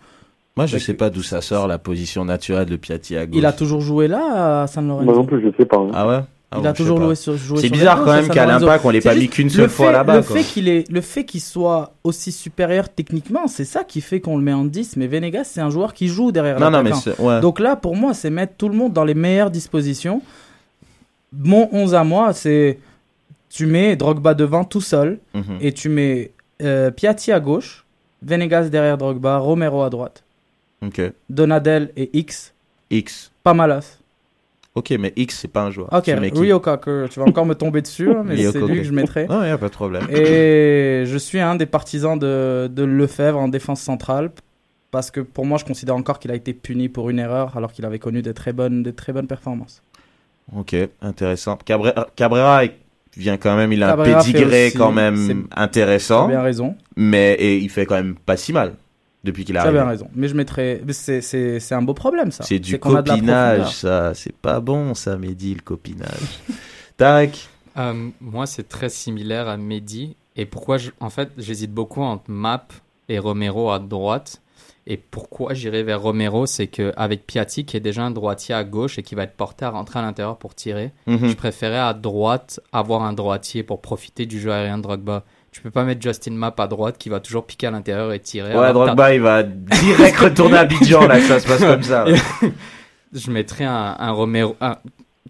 Moi, 0.56 0.66
je 0.66 0.76
Fait 0.76 0.82
sais 0.84 0.94
pas 0.94 1.10
d'où 1.10 1.22
ça 1.22 1.40
sort 1.40 1.66
la 1.66 1.78
position 1.78 2.24
naturelle 2.24 2.66
de 2.68 2.76
Piatti 2.76 3.16
à 3.16 3.26
gauche. 3.26 3.36
Il 3.36 3.44
a 3.46 3.52
toujours 3.52 3.80
joué 3.80 4.06
là 4.08 4.62
à 4.62 4.66
San 4.66 4.86
Lorenzo. 4.86 5.04
Moi 5.06 5.14
non 5.14 5.24
plus, 5.26 5.42
je 5.42 5.48
sais 5.56 5.64
pas. 5.66 5.78
hein. 5.78 5.90
Ah 5.94 6.06
ouais? 6.08 6.20
Ah 6.52 6.56
il 6.58 6.62
bon, 6.62 6.68
a 6.68 6.72
toujours 6.74 7.00
joué 7.00 7.14
sur, 7.14 7.36
joué 7.36 7.60
C'est 7.60 7.70
bizarre 7.70 8.04
quand 8.04 8.12
même 8.12 8.28
qu'à 8.28 8.44
l'impact, 8.46 8.84
on 8.84 8.90
l'ait 8.90 9.00
pas 9.00 9.14
mis 9.14 9.28
qu'une 9.28 9.48
le 9.48 9.52
seule 9.52 9.68
fois 9.70 9.90
là-bas, 9.90 10.16
Le 10.18 10.22
quoi. 10.22 10.36
fait 10.36 10.42
qu'il 10.44 10.68
est, 10.68 10.88
le 10.90 11.00
fait 11.00 11.24
qu'il 11.24 11.40
soit 11.40 11.92
aussi 12.04 12.30
supérieur 12.30 12.88
techniquement, 12.88 13.46
c'est 13.48 13.64
ça 13.64 13.84
qui 13.84 14.00
fait 14.00 14.20
qu'on 14.20 14.36
le 14.36 14.42
met 14.42 14.52
en 14.52 14.64
10. 14.64 14.96
Mais 14.96 15.06
Venegas, 15.06 15.44
c'est 15.44 15.60
un 15.60 15.70
joueur 15.70 15.94
qui 15.94 16.08
joue 16.08 16.30
derrière 16.30 16.60
Non, 16.60 16.70
non, 16.70 16.82
mais 16.82 16.92
ouais. 17.18 17.40
Donc 17.40 17.58
là, 17.58 17.74
pour 17.76 17.96
moi, 17.96 18.12
c'est 18.14 18.30
mettre 18.30 18.54
tout 18.58 18.68
le 18.68 18.76
monde 18.76 18.92
dans 18.92 19.04
les 19.04 19.14
meilleures 19.14 19.50
dispositions. 19.50 20.20
Mon 21.32 21.68
11 21.72 21.94
à 21.94 22.04
moi, 22.04 22.32
c'est 22.34 22.78
tu 23.48 23.66
mets 23.66 23.96
Drogba 23.96 24.34
devant 24.34 24.64
tout 24.64 24.80
seul 24.80 25.18
Mhm. 25.34 25.58
et 25.60 25.72
tu 25.72 25.88
mets 25.88 26.30
euh, 26.62 26.90
Piatti 26.90 27.32
à 27.32 27.40
gauche, 27.40 27.84
Venegas 28.22 28.64
derrière 28.68 28.98
Drogba, 28.98 29.38
Romero 29.38 29.82
à 29.82 29.90
droite. 29.90 30.22
Donadel 31.30 31.90
et 31.96 32.10
X, 32.12 32.52
X. 32.90 33.30
pas 33.42 33.54
malas. 33.54 33.98
Ok, 34.74 34.90
mais 34.98 35.12
X, 35.16 35.38
c'est 35.40 35.48
pas 35.48 35.62
un 35.64 35.70
joueur. 35.70 35.88
Ok, 35.92 36.06
Rio 36.06 36.58
Cocker, 36.60 37.06
tu 37.10 37.20
vas 37.20 37.26
encore 37.26 37.44
me 37.44 37.54
tomber 37.54 37.82
dessus, 37.82 38.10
hein, 38.10 38.22
mais 38.24 38.36
c'est 38.36 38.60
lui 38.60 38.78
que 38.78 38.84
je 38.84 38.92
mettrais. 38.92 39.26
Non, 39.26 39.40
a 39.40 39.58
pas 39.58 39.68
de 39.68 39.72
problème. 39.72 40.04
Et 40.10 41.04
je 41.06 41.18
suis 41.18 41.40
un 41.40 41.56
des 41.56 41.66
partisans 41.66 42.18
de, 42.18 42.68
de 42.72 42.82
Lefebvre 42.82 43.38
en 43.38 43.48
défense 43.48 43.80
centrale. 43.82 44.30
Parce 44.90 45.10
que 45.10 45.20
pour 45.20 45.46
moi, 45.46 45.56
je 45.58 45.64
considère 45.64 45.96
encore 45.96 46.18
qu'il 46.18 46.30
a 46.30 46.34
été 46.34 46.52
puni 46.52 46.90
pour 46.90 47.08
une 47.08 47.18
erreur 47.18 47.56
alors 47.56 47.72
qu'il 47.72 47.86
avait 47.86 47.98
connu 47.98 48.20
des 48.20 48.34
très 48.34 48.52
bonnes, 48.52 48.82
des 48.82 48.92
très 48.92 49.12
bonnes 49.14 49.26
performances. 49.26 49.82
Ok, 50.54 50.76
intéressant. 51.00 51.56
Cabrera, 51.56 52.08
Cabrera 52.14 52.62
vient 53.16 53.38
quand 53.38 53.56
même, 53.56 53.72
il 53.72 53.82
a 53.82 53.88
Cabrera 53.88 54.20
un 54.20 54.22
pédigré 54.22 54.66
aussi- 54.66 54.76
quand 54.76 54.92
même 54.92 55.46
intéressant. 55.56 56.28
Bien 56.28 56.42
raison. 56.42 56.76
Mais 56.94 57.32
et 57.34 57.56
il 57.56 57.70
fait 57.70 57.86
quand 57.86 57.94
même 57.94 58.16
pas 58.16 58.36
si 58.36 58.52
mal 58.52 58.74
depuis 59.24 59.44
qu'il 59.44 59.54
Tu 59.54 59.58
as 59.58 59.62
arrive. 59.62 59.74
bien 59.74 59.86
raison. 59.86 60.08
Mais 60.14 60.28
je 60.28 60.34
mettrais. 60.34 60.80
C'est, 60.90 61.20
c'est, 61.20 61.60
c'est 61.60 61.74
un 61.74 61.82
beau 61.82 61.94
problème, 61.94 62.30
ça. 62.32 62.44
C'est 62.44 62.58
du 62.58 62.74
a 62.76 62.78
copinage, 62.78 63.74
ça. 63.76 64.14
C'est 64.14 64.34
pas 64.34 64.60
bon, 64.60 64.94
ça, 64.94 65.16
Mehdi, 65.16 65.54
le 65.54 65.60
copinage. 65.62 66.40
Tarek 66.96 67.48
Euh, 67.78 68.10
moi, 68.20 68.46
c'est 68.46 68.68
très 68.68 68.88
similaire 68.90 69.48
à 69.48 69.56
Mehdi. 69.56 70.16
Et 70.36 70.44
pourquoi 70.46 70.76
je... 70.78 70.90
En 71.00 71.08
fait, 71.10 71.30
j'hésite 71.38 71.72
beaucoup 71.72 72.02
entre 72.02 72.24
Map 72.30 72.66
et 73.08 73.18
Romero 73.18 73.70
à 73.70 73.78
droite. 73.78 74.40
Et 74.86 74.96
pourquoi 74.96 75.54
j'irais 75.54 75.84
vers 75.84 76.02
Romero, 76.02 76.44
c'est 76.46 76.66
que 76.66 76.92
avec 76.96 77.24
Piatti, 77.26 77.64
qui 77.64 77.76
est 77.76 77.80
déjà 77.80 78.02
un 78.02 78.10
droitier 78.10 78.52
à 78.54 78.64
gauche 78.64 78.98
et 78.98 79.02
qui 79.04 79.14
va 79.14 79.22
être 79.22 79.36
porté 79.36 79.64
à 79.64 79.70
rentrer 79.70 80.00
à 80.00 80.02
l'intérieur 80.02 80.36
pour 80.38 80.54
tirer, 80.56 80.90
Mhm. 81.06 81.28
je 81.28 81.34
préférais 81.36 81.78
à 81.78 81.94
droite 81.94 82.58
avoir 82.72 83.02
un 83.02 83.12
droitier 83.12 83.62
pour 83.62 83.80
profiter 83.80 84.26
du 84.26 84.40
jeu 84.40 84.52
aérien 84.52 84.78
de 84.78 84.82
Drogba. 84.82 85.22
Tu 85.52 85.60
peux 85.60 85.70
pas 85.70 85.84
mettre 85.84 86.00
Justin 86.02 86.32
Mapp 86.32 86.58
à 86.60 86.66
droite 86.66 86.96
qui 86.98 87.08
va 87.10 87.20
toujours 87.20 87.44
piquer 87.46 87.66
à 87.66 87.70
l'intérieur 87.70 88.10
et 88.12 88.18
tirer. 88.18 88.56
Ouais, 88.56 88.68
que 88.68 88.72
Drogba, 88.72 89.14
il 89.14 89.20
va 89.20 89.42
direct 89.42 90.16
retourner 90.18 90.56
à 90.56 90.60
Abidjan, 90.60 91.06
là, 91.06 91.20
ça 91.20 91.38
se 91.40 91.46
passe 91.46 91.60
comme 91.60 91.82
ça. 91.82 92.06
je 93.12 93.30
mettrais 93.30 93.64
un, 93.64 93.96
un 93.98 94.10
Romero, 94.12 94.56
un- 94.60 94.78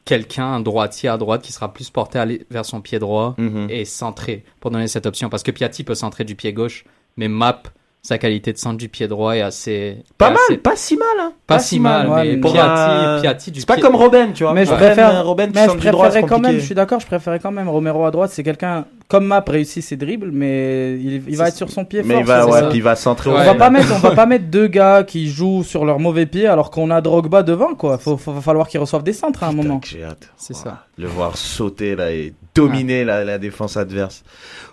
quelqu'un, 0.04 0.46
un 0.46 0.60
droitier 0.60 1.08
à 1.08 1.16
droite 1.16 1.42
qui 1.42 1.52
sera 1.52 1.72
plus 1.72 1.90
porté 1.90 2.18
à 2.18 2.22
aller 2.22 2.46
vers 2.50 2.64
son 2.64 2.80
pied 2.80 2.98
droit 2.98 3.34
Mhm. 3.38 3.66
et 3.68 3.84
centré 3.84 4.44
pour 4.60 4.70
donner 4.70 4.86
cette 4.88 5.06
option. 5.06 5.28
Parce 5.28 5.42
que 5.42 5.50
Piatti 5.50 5.82
peut 5.84 5.94
centrer 5.96 6.24
du 6.24 6.34
pied 6.36 6.52
gauche, 6.52 6.84
mais 7.16 7.28
Map, 7.28 7.62
sa 8.04 8.18
qualité 8.18 8.52
de 8.52 8.58
centre 8.58 8.78
du 8.78 8.88
pied 8.88 9.06
droit 9.06 9.36
est 9.36 9.42
assez. 9.42 9.98
Pas 10.18 10.26
est 10.26 10.30
mal, 10.30 10.38
assez- 10.48 10.58
pas 10.58 10.74
si 10.74 10.96
mal, 10.96 11.06
hein. 11.20 11.32
Pas, 11.46 11.58
si 11.60 11.78
mal, 11.78 12.08
ouais, 12.08 12.24
mais 12.24 12.30
mais 12.32 12.36
pour 12.38 12.52
Piatti, 12.52 12.68
un- 12.68 13.20
Piatti 13.20 13.50
du 13.52 13.60
C'est 13.60 13.66
pas 13.66 13.74
pied- 13.74 13.82
comme 13.82 13.94
Robben, 13.94 14.32
tu 14.32 14.42
vois. 14.42 14.54
Mais 14.54 14.64
je 14.64 14.72
préfère, 14.74 15.16
euh, 15.20 15.22
Robben 15.22 15.52
mais 15.54 15.66
je 15.68 15.70
préférerais 15.76 16.22
quand 16.24 16.40
même, 16.40 16.54
je 16.58 16.64
suis 16.64 16.74
d'accord, 16.74 16.98
je 16.98 17.06
préférais 17.06 17.38
quand 17.38 17.52
même 17.52 17.68
Romero 17.68 18.04
à 18.04 18.10
droite. 18.10 18.30
C'est 18.32 18.42
quelqu'un, 18.42 18.86
comme 19.06 19.26
Map 19.26 19.44
réussit 19.46 19.84
ses 19.84 19.96
dribbles, 19.96 20.30
mais 20.32 20.94
il, 20.94 21.22
il 21.28 21.36
va 21.36 21.46
être 21.48 21.54
sur 21.56 21.70
son 21.70 21.84
pied 21.84 22.02
Mais 22.02 22.14
fort. 22.14 22.20
il 22.22 22.26
va, 22.26 22.46
ouais, 22.46 22.68
puis 22.70 22.78
il 22.78 22.82
va 22.82 22.96
centrer 22.96 23.30
au 23.30 23.34
On 23.34 23.36
Ouais. 23.38 23.44
va 23.44 23.54
pas 23.54 23.70
mettre, 23.70 23.92
on 23.94 23.98
va 23.98 24.10
pas 24.12 24.26
mettre 24.26 24.46
deux 24.46 24.66
gars 24.66 25.04
qui 25.04 25.28
jouent 25.28 25.62
sur 25.62 25.84
leur 25.84 26.00
mauvais 26.00 26.26
pied 26.26 26.48
alors 26.48 26.72
qu'on 26.72 26.90
a 26.90 27.00
Drogba 27.02 27.44
devant, 27.44 27.74
quoi. 27.74 27.98
Faut, 27.98 28.16
faut, 28.16 28.32
va 28.32 28.40
falloir 28.40 28.66
qu'ils 28.66 28.80
reçoivent 28.80 29.04
des 29.04 29.12
centres 29.12 29.44
à 29.44 29.46
un 29.48 29.52
moment. 29.52 29.80
J'ai 29.84 30.02
hâte. 30.02 30.28
C'est 30.36 30.56
ça. 30.56 30.86
Le 30.98 31.06
voir 31.06 31.36
sauter 31.36 31.94
là 31.94 32.10
et 32.10 32.32
dominer 32.54 33.04
la, 33.04 33.22
la 33.24 33.38
défense 33.38 33.76
adverse. 33.76 34.24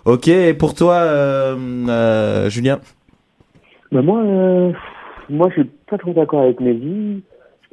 Ok, 0.04 0.26
et 0.28 0.52
pour 0.54 0.74
toi, 0.74 0.94
euh, 0.94 1.56
euh, 1.88 2.50
Julien? 2.50 2.80
Mais 3.92 4.02
moi, 4.02 4.20
euh, 4.20 4.72
moi, 5.28 5.48
je 5.50 5.60
suis 5.62 5.70
pas 5.88 5.98
trop 5.98 6.12
d'accord 6.12 6.40
avec 6.42 6.60
Mehdi. 6.60 7.22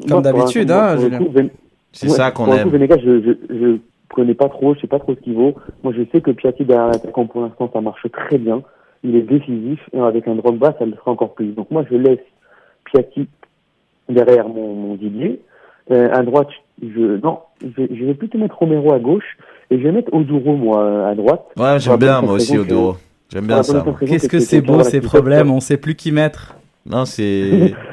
Comme 0.09 0.21
d'habitude, 0.21 0.69
hein, 0.71 0.97
Julien. 0.97 1.19
Ven- 1.31 1.49
C'est 1.91 2.07
Ouais, 2.07 2.13
ça 2.15 2.31
qu'on 2.31 2.45
le 2.45 2.51
coup, 2.51 2.57
aime. 2.57 2.69
Venegas, 2.69 2.97
je, 3.03 3.21
je, 3.21 3.31
je 3.55 3.77
connais 4.13 4.33
pas 4.35 4.49
trop, 4.49 4.75
je 4.75 4.81
sais 4.81 4.87
pas 4.87 4.99
trop 4.99 5.15
ce 5.15 5.19
qu'il 5.21 5.33
vaut. 5.33 5.55
Moi, 5.83 5.93
je 5.95 6.03
sais 6.11 6.21
que 6.21 6.31
Piatti 6.31 6.65
derrière 6.65 6.87
l'attaquant, 6.87 7.25
pour 7.25 7.41
l'instant, 7.41 7.69
ça 7.73 7.81
marche 7.81 8.05
très 8.11 8.37
bien. 8.37 8.61
Il 9.03 9.15
est 9.15 9.21
décisif, 9.21 9.79
et 9.93 9.99
avec 9.99 10.27
un 10.27 10.35
Drogba, 10.35 10.75
ça 10.77 10.85
le 10.85 10.93
fera 10.93 11.11
encore 11.11 11.33
plus. 11.33 11.47
Donc 11.53 11.69
moi, 11.71 11.83
je 11.89 11.95
laisse 11.95 12.19
Piatti 12.85 13.27
derrière 14.09 14.47
mon, 14.49 14.73
mon 14.73 14.95
Didier. 14.95 15.41
Euh, 15.91 16.09
à 16.11 16.21
droite, 16.23 16.49
je, 16.81 17.17
non, 17.23 17.39
je, 17.61 17.83
je 17.89 18.05
vais 18.05 18.13
plutôt 18.13 18.37
mettre 18.37 18.57
Romero 18.57 18.91
à 18.93 18.99
gauche, 18.99 19.37
et 19.71 19.77
je 19.77 19.83
vais 19.83 19.91
mettre 19.91 20.13
Oduro, 20.13 20.55
moi, 20.55 21.07
à 21.07 21.15
droite. 21.15 21.45
Ouais, 21.57 21.79
j'aime 21.79 21.97
bien 21.97 22.21
moi 22.21 22.33
aussi 22.33 22.57
Odoro. 22.57 22.97
J'aime 23.31 23.47
bien 23.47 23.63
ça. 23.63 23.83
Qu'est-ce 24.05 24.27
que 24.27 24.39
c'est 24.39 24.61
beau 24.61 24.83
ces 24.83 25.01
problèmes, 25.01 25.51
on 25.51 25.59
sait 25.59 25.77
plus 25.77 25.95
qui 25.95 26.11
mettre. 26.11 26.55
Non, 26.85 27.05
c'est. 27.05 27.73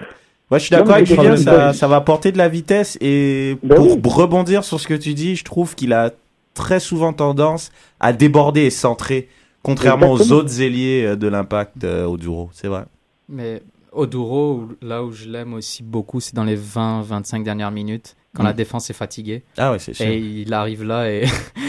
Ouais, 0.50 0.58
je 0.58 0.66
suis 0.66 0.74
d'accord 0.76 0.96
avec 0.96 1.06
Julien, 1.06 1.38
ça, 1.38 1.72
ça 1.72 1.88
va 1.88 1.96
apporter 1.96 2.30
de 2.30 2.36
la 2.36 2.50
vitesse 2.50 2.98
et 3.00 3.56
Ben 3.62 3.76
pour 3.76 3.86
oui. 3.96 4.00
rebondir 4.04 4.62
sur 4.62 4.78
ce 4.78 4.86
que 4.86 4.92
tu 4.92 5.14
dis, 5.14 5.36
je 5.36 5.42
trouve 5.42 5.74
qu'il 5.74 5.94
a 5.94 6.10
très 6.52 6.80
souvent 6.80 7.14
tendance 7.14 7.72
à 7.98 8.12
déborder 8.12 8.60
et 8.60 8.70
centrer, 8.70 9.28
contrairement 9.62 10.12
aux 10.12 10.32
autres 10.32 10.60
ailiers 10.60 11.02
euh, 11.06 11.16
de 11.16 11.28
l'impact 11.28 11.82
euh, 11.84 12.04
au 12.04 12.18
Duro, 12.18 12.50
c'est 12.52 12.68
vrai. 12.68 12.84
Mais 13.28 13.62
Oduro, 13.90 14.68
là 14.82 15.02
où 15.02 15.12
je 15.12 15.28
l'aime 15.28 15.54
aussi 15.54 15.82
beaucoup, 15.82 16.20
c'est 16.20 16.34
dans 16.34 16.44
les 16.44 16.58
20-25 16.58 17.42
dernières 17.42 17.70
minutes, 17.70 18.14
quand 18.36 18.42
la 18.42 18.52
défense 18.52 18.90
est 18.90 18.94
fatiguée. 18.94 19.44
Ah 19.56 19.72
ouais, 19.72 19.78
c'est 19.78 19.94
sûr. 19.94 20.06
Et 20.06 20.18
il 20.18 20.52
arrive 20.52 20.84
là 20.84 21.10
et 21.10 21.24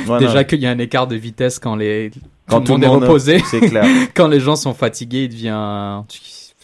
Ouais, 0.07 0.19
déjà 0.19 0.43
qu'il 0.43 0.59
y 0.59 0.65
a 0.65 0.71
un 0.71 0.79
écart 0.79 1.07
de 1.07 1.15
vitesse 1.15 1.59
quand 1.59 1.75
les 1.75 2.11
quand 2.47 2.61
tout 2.61 2.73
le 2.73 2.77
monde 2.79 2.83
est 2.83 2.87
reposé. 3.05 3.39
c'est 3.45 3.59
clair. 3.61 3.85
quand 4.15 4.27
les 4.27 4.39
gens 4.39 4.55
sont 4.55 4.73
fatigués, 4.73 5.23
il 5.25 5.29
devient, 5.29 6.03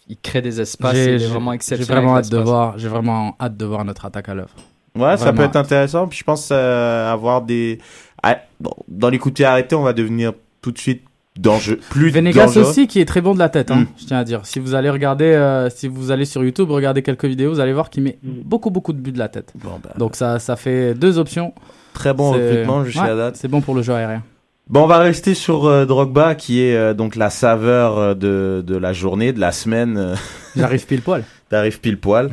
il 0.08 0.17
crée 0.22 0.41
des 0.41 0.60
espaces. 0.62 0.96
J'ai 0.96 1.17
vraiment 1.28 1.54
j'ai 1.54 1.80
hâte 2.20 2.30
de 2.32 2.38
voir, 2.38 2.78
j'ai 2.78 2.88
vraiment 2.89 3.36
hâte 3.39 3.58
de 3.58 3.65
voir 3.65 3.86
notre 3.86 4.06
attaque 4.06 4.30
à 4.30 4.34
l'œuvre. 4.36 4.56
Ouais, 4.98 5.15
ça 5.17 5.32
peut 5.34 5.44
être 5.44 5.56
intéressant. 5.56 6.08
Puis 6.08 6.20
je 6.20 6.24
pense 6.24 6.50
euh, 6.52 7.12
avoir 7.12 7.41
des. 7.41 7.80
Ah, 8.24 8.38
bon, 8.60 8.72
dans 8.88 9.10
les 9.10 9.17
coups 9.17 9.34
de 9.34 9.36
pied 9.38 9.46
arrêtés, 9.46 9.76
on 9.76 9.84
va 9.84 9.94
devenir 9.94 10.34
tout 10.62 10.72
de 10.72 10.78
suite 10.78 11.02
dangereux. 11.39 11.80
Plus 11.89 12.10
Venegas 12.10 12.48
dangereux. 12.48 12.63
aussi 12.70 12.88
qui 12.88 13.00
est 13.00 13.06
très 13.06 13.22
bon 13.22 13.34
de 13.34 13.39
la 13.39 13.48
tête, 13.50 13.72
hein, 13.72 13.78
Mm. 13.78 13.88
je 14.00 14.06
tiens 14.06 14.17
à 14.20 14.24
dire. 14.26 14.41
Si 14.44 14.60
vous 14.60 14.76
allez 14.76 14.89
regarder, 14.89 15.26
euh, 15.26 15.70
si 15.70 15.88
vous 15.88 16.12
allez 16.12 16.26
sur 16.26 16.44
YouTube, 16.44 16.70
regarder 16.70 17.02
quelques 17.04 17.26
vidéos, 17.26 17.52
vous 17.54 17.60
allez 17.62 17.74
voir 17.74 17.89
qu'il 17.89 18.04
met 18.04 18.20
Mm. 18.22 18.41
beaucoup 18.44 18.70
beaucoup 18.70 18.91
de 18.94 19.00
buts 19.00 19.13
de 19.13 19.17
la 19.17 19.30
tête. 19.30 19.54
Bon, 19.56 19.80
bah, 19.82 19.91
Donc 19.98 20.15
ça, 20.17 20.39
ça 20.39 20.56
fait 20.58 20.94
deux 20.94 21.17
options. 21.17 21.54
très 21.94 22.13
bon 22.13 22.32
recrutement 22.32 22.84
jusqu'à 22.84 23.04
ouais, 23.12 23.15
date. 23.17 23.38
C'est 23.38 23.48
bon 23.48 23.62
pour 23.62 23.74
le 23.76 23.82
jeu 23.82 23.94
aérien. 23.94 24.24
Bon, 24.72 24.84
on 24.84 24.88
va 24.88 25.00
rester 25.00 25.34
sur 25.34 25.66
euh, 25.66 25.86
Drogba, 25.86 26.34
qui 26.36 26.62
est 26.62 26.76
euh, 26.78 26.94
donc 26.94 27.18
la 27.18 27.30
saveur 27.30 27.98
euh, 27.98 28.14
de, 28.14 28.64
de 28.66 28.78
la 28.78 28.94
journée, 28.94 29.34
de 29.34 29.40
la 29.42 29.52
semaine. 29.52 29.98
euh, 29.98 30.16
J'arrive 30.56 30.86
pile 30.86 31.02
poil. 31.02 31.26
T'arrives 31.50 31.82
pile 31.82 32.00
poil. 32.00 32.32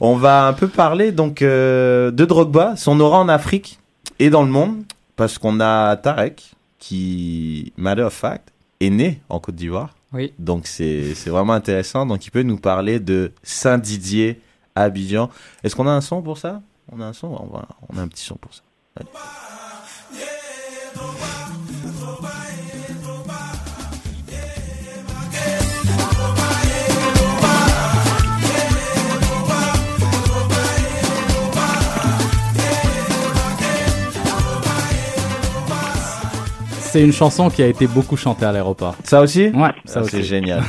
on 0.00 0.14
va 0.14 0.46
un 0.46 0.52
peu 0.52 0.68
parler 0.68 1.10
donc 1.10 1.42
euh, 1.42 2.12
de 2.12 2.24
Drogba, 2.24 2.76
son 2.76 3.00
aura 3.00 3.18
en 3.18 3.28
Afrique 3.28 3.80
et 4.20 4.30
dans 4.30 4.42
le 4.44 4.50
monde, 4.50 4.84
parce 5.16 5.36
qu'on 5.38 5.58
a 5.58 5.96
Tarek, 5.96 6.52
qui, 6.78 7.72
matter 7.76 8.02
of 8.02 8.12
fact, 8.14 8.50
est 8.78 8.90
né 8.90 9.20
en 9.28 9.40
Côte 9.40 9.56
d'Ivoire. 9.56 9.90
Oui. 10.12 10.32
Donc 10.38 10.66
c'est 10.68 11.14
c'est 11.16 11.30
vraiment 11.30 11.52
intéressant. 11.54 12.06
Donc 12.06 12.24
il 12.24 12.30
peut 12.30 12.42
nous 12.42 12.56
parler 12.58 13.00
de 13.00 13.32
Saint-Didier 13.42 14.40
à 14.76 14.84
Abidjan. 14.84 15.28
Est-ce 15.64 15.74
qu'on 15.74 15.86
a 15.88 15.92
un 15.92 16.00
son 16.00 16.22
pour 16.22 16.38
ça? 16.38 16.60
On 16.92 17.00
a 17.00 17.04
un 17.06 17.12
son? 17.12 17.26
On, 17.28 17.46
va- 17.52 17.66
on 17.88 17.98
a 17.98 18.02
un 18.02 18.08
petit 18.08 18.24
son 18.24 18.36
pour 18.36 18.54
ça. 18.54 18.62
Allez. 18.96 19.08
C'est 36.90 37.02
une 37.04 37.12
chanson 37.12 37.50
qui 37.50 37.62
a 37.62 37.66
été 37.68 37.86
beaucoup 37.86 38.16
chantée 38.16 38.44
à 38.44 38.52
l'aéroport. 38.52 38.96
Ça 39.04 39.20
aussi 39.20 39.48
Ouais, 39.50 39.70
ça 39.84 40.00
Ah, 40.00 40.02
aussi. 40.02 40.10
C'est 40.10 40.22
génial. 40.24 40.62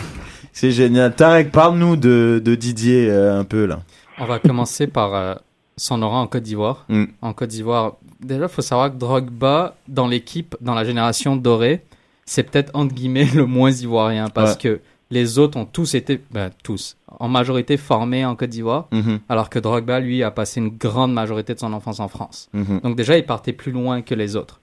C'est 0.54 0.72
génial. 0.72 1.16
Tarek, 1.16 1.52
parle-nous 1.52 1.96
de, 1.96 2.40
de 2.44 2.56
Didier 2.56 3.10
euh, 3.10 3.40
un 3.40 3.44
peu 3.44 3.66
là. 3.66 3.80
On 4.20 4.26
va 4.26 4.38
commencer 4.38 4.86
par 4.86 5.16
euh, 5.16 5.34
son 5.78 6.02
aura 6.04 6.20
en 6.20 6.28
Côte 6.28 6.44
d'Ivoire. 6.44 6.86
Mm. 6.90 7.06
En 7.24 7.34
Côte 7.34 7.50
d'Ivoire, 7.50 7.94
déjà, 8.24 8.44
il 8.44 8.50
faut 8.50 8.62
savoir 8.62 8.92
que 8.92 8.98
Drogba, 8.98 9.76
dans 9.88 10.08
l'équipe, 10.08 10.56
dans 10.62 10.76
la 10.76 10.84
génération 10.84 11.36
dorée, 11.36 11.84
c'est 12.26 12.44
peut-être 12.44 12.70
entre 12.76 12.94
guillemets 12.94 13.26
le 13.34 13.46
moins 13.48 13.72
ivoirien 13.72 14.28
parce 14.30 14.52
Ouais. 14.54 14.58
que 14.62 14.80
les 15.10 15.40
autres 15.40 15.58
ont 15.58 15.66
tous 15.66 15.96
été, 15.96 16.22
ben, 16.32 16.52
tous, 16.64 16.98
en 17.20 17.28
majorité 17.30 17.78
formés 17.78 18.26
en 18.26 18.36
Côte 18.36 18.50
d'Ivoire, 18.52 18.88
Mhm, 18.92 19.20
alors 19.28 19.50
que 19.50 19.58
Drogba, 19.58 20.00
lui, 20.00 20.22
a 20.22 20.30
passé 20.30 20.60
une 20.62 20.70
grande 20.70 21.14
majorité 21.14 21.56
de 21.56 21.60
son 21.60 21.74
enfance 21.74 22.00
en 22.00 22.08
France. 22.10 22.48
mhm. 22.54 22.82
Donc 22.84 22.96
déjà, 22.96 23.18
il 23.18 23.26
partait 23.26 23.54
plus 23.54 23.72
loin 23.72 24.02
que 24.04 24.14
les 24.14 24.36
autres. 24.36 24.60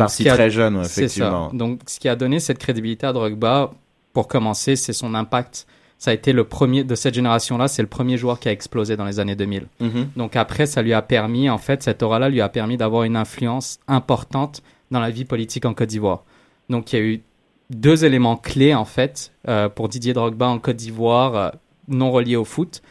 Parti 0.00 0.28
a- 0.28 0.34
très 0.34 0.50
jeune, 0.50 0.76
ouais, 0.76 0.84
effectivement. 0.86 1.50
ça. 1.50 1.56
Donc, 1.56 1.80
ce 1.86 2.00
qui 2.00 2.08
a 2.08 2.16
donné 2.16 2.40
cette 2.40 2.58
crédibilité 2.58 3.06
à 3.06 3.12
Drogba, 3.12 3.72
pour 4.12 4.28
commencer, 4.28 4.76
c'est 4.76 4.92
son 4.92 5.14
impact. 5.14 5.66
Ça 5.98 6.10
a 6.10 6.14
été 6.14 6.32
le 6.32 6.44
premier 6.44 6.84
de 6.84 6.94
cette 6.94 7.14
génération-là, 7.14 7.68
c'est 7.68 7.82
le 7.82 7.88
premier 7.88 8.16
joueur 8.16 8.38
qui 8.40 8.48
a 8.48 8.52
explosé 8.52 8.96
dans 8.96 9.04
les 9.04 9.20
années 9.20 9.36
2000. 9.36 9.66
Mhm. 9.80 10.08
Donc 10.16 10.36
après, 10.36 10.66
ça 10.66 10.82
lui 10.82 10.92
a 10.92 11.00
permis, 11.02 11.48
en 11.48 11.58
fait, 11.58 11.82
cette 11.82 12.02
aura-là 12.02 12.28
lui 12.28 12.40
a 12.40 12.48
permis 12.48 12.76
d'avoir 12.76 13.04
une 13.04 13.16
influence 13.16 13.78
importante 13.88 14.62
dans 14.90 15.00
la 15.00 15.10
vie 15.10 15.24
politique 15.24 15.64
en 15.64 15.72
Côte 15.74 15.88
d'Ivoire. 15.88 16.24
Donc 16.68 16.92
il 16.92 16.96
y 16.98 17.02
a 17.02 17.04
eu 17.04 17.22
deux 17.70 18.04
éléments 18.04 18.36
clés, 18.36 18.74
en 18.74 18.84
fait, 18.84 19.32
euh, 19.48 19.68
pour 19.68 19.88
Didier 19.88 20.12
Drogba 20.12 20.46
en 20.48 20.58
Côte 20.58 20.76
d'Ivoire, 20.76 21.36
euh, 21.36 21.50
non 21.88 22.10
reliés 22.10 22.36
au 22.36 22.44
foot. 22.44 22.82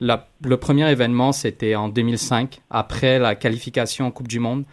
La- 0.00 0.26
le 0.44 0.56
premier 0.56 0.90
événement, 0.90 1.32
c'était 1.32 1.74
en 1.74 1.88
2005, 1.88 2.60
après 2.70 3.18
la 3.18 3.34
qualification 3.34 4.06
en 4.06 4.10
Coupe 4.10 4.28
du 4.28 4.38
Monde. 4.40 4.64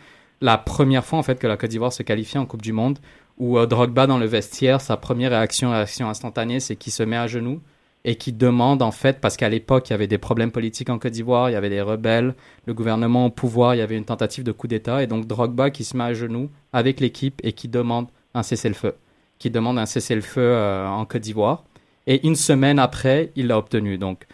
La 0.42 0.58
première 0.58 1.06
fois, 1.06 1.20
en 1.20 1.24
fait, 1.24 1.40
que 1.40 1.48
la 1.48 1.58
Côte 1.58 1.70
d'Ivoire 1.70 1.94
se 1.94 2.04
qualifie 2.04 2.38
en 2.38 2.46
Coupe 2.46 2.62
du 2.62 2.74
Monde, 2.74 3.00
où 3.38 3.58
euh, 3.58 3.66
Drogba, 3.66 4.08
dans 4.08 4.18
le 4.18 4.26
vestiaire, 4.26 4.82
sa 4.82 4.98
première 4.98 5.32
réaction, 5.32 5.72
réaction 5.72 6.10
instantanée, 6.10 6.60
c'est 6.60 6.76
qu'il 6.76 6.94
se 6.94 7.04
met 7.04 7.18
à 7.18 7.28
genoux 7.28 7.62
et 8.06 8.16
qui 8.16 8.32
demande 8.32 8.82
en 8.82 8.92
fait, 8.92 9.20
parce 9.20 9.36
qu'à 9.36 9.50
l'époque 9.50 9.90
il 9.90 9.92
y 9.92 9.94
avait 9.94 10.08
des 10.08 10.18
problèmes 10.18 10.52
politiques 10.52 10.90
en 10.90 11.00
Côte 11.00 11.12
d'Ivoire, 11.12 11.50
il 11.50 11.54
y 11.54 11.56
avait 11.58 11.70
des 11.70 11.82
rebelles, 11.82 12.34
le 12.66 12.74
gouvernement 12.74 13.26
au 13.26 13.30
pouvoir, 13.30 13.76
il 13.76 13.80
y 13.80 13.82
avait 13.82 13.98
une 13.98 14.06
tentative 14.06 14.46
de 14.46 14.54
coup 14.54 14.68
d'État, 14.68 15.04
et 15.04 15.08
donc 15.08 15.28
Drogba 15.28 15.70
qui 15.70 15.84
se 15.84 15.98
met 15.98 16.06
à 16.06 16.14
genoux 16.14 16.50
avec 16.72 17.02
l'équipe 17.02 17.42
et 17.44 17.52
qui 17.52 17.68
demande 17.68 18.08
un 18.34 18.44
cessez-le-feu, 18.44 18.96
qui 19.38 19.50
demande 19.50 19.78
un 19.78 19.86
cessez-le-feu 19.86 20.42
euh, 20.42 20.88
en 20.88 21.06
Côte 21.06 21.22
d'Ivoire. 21.24 21.64
Et 22.08 22.26
une 22.26 22.36
semaine 22.36 22.80
après, 22.80 23.32
il 23.36 23.48
l'a 23.48 23.58
obtenu. 23.58 23.98
Donc, 23.98 24.26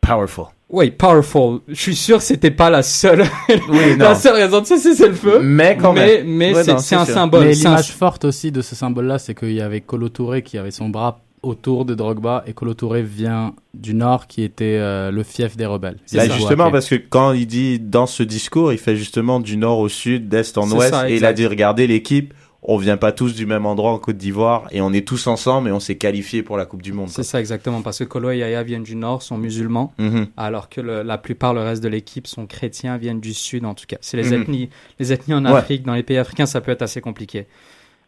Powerful. 0.00 0.53
Oui, 0.70 0.90
powerful. 0.90 1.60
Je 1.68 1.74
suis 1.74 1.94
sûr 1.94 2.18
que 2.18 2.24
c'était 2.24 2.50
pas 2.50 2.70
la 2.70 2.82
seule, 2.82 3.24
Oui, 3.68 3.96
la 3.98 4.14
seule 4.14 4.34
raison 4.34 4.60
de 4.60 4.66
ce 4.66 4.76
cessez-le-feu. 4.78 5.40
Mais 5.42 5.76
quand 5.80 5.92
mais, 5.92 6.18
même. 6.22 6.26
mais 6.26 6.54
Ouais, 6.54 6.64
c'est 6.64 6.72
non, 6.72 6.78
c'est 6.78 6.84
c'est 6.88 6.94
un 6.96 7.04
sûr. 7.04 7.14
symbole. 7.14 7.44
Mais 7.44 7.54
c'est 7.54 7.66
un- 7.66 7.70
l'image 7.70 7.92
forte 7.92 8.24
aussi 8.24 8.50
de 8.50 8.60
ce 8.62 8.74
symbole-là, 8.74 9.18
c'est 9.18 9.34
qu'il 9.34 9.52
y 9.52 9.60
avait 9.60 9.80
Kolo 9.82 10.08
Touré 10.08 10.42
qui 10.42 10.58
avait 10.58 10.70
son 10.72 10.88
bras 10.88 11.20
autour 11.42 11.84
de 11.84 11.94
Drogba 11.94 12.42
et 12.46 12.54
Kolo 12.54 12.72
Touré 12.72 13.02
vient 13.02 13.52
du 13.74 13.92
nord 13.94 14.26
qui 14.26 14.42
était 14.42 14.78
euh, 14.80 15.10
le 15.10 15.22
fief 15.22 15.56
des 15.58 15.66
rebelles. 15.66 15.98
C'est 16.06 16.16
Là, 16.16 16.26
ça. 16.26 16.34
justement, 16.34 16.70
parce 16.70 16.88
que 16.88 16.94
quand 16.94 17.32
il 17.32 17.46
dit 17.46 17.78
dans 17.78 18.06
ce 18.06 18.22
discours, 18.22 18.72
il 18.72 18.78
fait 18.78 18.96
justement 18.96 19.40
du 19.40 19.58
nord 19.58 19.78
au 19.78 19.90
sud, 19.90 20.28
d'est 20.30 20.56
en 20.56 20.66
C'est 20.66 20.74
ouest, 20.74 20.90
ça, 20.94 21.10
et 21.10 21.16
il 21.16 21.24
a 21.26 21.34
dit 21.34 21.46
regardez 21.46 21.86
l'équipe, 21.86 22.32
on 22.66 22.78
vient 22.78 22.96
pas 22.96 23.12
tous 23.12 23.34
du 23.34 23.44
même 23.44 23.66
endroit 23.66 23.90
en 23.92 23.98
Côte 23.98 24.16
d'Ivoire 24.16 24.66
et 24.70 24.80
on 24.80 24.90
est 24.92 25.06
tous 25.06 25.26
ensemble 25.26 25.68
et 25.68 25.72
on 25.72 25.80
s'est 25.80 25.96
qualifié 25.96 26.42
pour 26.42 26.56
la 26.56 26.64
Coupe 26.64 26.80
du 26.82 26.92
Monde. 26.94 27.10
C'est 27.10 27.22
ça 27.22 27.38
exactement, 27.38 27.82
parce 27.82 27.98
que 27.98 28.04
Kolo 28.04 28.30
et 28.30 28.38
Yaya 28.38 28.62
viennent 28.62 28.82
du 28.84 28.96
nord, 28.96 29.22
sont 29.22 29.36
musulmans, 29.36 29.92
Mhm. 29.98 30.28
alors 30.38 30.68
que 30.70 30.80
le- 30.80 31.02
la 31.02 31.18
plupart, 31.18 31.52
le 31.52 31.60
reste 31.60 31.82
de 31.82 31.88
l'équipe, 31.88 32.26
sont 32.26 32.46
chrétiens, 32.46 32.96
viennent 32.96 33.20
du 33.20 33.34
sud 33.34 33.66
en 33.66 33.74
tout 33.74 33.84
cas. 33.86 33.98
C'est 34.00 34.16
les 34.16 34.30
Mhm. 34.30 34.42
ethnies, 34.42 34.70
les 34.98 35.12
ethnies 35.12 35.34
en 35.34 35.44
Ouais. 35.44 35.52
Afrique, 35.52 35.82
dans 35.84 35.92
les 35.94 36.02
pays 36.02 36.16
africains, 36.16 36.46
ça 36.46 36.60
peut 36.62 36.72
être 36.72 36.80
assez 36.82 37.02
compliqué. 37.02 37.46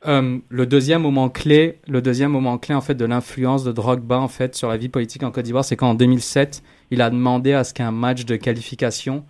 Euh, 0.07 0.39
le 0.49 0.67
deuxième 0.67 1.03
moment 1.03 1.29
clé, 1.29 1.79
le 1.89 2.01
deuxième 2.01 2.31
moment 2.31 2.59
clé 2.59 2.75
en 2.75 2.81
fait 2.81 2.95
de 2.95 3.05
l'influence 3.05 3.65
de 3.65 3.73
Drogba 3.73 4.19
en 4.19 4.29
fait 4.29 4.55
sur 4.55 4.69
la 4.69 4.77
vie 4.77 4.89
politique 4.89 5.23
en 5.23 5.31
Côte 5.31 5.45
d'Ivoire, 5.45 5.65
c'est 5.65 5.77
qu'en 5.77 5.95
2007, 5.95 6.63
il 6.91 7.03
a 7.03 7.11
demandé 7.11 7.53
à 7.55 7.65
ce 7.65 7.75
qu'un 7.75 7.91
match 7.91 8.25
de 8.25 8.37
qualification 8.37 9.25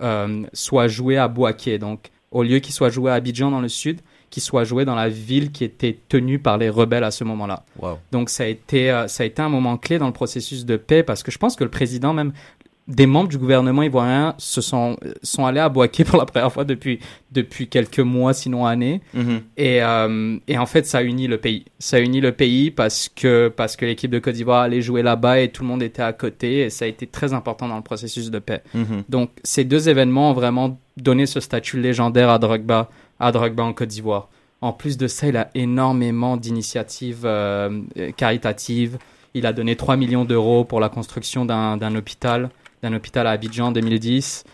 euh, 0.00 0.42
soit 0.52 0.88
joué 0.88 1.18
à 1.18 1.28
Bouaké. 1.28 1.78
Donc, 1.78 2.10
au 2.30 2.42
lieu 2.42 2.58
qu'il 2.60 2.72
soit 2.74 2.88
joué 2.88 3.10
à 3.10 3.14
Abidjan 3.14 3.50
dans 3.50 3.60
le 3.60 3.68
sud, 3.68 4.00
qu'il 4.32 4.42
soit 4.42 4.64
joué 4.64 4.84
dans 4.84 4.96
la 4.96 5.08
ville 5.08 5.52
qui 5.52 5.62
était 5.62 5.96
tenue 6.08 6.40
par 6.40 6.58
les 6.58 6.68
rebelles 6.70 7.04
à 7.04 7.12
ce 7.12 7.22
moment-là. 7.22 7.64
Wow. 7.78 7.98
Donc 8.10 8.30
ça 8.30 8.42
a 8.42 8.46
été 8.46 8.90
euh, 8.90 9.06
ça 9.06 9.22
a 9.22 9.26
été 9.26 9.40
un 9.42 9.48
moment 9.48 9.76
clé 9.76 9.98
dans 9.98 10.06
le 10.08 10.12
processus 10.12 10.64
de 10.66 10.76
paix 10.76 11.04
parce 11.04 11.22
que 11.22 11.30
je 11.30 11.38
pense 11.38 11.54
que 11.54 11.62
le 11.62 11.70
président 11.70 12.12
même 12.12 12.32
des 12.88 13.06
membres 13.06 13.28
du 13.28 13.38
gouvernement 13.38 13.84
ivoirien 13.84 14.34
se 14.38 14.60
sont 14.60 14.96
sont 15.22 15.46
allés 15.46 15.60
à 15.60 15.68
Boaké 15.68 16.02
pour 16.08 16.18
la 16.18 16.26
première 16.26 16.52
fois 16.52 16.64
depuis 16.64 16.98
depuis 17.30 17.68
quelques 17.68 18.00
mois 18.00 18.32
sinon 18.34 18.66
années 18.66 19.00
Mhm. 19.14 19.40
et 19.56 19.80
euh, 19.84 20.36
et 20.48 20.58
en 20.58 20.66
fait 20.66 20.84
ça 20.84 20.98
a 20.98 21.02
uni 21.02 21.28
le 21.28 21.38
pays 21.38 21.64
ça 21.78 21.98
a 21.98 22.00
uni 22.00 22.20
le 22.20 22.32
pays 22.32 22.72
parce 22.72 23.08
que 23.08 23.52
parce 23.56 23.76
que 23.76 23.86
l'équipe 23.86 24.10
de 24.10 24.18
Côte 24.18 24.34
d'Ivoire 24.34 24.62
allait 24.62 24.82
jouer 24.82 25.02
là-bas 25.04 25.40
et 25.40 25.48
tout 25.50 25.62
le 25.62 25.68
monde 25.68 25.82
était 25.82 26.02
à 26.02 26.12
côté 26.12 26.62
et 26.62 26.70
ça 26.70 26.84
a 26.84 26.88
été 26.88 27.06
très 27.06 27.32
important 27.34 27.68
dans 27.68 27.76
le 27.76 27.82
processus 27.82 28.32
de 28.32 28.40
paix 28.40 28.62
Mhm. 28.74 29.04
donc 29.08 29.30
ces 29.44 29.62
deux 29.64 29.88
événements 29.88 30.30
ont 30.30 30.34
vraiment 30.34 30.80
donné 30.96 31.26
ce 31.26 31.38
statut 31.40 31.80
légendaire 31.80 32.28
à 32.30 32.38
Drogba, 32.38 32.90
à 33.22 33.32
Drogba 33.32 33.62
en 33.62 33.72
Côte 33.72 33.88
d'Ivoire. 33.88 34.28
En 34.60 34.72
plus 34.72 34.96
de 34.98 35.06
ça, 35.06 35.28
il 35.28 35.36
a 35.36 35.48
énormément 35.54 36.36
d'initiatives 36.36 37.22
euh, 37.24 37.82
caritatives. 38.16 38.98
Il 39.34 39.46
a 39.46 39.52
donné 39.52 39.76
3 39.76 39.96
millions 39.96 40.24
d'euros 40.24 40.64
pour 40.64 40.80
la 40.80 40.88
construction 40.88 41.44
d'un 41.46 41.94
hôpital, 41.96 42.50
à 42.82 43.30
Abidjan 43.30 43.68
en 43.68 43.72
2010. 43.72 44.44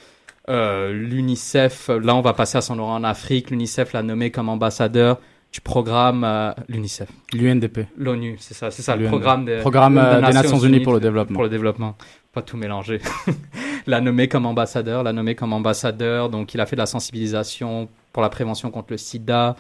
Euh, 0.49 0.93
L'UNICEF, 0.93 1.89
là 1.89 2.15
on 2.15 2.21
va 2.21 2.33
passer 2.33 2.57
à 2.57 2.63
son 2.63 2.77
rang 2.77 2.95
en 2.95 3.05
Afrique, 3.05 3.51
l'UNICEF 3.51 3.93
l'a 3.93 4.03
nommé 4.03 4.31
comme 4.31 4.49
ambassadeur 4.49 5.19
du 5.53 5.61
programme 5.61 6.25
euh, 6.25 6.53
l'UNICEF. 6.69 7.09
L'UNDP. 7.33 7.87
L'ONU, 7.97 8.37
c'est 8.39 8.55
ça, 8.55 8.71
c'est 8.71 8.83
ça, 8.83 8.97
le 8.97 9.07
programme, 9.07 9.45
de- 9.47 9.61
Programme, 9.61 9.95
des 9.95 10.01
euh, 10.01 10.21
des 10.27 10.33
Nations 10.33 10.59
Unies 10.59 10.81
pour 10.81 10.93
le 10.93 11.01
développement. 11.01 11.35
Pour 11.35 11.43
le 11.45 11.49
développement, 11.49 11.97
pas 12.33 12.43
tout 12.43 12.57
mélanger. 12.57 13.01
l'a 13.87 14.01
nommé 14.01 14.29
comme 14.29 14.45
ambassadeur, 14.47 15.03
l'a 15.03 15.13
nommé 15.13 15.35
comme 15.35 15.53
ambassadeur, 15.55 16.29
donc 16.29 16.53
il 16.55 16.61
a 16.61 16.67
fait 16.67 16.77
de 16.77 16.81
la 16.81 16.87
sensibilisation 16.87 17.89
pour 18.13 18.23
la 18.23 18.29
prévention 18.29 18.71
contre 18.71 18.89
le 18.93 18.99
sida, 18.99 19.57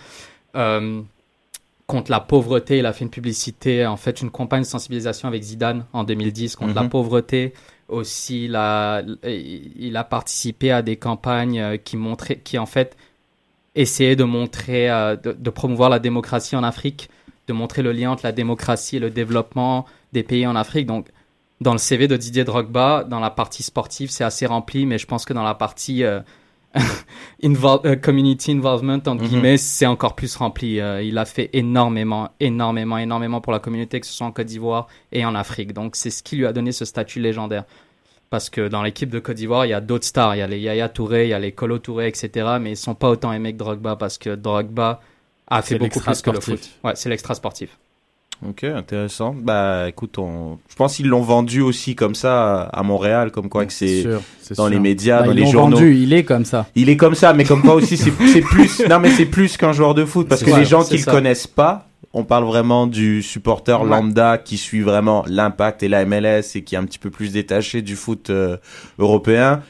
euh, 0.56 1.00
contre 1.86 2.10
la 2.10 2.20
pauvreté, 2.20 2.78
il 2.78 2.86
a 2.86 2.92
fait 2.92 3.04
une 3.04 3.10
publicité, 3.10 3.86
en 3.86 3.96
fait 3.96 4.20
une 4.20 4.30
campagne 4.30 4.60
de 4.62 4.66
sensibilisation 4.66 5.26
avec 5.26 5.42
Zidane 5.42 5.86
en 5.94 6.04
2010 6.04 6.54
contre 6.56 6.74
la 6.74 6.82
Mhm. 6.82 6.90
pauvreté. 6.90 7.54
Aussi, 7.88 8.44
il 8.44 8.56
a, 8.56 9.00
il 9.24 9.96
a 9.96 10.04
participé 10.04 10.70
à 10.70 10.82
des 10.82 10.96
campagnes 10.96 11.58
euh, 11.58 11.76
qui 11.78 11.96
montraient, 11.96 12.36
qui 12.36 12.58
en 12.58 12.66
fait 12.66 12.94
essayaient 13.80 14.16
de 14.16 14.24
montrer, 14.24 14.90
euh, 14.90 15.16
de, 15.16 15.32
de 15.32 15.50
promouvoir 15.50 15.88
la 15.90 15.98
démocratie 15.98 16.56
en 16.56 16.62
Afrique, 16.62 17.08
de 17.46 17.52
montrer 17.52 17.82
le 17.82 17.92
lien 17.92 18.10
entre 18.10 18.24
la 18.24 18.32
démocratie 18.32 18.96
et 18.96 19.00
le 19.00 19.10
développement 19.10 19.86
des 20.12 20.22
pays 20.22 20.46
en 20.46 20.56
Afrique. 20.56 20.86
Donc, 20.86 21.08
dans 21.60 21.72
le 21.72 21.78
CV 21.78 22.06
de 22.08 22.16
Didier 22.16 22.44
Drogba, 22.44 23.04
dans 23.04 23.20
la 23.20 23.30
partie 23.30 23.62
sportive, 23.62 24.10
c'est 24.10 24.24
assez 24.24 24.46
rempli, 24.46 24.86
mais 24.86 24.98
je 24.98 25.06
pense 25.06 25.24
que 25.24 25.32
dans 25.32 25.42
la 25.42 25.54
partie 25.54 26.04
euh, 26.04 26.20
invol- 27.42 27.80
euh, 27.86 27.96
community 27.96 28.52
involvement, 28.52 28.94
entre 28.94 29.22
Mhm. 29.22 29.28
guillemets, 29.28 29.56
c'est 29.56 29.86
encore 29.86 30.14
plus 30.14 30.34
rempli. 30.36 30.78
Il 31.02 31.18
a 31.18 31.24
fait 31.24 31.50
énormément, 31.52 32.30
énormément, 32.40 32.98
énormément 32.98 33.40
pour 33.40 33.52
la 33.52 33.58
communauté, 33.58 34.00
que 34.00 34.06
ce 34.06 34.12
soit 34.12 34.26
en 34.26 34.32
Côte 34.32 34.46
d'Ivoire 34.46 34.86
et 35.12 35.24
en 35.24 35.34
Afrique. 35.34 35.72
Donc, 35.72 35.96
c'est 35.96 36.10
ce 36.10 36.22
qui 36.22 36.36
lui 36.36 36.46
a 36.46 36.52
donné 36.52 36.72
ce 36.72 36.84
statut 36.84 37.20
légendaire. 37.20 37.64
Parce 38.30 38.50
que 38.50 38.68
dans 38.68 38.82
l'équipe 38.82 39.08
de 39.08 39.18
Côte 39.18 39.36
d'Ivoire, 39.36 39.64
il 39.64 39.70
y 39.70 39.74
a 39.74 39.80
d'autres 39.80 40.04
stars. 40.04 40.36
Il 40.36 40.38
y 40.40 40.42
a 40.42 40.46
les 40.46 40.58
Yaya 40.58 40.88
Touré, 40.88 41.24
il 41.24 41.30
y 41.30 41.34
a 41.34 41.38
les 41.38 41.52
Kolo 41.52 41.78
Touré, 41.78 42.08
etc. 42.08 42.58
Mais 42.60 42.72
ils 42.72 42.76
sont 42.76 42.94
pas 42.94 43.08
autant 43.08 43.32
aimés 43.32 43.52
que 43.52 43.58
Drogba 43.58 43.96
parce 43.96 44.18
que 44.18 44.34
Drogba 44.34 45.00
a 45.46 45.62
fait 45.62 45.78
beaucoup 45.78 46.00
plus 46.00 46.20
que 46.20 46.30
le 46.30 46.40
foot. 46.40 46.70
Ouais, 46.84 46.92
c'est 46.94 47.08
l'extra 47.08 47.34
sportif. 47.34 47.78
Ok, 48.46 48.62
intéressant. 48.64 49.34
Bah, 49.36 49.88
écoute, 49.88 50.16
on... 50.18 50.58
je 50.68 50.76
pense 50.76 50.94
qu'ils 50.96 51.08
l'ont 51.08 51.22
vendu 51.22 51.60
aussi 51.60 51.96
comme 51.96 52.14
ça 52.14 52.62
à 52.62 52.82
Montréal, 52.84 53.32
comme 53.32 53.48
quoi 53.48 53.66
que 53.66 53.72
c'est 53.72 54.04
dans 54.04 54.20
sûr. 54.54 54.68
les 54.68 54.78
médias, 54.78 55.20
Bah, 55.20 55.26
dans 55.26 55.32
ils 55.32 55.38
les 55.40 55.46
journaux. 55.50 55.76
vendu, 55.76 55.96
il 55.96 56.12
est 56.12 56.22
comme 56.22 56.44
ça. 56.44 56.66
Il 56.76 56.88
est 56.88 56.96
comme 56.96 57.16
ça, 57.16 57.32
mais 57.32 57.44
comme 57.44 57.62
quoi 57.62 57.74
aussi 57.74 57.96
c'est 57.96 58.10
plus. 58.42 58.80
Non, 58.88 59.00
mais 59.00 59.10
c'est 59.10 59.26
plus 59.26 59.56
qu'un 59.56 59.72
joueur 59.72 59.94
de 59.94 60.04
foot 60.04 60.28
parce 60.28 60.44
que 60.44 60.50
les 60.56 60.64
gens 60.64 60.84
qui 60.84 60.98
le 60.98 61.04
connaissent 61.04 61.48
pas, 61.48 61.88
on 62.14 62.22
parle 62.24 62.44
vraiment 62.44 62.86
du 62.86 63.22
supporter 63.22 63.82
Ouais. 63.82 63.88
lambda 63.88 64.38
qui 64.38 64.56
suit 64.56 64.80
vraiment 64.82 65.24
l'impact 65.26 65.82
et 65.82 65.88
la 65.88 66.04
MLS 66.04 66.42
et 66.54 66.62
qui 66.62 66.76
est 66.76 66.78
un 66.78 66.84
petit 66.84 66.98
peu 67.00 67.10
plus 67.10 67.32
détaché 67.32 67.82
du 67.82 67.96
foot 67.96 68.30
euh, 68.30 68.56
européen. 69.00 69.62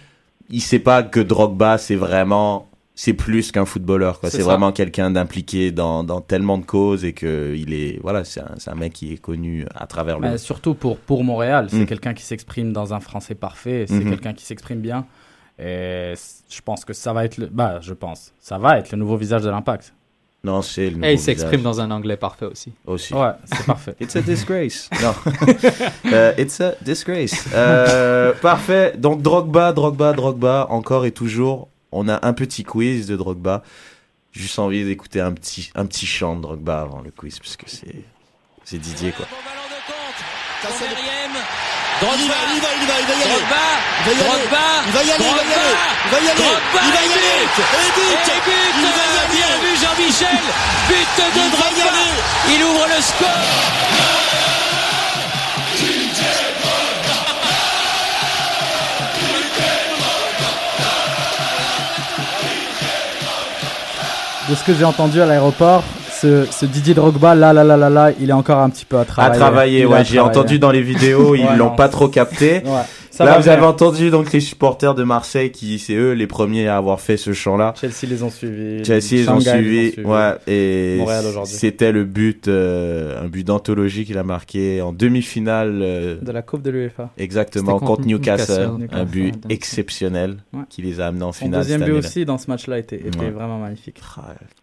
Il 0.50 0.60
sait 0.60 0.78
pas 0.78 1.02
que 1.02 1.20
Drogba 1.20 1.78
c'est 1.78 1.96
vraiment 1.96 2.67
c'est 3.00 3.12
plus 3.14 3.52
qu'un 3.52 3.64
footballeur 3.64 4.18
quoi. 4.18 4.28
C'est 4.28 4.42
vraiment 4.42 4.72
quelqu'un 4.72 5.12
d'impliqué 5.12 5.70
dans, 5.70 6.02
dans 6.02 6.20
tellement 6.20 6.58
de 6.58 6.64
causes 6.64 7.04
et 7.04 7.12
que 7.12 7.54
il 7.56 7.72
est 7.72 8.00
voilà 8.02 8.24
c'est 8.24 8.40
un, 8.40 8.74
mec 8.74 8.92
qui 8.92 9.12
est 9.12 9.18
connu 9.18 9.64
à 9.72 9.86
travers 9.86 10.18
le. 10.18 10.22
Bah, 10.30 10.36
surtout 10.36 10.74
pour, 10.74 10.96
pour 10.98 11.22
Montréal, 11.22 11.68
c'est 11.70 11.76
Mm. 11.82 11.86
quelqu'un 11.86 12.12
qui 12.12 12.24
s'exprime 12.24 12.72
dans 12.72 12.94
un 12.94 12.98
français 12.98 13.36
parfait, 13.36 13.84
c'est 13.86 13.94
Mhm. 13.94 14.10
quelqu'un 14.10 14.32
qui 14.34 14.44
s'exprime 14.44 14.80
bien. 14.80 15.06
Et 15.60 16.14
je 16.50 16.60
pense 16.60 16.84
que 16.84 16.92
ça 16.92 17.12
va 17.12 17.24
être 17.24 17.36
le. 17.38 17.46
Bah, 17.46 17.78
je 17.80 17.94
pense. 17.94 18.32
Ça 18.40 18.58
va 18.58 18.80
être 18.80 18.90
le 18.90 18.98
nouveau 18.98 19.16
visage 19.16 19.42
de 19.42 19.50
l'impact. 19.50 19.94
Non 20.42 20.60
c'est 20.60 20.90
le. 20.90 21.04
Et 21.04 21.12
il 21.12 21.18
s'exprime 21.20 21.62
dans 21.62 21.80
un 21.80 21.92
anglais 21.92 22.16
parfait 22.16 22.46
aussi. 22.46 22.72
aussi. 22.84 23.14
Ouais, 23.14 23.30
c'est 23.44 23.64
parfait. 23.64 23.94
It's 24.00 24.16
a 24.16 24.22
disgrace. 24.22 24.90
non. 25.00 25.14
Euh, 26.12 26.32
it's 26.36 26.60
a 26.60 26.74
disgrace. 26.82 27.46
Euh, 27.54 28.32
parfait. 28.42 28.94
Donc 28.98 29.22
Drogba, 29.22 29.72
Drogba, 29.72 30.12
Drogba, 30.14 30.66
encore 30.70 31.06
et 31.06 31.12
toujours. 31.12 31.68
On 31.92 32.08
a 32.08 32.26
un 32.26 32.32
petit 32.32 32.64
quiz 32.64 33.06
de 33.06 33.16
Drogba. 33.16 33.62
Juste 34.32 34.58
envie 34.58 34.84
d'écouter 34.84 35.20
un 35.20 35.32
petit, 35.32 35.70
un 35.74 35.86
petit 35.86 36.06
chant 36.06 36.36
de 36.36 36.42
Drogba 36.42 36.82
avant 36.82 37.00
le 37.00 37.10
quiz, 37.10 37.38
parce 37.38 37.56
que 37.56 37.68
c'est, 37.68 38.04
c'est 38.64 38.78
Didier, 38.78 39.12
quoi. 39.12 39.26
Drogba, 42.00 42.14
il 42.22 42.28
va, 42.28 42.34
il 42.54 42.60
va, 42.60 42.68
il 42.80 42.86
va, 42.86 42.94
il 43.00 43.06
va 43.06 43.14
y 43.14 43.22
aller. 43.22 43.32
Drogba, 44.22 44.64
il 44.86 44.92
va 44.92 45.02
y 45.02 45.10
aller, 45.10 45.24
il 45.24 45.34
va 45.34 45.42
y 45.42 45.52
aller, 45.52 45.72
il 46.04 46.10
va 46.10 46.18
y 46.18 46.28
aller, 46.28 46.28
il 46.28 46.28
va 46.28 46.28
y 46.28 46.28
aller, 46.28 46.46
il 46.84 46.92
va 46.92 47.00
y 47.00 47.12
aller. 47.12 47.42
Et 47.58 47.90
but, 47.96 48.26
et 48.28 48.40
but, 48.44 48.74
il 48.76 48.84
va 48.84 48.88
y 48.88 49.16
aller. 49.16 49.32
Bien 49.32 49.52
vu 49.58 49.72
Jean-Michel, 49.80 50.38
but 50.88 51.10
de 51.18 51.42
Drogba. 51.56 51.96
Il 52.48 52.60
ouvre 52.64 52.86
le 52.86 53.00
score. 53.02 54.47
De 64.48 64.54
ce 64.54 64.64
que 64.64 64.72
j'ai 64.72 64.84
entendu 64.84 65.20
à 65.20 65.26
l'aéroport, 65.26 65.82
ce, 66.10 66.46
ce 66.50 66.64
Didier 66.64 66.94
Drogba, 66.94 67.34
là, 67.34 67.52
là, 67.52 67.64
là, 67.64 67.76
là, 67.76 67.90
là, 67.90 68.10
il 68.18 68.30
est 68.30 68.32
encore 68.32 68.58
un 68.60 68.70
petit 68.70 68.86
peu 68.86 68.96
à 68.96 69.00
À 69.00 69.04
travailler. 69.04 69.38
travailler, 69.38 69.80
Il 69.80 69.86
ouais. 69.86 69.98
J'ai 70.04 70.16
travailler. 70.16 70.38
entendu 70.38 70.58
dans 70.58 70.70
les 70.70 70.80
vidéos, 70.80 71.34
ils 71.34 71.44
Ouais, 71.44 71.56
l'ont 71.56 71.70
pas 71.76 71.88
trop 71.90 72.08
capté. 72.08 72.62
Ouais. 72.64 72.80
Ça 73.18 73.24
Là, 73.24 73.36
vous 73.38 73.42
bien. 73.42 73.54
avez 73.54 73.66
entendu 73.66 74.10
donc 74.10 74.32
les 74.32 74.38
supporters 74.38 74.94
de 74.94 75.02
Marseille 75.02 75.50
qui, 75.50 75.80
c'est 75.80 75.94
eux 75.96 76.12
les 76.12 76.28
premiers 76.28 76.68
à 76.68 76.76
avoir 76.76 77.00
fait 77.00 77.16
ce 77.16 77.32
chant-là. 77.32 77.74
Chelsea 77.80 78.06
les 78.08 78.22
ont 78.22 78.30
suivis. 78.30 78.84
Chelsea, 78.84 79.28
ont 79.28 79.40
suivi, 79.40 79.90
les 79.96 80.04
ont 80.06 80.10
ouais, 80.12 80.34
et 80.46 81.04
c'était 81.46 81.90
le 81.90 82.04
but, 82.04 82.46
euh, 82.46 83.20
un 83.20 83.26
but 83.26 83.42
d'anthologie 83.44 84.04
qu'il 84.04 84.18
a 84.18 84.22
marqué 84.22 84.80
en 84.82 84.92
demi-finale. 84.92 85.80
euh, 85.82 86.16
De 86.22 86.30
la 86.30 86.42
Coupe 86.42 86.62
de 86.62 86.70
l'UEFA. 86.70 87.10
Exactement, 87.18 87.72
contre 87.80 87.86
contre 87.86 88.06
Newcastle, 88.06 88.70
Newcastle. 88.78 88.88
un 89.00 89.04
but 89.04 89.34
ouais. 89.34 89.40
exceptionnel 89.52 90.36
Ouais. 90.52 90.60
qui 90.70 90.82
les 90.82 91.00
a 91.00 91.08
amenés 91.08 91.24
en 91.24 91.32
Son 91.32 91.46
finale. 91.46 91.62
deuxième 91.62 91.80
cette 91.80 91.88
but 91.90 91.96
aussi 91.98 92.24
dans 92.24 92.38
ce 92.38 92.48
match-là 92.48 92.78
était, 92.78 92.96
était 93.04 93.18
Ouais. 93.18 93.30
vraiment 93.30 93.58
magnifique. 93.58 94.00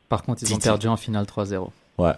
Par 0.07 0.23
contre, 0.23 0.43
ils 0.43 0.53
ont 0.53 0.59
perdu 0.59 0.87
en 0.87 0.95
finale 0.95 1.25
3-0. 1.25 1.71
Ouais. 1.97 2.11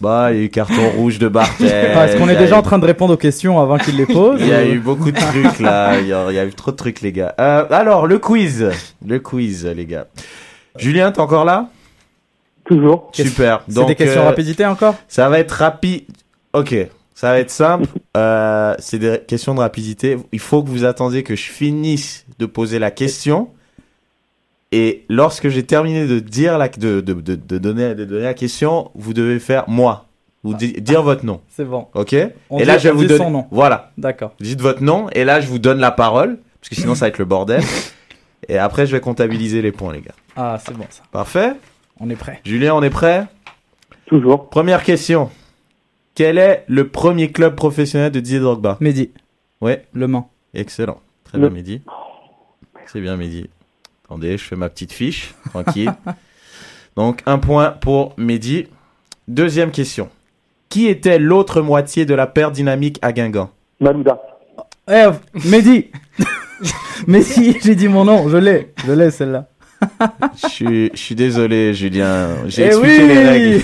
Bah, 0.00 0.32
il 0.32 0.38
y 0.38 0.40
a 0.40 0.44
eu 0.44 0.48
carton 0.50 0.90
rouge 0.96 1.18
de 1.18 1.28
Barthez. 1.28 1.64
Est-ce 1.66 2.16
qu'on 2.18 2.28
est 2.28 2.36
a 2.36 2.38
déjà 2.38 2.56
eu- 2.56 2.58
en 2.58 2.62
train 2.62 2.78
de 2.78 2.86
répondre 2.86 3.14
aux 3.14 3.18
questions 3.18 3.60
avant 3.60 3.78
qu'il 3.78 3.96
les 3.96 4.06
pose 4.06 4.40
Il 4.40 4.48
y 4.48 4.52
a 4.52 4.64
eu 4.66 4.78
beaucoup 4.78 5.10
de 5.10 5.18
trucs 5.18 5.60
là, 5.60 5.98
il 6.00 6.06
y 6.08 6.12
a, 6.12 6.26
il 6.30 6.34
y 6.34 6.38
a 6.38 6.44
eu 6.44 6.52
trop 6.52 6.70
de 6.72 6.76
trucs 6.76 7.00
les 7.00 7.12
gars. 7.12 7.34
Euh, 7.40 7.64
alors, 7.70 8.06
le 8.06 8.18
quiz. 8.18 8.70
Le 9.06 9.18
quiz 9.20 9.64
les 9.66 9.86
gars. 9.86 10.06
Julien, 10.76 11.12
t'es 11.12 11.20
encore 11.20 11.44
là? 11.44 11.68
Toujours. 12.64 13.10
Super. 13.12 13.62
C'est 13.68 13.84
des 13.86 13.94
questions 13.94 14.22
euh, 14.22 14.26
rapidité 14.26 14.64
encore? 14.66 14.94
Ça 15.06 15.28
va 15.28 15.38
être 15.38 15.52
rapide. 15.52 16.04
Ok, 16.54 16.74
ça 17.14 17.30
va 17.32 17.38
être 17.38 17.50
simple. 17.50 17.86
Euh, 18.16 18.76
c'est 18.78 19.00
des 19.00 19.18
questions 19.26 19.56
de 19.56 19.58
rapidité. 19.60 20.16
Il 20.30 20.38
faut 20.38 20.62
que 20.62 20.68
vous 20.68 20.84
attendiez 20.84 21.24
que 21.24 21.34
je 21.34 21.50
finisse 21.50 22.24
de 22.38 22.46
poser 22.46 22.78
la 22.78 22.92
question. 22.92 23.48
Et 24.76 25.04
lorsque 25.08 25.48
j'ai 25.48 25.62
terminé 25.62 26.06
de 26.06 26.18
dire 26.18 26.58
la, 26.58 26.68
de, 26.68 27.00
de, 27.00 27.12
de, 27.12 27.34
de 27.36 27.58
donner, 27.58 27.94
de 27.94 28.04
donner 28.04 28.24
la 28.24 28.34
question, 28.34 28.90
vous 28.96 29.12
devez 29.14 29.38
faire 29.38 29.68
moi. 29.68 30.06
Vous 30.42 30.52
di- 30.54 30.72
dire 30.72 31.02
votre 31.02 31.24
nom. 31.24 31.40
C'est 31.48 31.64
bon. 31.64 31.86
Ok? 31.94 32.14
On 32.50 32.58
Et 32.58 32.62
dit- 32.62 32.66
là, 32.66 32.78
je 32.78 32.88
vais 32.88 32.94
vous 32.94 33.02
dit 33.02 33.06
donner. 33.06 33.24
son 33.24 33.30
nom. 33.30 33.46
Voilà. 33.50 33.92
D'accord. 33.96 34.32
Dites 34.40 34.60
votre 34.60 34.82
nom. 34.82 35.08
Et 35.12 35.24
là, 35.24 35.40
je 35.40 35.46
vous 35.46 35.58
donne 35.60 35.78
la 35.78 35.90
parole. 35.92 36.38
Parce 36.60 36.68
que 36.70 36.74
sinon, 36.74 36.94
ça 36.94 37.04
va 37.04 37.08
être 37.10 37.18
le 37.18 37.24
bordel. 37.24 37.62
Et 38.48 38.58
après, 38.58 38.84
je 38.86 38.92
vais 38.96 39.00
comptabiliser 39.00 39.62
les 39.62 39.72
points, 39.72 39.92
les 39.92 40.00
gars. 40.02 40.14
Ah, 40.36 40.58
c'est 40.62 40.74
bon 40.76 40.84
ça. 40.90 41.02
Parfait? 41.12 41.52
On 42.00 42.10
est 42.10 42.16
prêt. 42.16 42.40
Julien, 42.44 42.74
on 42.74 42.82
est 42.82 42.90
prêt? 42.90 43.24
Toujours. 44.06 44.50
Première 44.50 44.82
question. 44.82 45.30
Quel 46.14 46.36
est 46.36 46.64
le 46.66 46.88
premier 46.88 47.30
club 47.32 47.54
professionnel 47.54 48.10
de 48.12 48.20
Didier 48.20 48.40
Drogba? 48.40 48.76
Mehdi. 48.80 49.12
Ouais. 49.60 49.84
Le 49.94 50.08
Mans. 50.08 50.30
Excellent. 50.52 51.00
Très 51.24 51.38
Le- 51.38 51.48
bien, 51.48 51.56
Mehdi. 51.56 51.82
C'est 52.86 53.00
bien, 53.00 53.16
Mehdi. 53.16 53.48
Attendez, 54.14 54.38
je 54.38 54.44
fais 54.44 54.54
ma 54.54 54.68
petite 54.68 54.92
fiche. 54.92 55.34
Tranquille. 55.50 55.92
Donc, 56.96 57.20
un 57.26 57.38
point 57.38 57.70
pour 57.70 58.14
Mehdi. 58.16 58.68
Deuxième 59.26 59.72
question. 59.72 60.08
Qui 60.68 60.86
était 60.86 61.18
l'autre 61.18 61.62
moitié 61.62 62.06
de 62.06 62.14
la 62.14 62.28
paire 62.28 62.52
dynamique 62.52 63.00
à 63.02 63.12
Guingamp? 63.12 63.50
Malouda. 63.80 64.22
Eh, 64.88 65.06
Mehdi 65.48 65.90
Mais 67.08 67.22
si, 67.22 67.58
j'ai 67.60 67.74
dit 67.74 67.88
mon 67.88 68.04
nom, 68.04 68.28
je 68.28 68.36
l'ai. 68.36 68.72
Je 68.86 68.92
l'ai 68.92 69.10
celle-là. 69.10 69.48
Je 70.40 70.48
suis, 70.48 70.90
je 70.94 71.00
suis 71.00 71.16
désolé, 71.16 71.74
Julien. 71.74 72.28
J'ai 72.46 72.62
Eh 72.62 72.66
expliqué 72.66 73.02
oui 73.02 73.08
les 73.08 73.28
règles. 73.28 73.62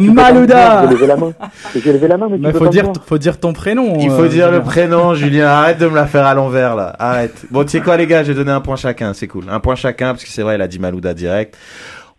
Malouda 0.00 0.86
J'ai 0.88 0.94
levé 0.94 1.06
la 1.06 1.16
main. 1.16 1.32
J'ai 1.74 1.92
levé 1.92 2.08
la 2.08 2.16
main, 2.16 2.28
mais, 2.30 2.36
tu 2.36 2.42
Mais 2.42 2.52
peux 2.52 2.58
faut 2.58 2.64
pas 2.64 2.70
dire, 2.70 2.92
faut 3.06 3.18
dire 3.18 3.38
ton 3.38 3.52
prénom. 3.52 3.98
Il 4.00 4.10
faut 4.10 4.22
euh, 4.22 4.28
dire 4.28 4.50
le 4.50 4.58
Julien. 4.58 4.70
prénom, 4.70 5.14
Julien. 5.14 5.46
Arrête 5.48 5.78
de 5.78 5.86
me 5.86 5.94
la 5.94 6.06
faire 6.06 6.26
à 6.26 6.34
l'envers, 6.34 6.76
là. 6.76 6.94
Arrête. 6.98 7.46
Bon, 7.50 7.64
tu 7.64 7.70
sais 7.70 7.80
quoi, 7.80 7.96
les 7.96 8.06
gars, 8.06 8.24
j'ai 8.24 8.34
donné 8.34 8.50
un 8.50 8.60
point 8.60 8.76
chacun. 8.76 9.14
C'est 9.14 9.28
cool. 9.28 9.44
Un 9.50 9.60
point 9.60 9.74
chacun, 9.74 10.08
parce 10.12 10.24
que 10.24 10.30
c'est 10.30 10.42
vrai, 10.42 10.56
il 10.56 10.62
a 10.62 10.68
dit 10.68 10.78
Malouda 10.78 11.14
direct. 11.14 11.56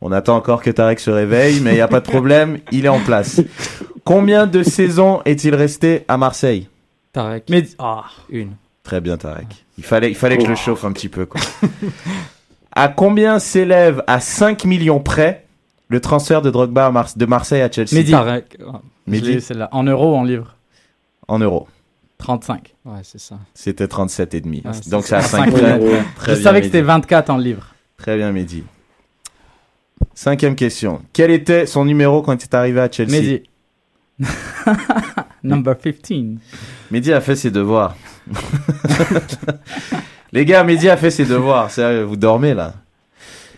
On 0.02 0.12
attend 0.12 0.36
encore 0.36 0.64
que 0.64 0.72
Tarek 0.72 1.00
se 1.00 1.12
réveille, 1.12 1.60
mais 1.62 1.72
il 1.72 1.76
n'y 1.76 1.82
a 1.82 1.88
pas 1.88 2.00
de 2.00 2.08
problème. 2.08 2.58
Il 2.72 2.86
est 2.86 2.90
en 2.90 3.00
place. 3.00 3.40
Combien 4.04 4.48
de 4.48 4.64
saisons 4.64 5.22
est-il 5.26 5.54
resté 5.54 6.06
à 6.08 6.18
Marseille? 6.18 6.68
Tarek. 7.14 7.44
Mais 7.50 7.64
ah, 7.78 8.06
Une. 8.30 8.54
Très 8.84 9.00
bien, 9.00 9.18
Tarek. 9.18 9.66
Il 9.78 9.84
fallait, 9.84 10.10
il 10.10 10.16
fallait 10.16 10.38
que 10.38 10.44
je 10.44 10.50
le 10.50 10.56
chauffe 10.56 10.86
un 10.86 10.92
petit 10.92 11.08
peu, 11.08 11.28
quoi. 11.28 11.40
à 12.76 12.88
combien 12.88 13.38
s'élève 13.38 14.04
à 14.08 14.20
5 14.20 14.66
millions 14.66 15.00
près 15.00 15.46
le 15.92 16.00
transfert 16.00 16.42
de 16.42 16.50
Drogba 16.50 16.88
à 16.88 16.92
Mars- 16.92 17.18
de 17.18 17.26
Marseille 17.26 17.62
à 17.62 17.70
Chelsea 17.72 17.94
Mehdi. 17.96 18.12
Tarek. 18.12 18.58
Celle-là. 19.42 19.70
En 19.72 19.84
euros, 19.84 20.16
en 20.16 20.24
livres. 20.24 20.56
en 21.28 21.38
euros. 21.40 21.68
35. 22.18 22.76
Ouais, 22.86 23.00
c'est 23.04 23.20
ça. 23.20 23.36
C'était 23.54 23.88
37 23.88 24.34
et 24.36 24.42
demi. 24.42 24.62
Ouais, 24.64 24.72
Donc 24.90 25.04
c'est 25.04 25.10
ça. 25.10 25.18
à 25.18 25.22
5 25.22 25.38
Cinq 25.46 25.52
près. 25.52 25.80
millions. 25.80 26.04
Très 26.16 26.36
je 26.36 26.42
savais 26.42 26.60
que 26.62 26.68
c'était 26.68 26.82
24 26.82 27.30
en 27.32 27.38
livres. 27.38 27.68
Très 27.98 28.16
bien, 28.16 28.32
Mehdi. 28.32 28.64
Cinquième 30.14 30.56
question. 30.56 31.02
Quel 31.14 31.32
était 31.32 31.66
son 31.66 31.84
numéro 31.86 32.22
quand 32.22 32.34
il 32.34 32.44
est 32.44 32.54
arrivé 32.56 32.80
à 32.80 32.90
Chelsea 32.92 33.12
Mehdi. 33.12 33.44
Number 35.44 35.76
15. 35.78 36.38
Mehdi 36.92 37.12
a 37.12 37.22
fait 37.22 37.36
ses 37.36 37.50
devoirs. 37.52 37.96
Les 40.32 40.46
gars, 40.46 40.64
Mehdi 40.64 40.90
a 40.90 40.98
fait 40.98 41.12
ses 41.12 41.26
devoirs. 41.26 41.70
Sérieux, 41.72 42.04
vous 42.04 42.16
dormez 42.16 42.54
là. 42.54 42.74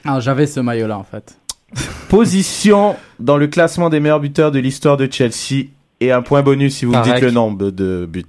Ah, 0.05 0.19
j'avais 0.19 0.47
ce 0.47 0.59
maillot-là, 0.59 0.97
en 0.97 1.03
fait. 1.03 1.37
Position 2.09 2.95
dans 3.19 3.37
le 3.37 3.47
classement 3.47 3.89
des 3.89 3.99
meilleurs 3.99 4.19
buteurs 4.19 4.51
de 4.51 4.59
l'histoire 4.59 4.97
de 4.97 5.07
Chelsea. 5.11 5.67
Et 5.99 6.11
un 6.11 6.21
point 6.21 6.41
bonus 6.41 6.75
si 6.77 6.85
vous 6.85 6.91
me 6.91 6.97
Tarek. 6.97 7.13
dites 7.15 7.23
le 7.23 7.31
nombre 7.31 7.71
de 7.71 8.05
buts. 8.09 8.25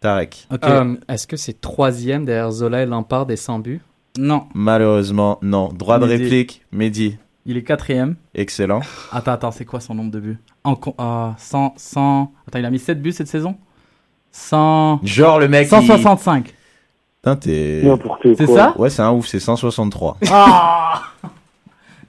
Tarek. 0.00 0.46
Ok. 0.50 0.64
Euh, 0.64 0.96
Est-ce 1.08 1.26
que 1.26 1.36
c'est 1.36 1.60
troisième 1.60 2.24
derrière 2.24 2.50
Zola 2.50 2.82
et 2.82 2.86
Lampard 2.86 3.30
et 3.30 3.36
sans 3.36 3.58
but 3.58 3.82
Non, 4.18 4.44
Malheureusement, 4.54 5.38
non. 5.42 5.68
Droit 5.68 5.98
de 5.98 6.06
Mehdi. 6.06 6.22
réplique, 6.22 6.62
Mehdi. 6.72 7.18
il 7.44 7.58
est 7.58 7.62
quatrième. 7.62 8.16
Excellent. 8.34 8.80
Attends, 9.12 9.32
attends, 9.32 9.50
c'est 9.50 9.66
quoi 9.66 9.80
son 9.80 9.94
nombre 9.94 10.10
de 10.10 10.20
buts? 10.20 10.38
En, 10.64 10.74
con- 10.76 10.94
euh, 10.98 11.28
100, 11.36 11.74
100... 11.76 12.32
Attends, 12.48 12.58
il 12.58 12.64
a 12.64 12.70
mis 12.70 12.78
7 12.78 13.02
buts 13.02 13.12
cette 13.12 13.28
saison? 13.28 13.56
100... 14.32 15.00
Genre 15.04 15.38
le 15.40 15.48
mec. 15.48 15.66
il- 15.66 15.70
165. 15.70 16.54
Putain, 17.22 17.36
t'es. 17.36 17.82
C'est 18.38 18.46
ça? 18.46 18.74
Ouais, 18.78 18.88
c'est 18.88 19.02
un 19.02 19.10
ouf, 19.12 19.26
c'est 19.26 19.40
163. 19.40 20.16
Ah 20.30 21.02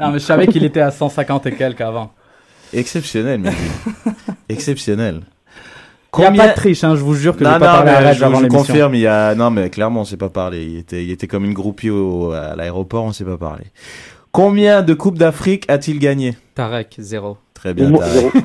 Non, 0.02 0.12
mais 0.12 0.20
je 0.20 0.26
savais 0.26 0.48
qu'il 0.48 0.64
était 0.64 0.82
à 0.82 0.92
150 0.92 1.46
et 1.48 1.52
quelques 1.54 1.82
avant. 1.82 2.12
Exceptionnel, 2.74 3.40
Mehdi. 3.40 3.56
Exceptionnel. 4.50 5.22
Il 6.18 6.22
n'y 6.32 6.40
a 6.40 6.44
pas 6.44 6.48
de 6.50 6.54
triche, 6.56 6.84
hein, 6.84 6.96
je 6.96 7.02
vous 7.02 7.14
jure 7.14 7.38
que 7.38 7.44
non, 7.44 7.52
j'ai 7.54 7.60
pas 7.60 7.68
non, 7.68 7.86
parlé 7.86 7.92
à 7.92 8.14
je, 8.14 8.24
avant 8.26 8.40
je 8.40 8.48
confirme, 8.48 8.96
il 8.96 9.02
y 9.02 9.08
a, 9.08 9.34
non, 9.34 9.50
mais 9.50 9.70
clairement, 9.70 10.02
on 10.02 10.06
s'est 10.06 10.18
pas 10.18 10.30
parlé. 10.30 10.66
Il 10.66 10.78
était, 10.80 11.04
il 11.06 11.12
était 11.12 11.28
comme 11.28 11.46
une 11.46 11.54
groupie 11.54 11.90
au, 11.90 12.32
à 12.32 12.56
l'aéroport, 12.56 13.06
on 13.06 13.14
s'est 13.14 13.24
pas 13.24 13.38
parlé. 13.38 13.64
Combien 14.34 14.82
de 14.82 14.94
Coupes 14.94 15.18
d'Afrique 15.18 15.66
a-t-il 15.70 16.00
gagné? 16.00 16.36
Tarek, 16.56 16.96
zéro. 17.00 17.38
Très 17.54 17.74
bien, 17.74 17.92
Tarek. 17.92 18.12
zéro. 18.12 18.32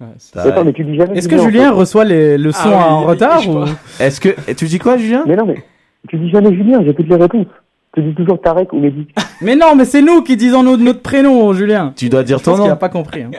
Ouais, 0.00 0.08
c'est- 0.18 0.32
Tarek. 0.34 0.52
Attends, 0.52 0.64
mais 0.64 0.72
tu 0.72 0.84
dis 0.84 0.96
jamais 0.96 1.16
Est-ce 1.16 1.28
que 1.28 1.36
Julien, 1.36 1.46
en 1.46 1.50
Julien 1.50 1.64
fait. 1.70 1.78
reçoit 1.78 2.04
les, 2.04 2.36
le 2.36 2.50
son 2.50 2.58
Ah 2.64 2.68
oui, 2.68 2.74
en 2.74 3.04
retard 3.04 3.48
ou... 3.48 3.64
Est-ce 4.00 4.20
que, 4.20 4.52
tu 4.52 4.66
dis 4.66 4.80
quoi, 4.80 4.96
Julien? 4.98 5.22
Mais 5.24 5.36
non, 5.36 5.46
mais 5.46 5.62
tu 6.08 6.18
dis 6.18 6.30
jamais 6.30 6.52
Julien, 6.52 6.82
j'ai 6.84 6.92
toutes 6.94 7.06
les 7.08 7.14
réponses. 7.14 7.46
Tu 7.94 8.02
dis 8.02 8.14
toujours 8.14 8.40
Tarek 8.40 8.72
ou 8.72 8.80
Mehdi. 8.80 9.06
Mais 9.40 9.56
non, 9.56 9.74
mais 9.76 9.84
c'est 9.84 10.02
nous 10.02 10.22
qui 10.22 10.36
disons 10.36 10.62
notre, 10.62 10.82
notre 10.82 11.02
prénom, 11.02 11.52
Julien. 11.52 11.92
Tu 11.96 12.08
dois 12.08 12.22
dire 12.22 12.38
Je 12.38 12.44
ton 12.44 12.56
nom. 12.56 12.76
pas 12.76 12.88
compris. 12.88 13.22
hein. 13.22 13.30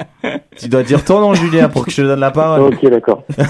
Tu 0.57 0.67
dois 0.69 0.83
dire 0.83 1.03
ton 1.03 1.19
nom, 1.19 1.33
Julien, 1.33 1.67
pour 1.69 1.85
que 1.85 1.91
je 1.91 1.97
te 1.97 2.01
donne 2.07 2.19
la 2.19 2.31
parole. 2.31 2.73
ok, 2.73 2.89
d'accord. 2.89 3.23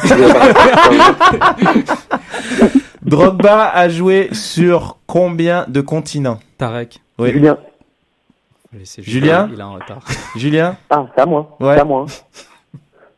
Drogba 3.03 3.70
a 3.70 3.89
joué 3.89 4.30
sur 4.32 4.97
combien 5.06 5.66
de 5.68 5.82
continents? 5.82 6.39
Tarek. 6.58 6.99
Oui. 7.20 7.32
Julien. 7.32 7.58
Julien? 8.99 9.49
Il 9.53 9.60
est 9.60 9.64
en 9.64 9.74
retard. 9.74 9.99
Julien? 10.36 10.76
Ah, 10.89 11.06
c'est 11.16 11.22
à 11.22 11.26
moi. 11.26 11.56
Ouais. 11.60 11.76
C'est 11.76 11.82
à 11.82 11.86
moi. 11.86 12.06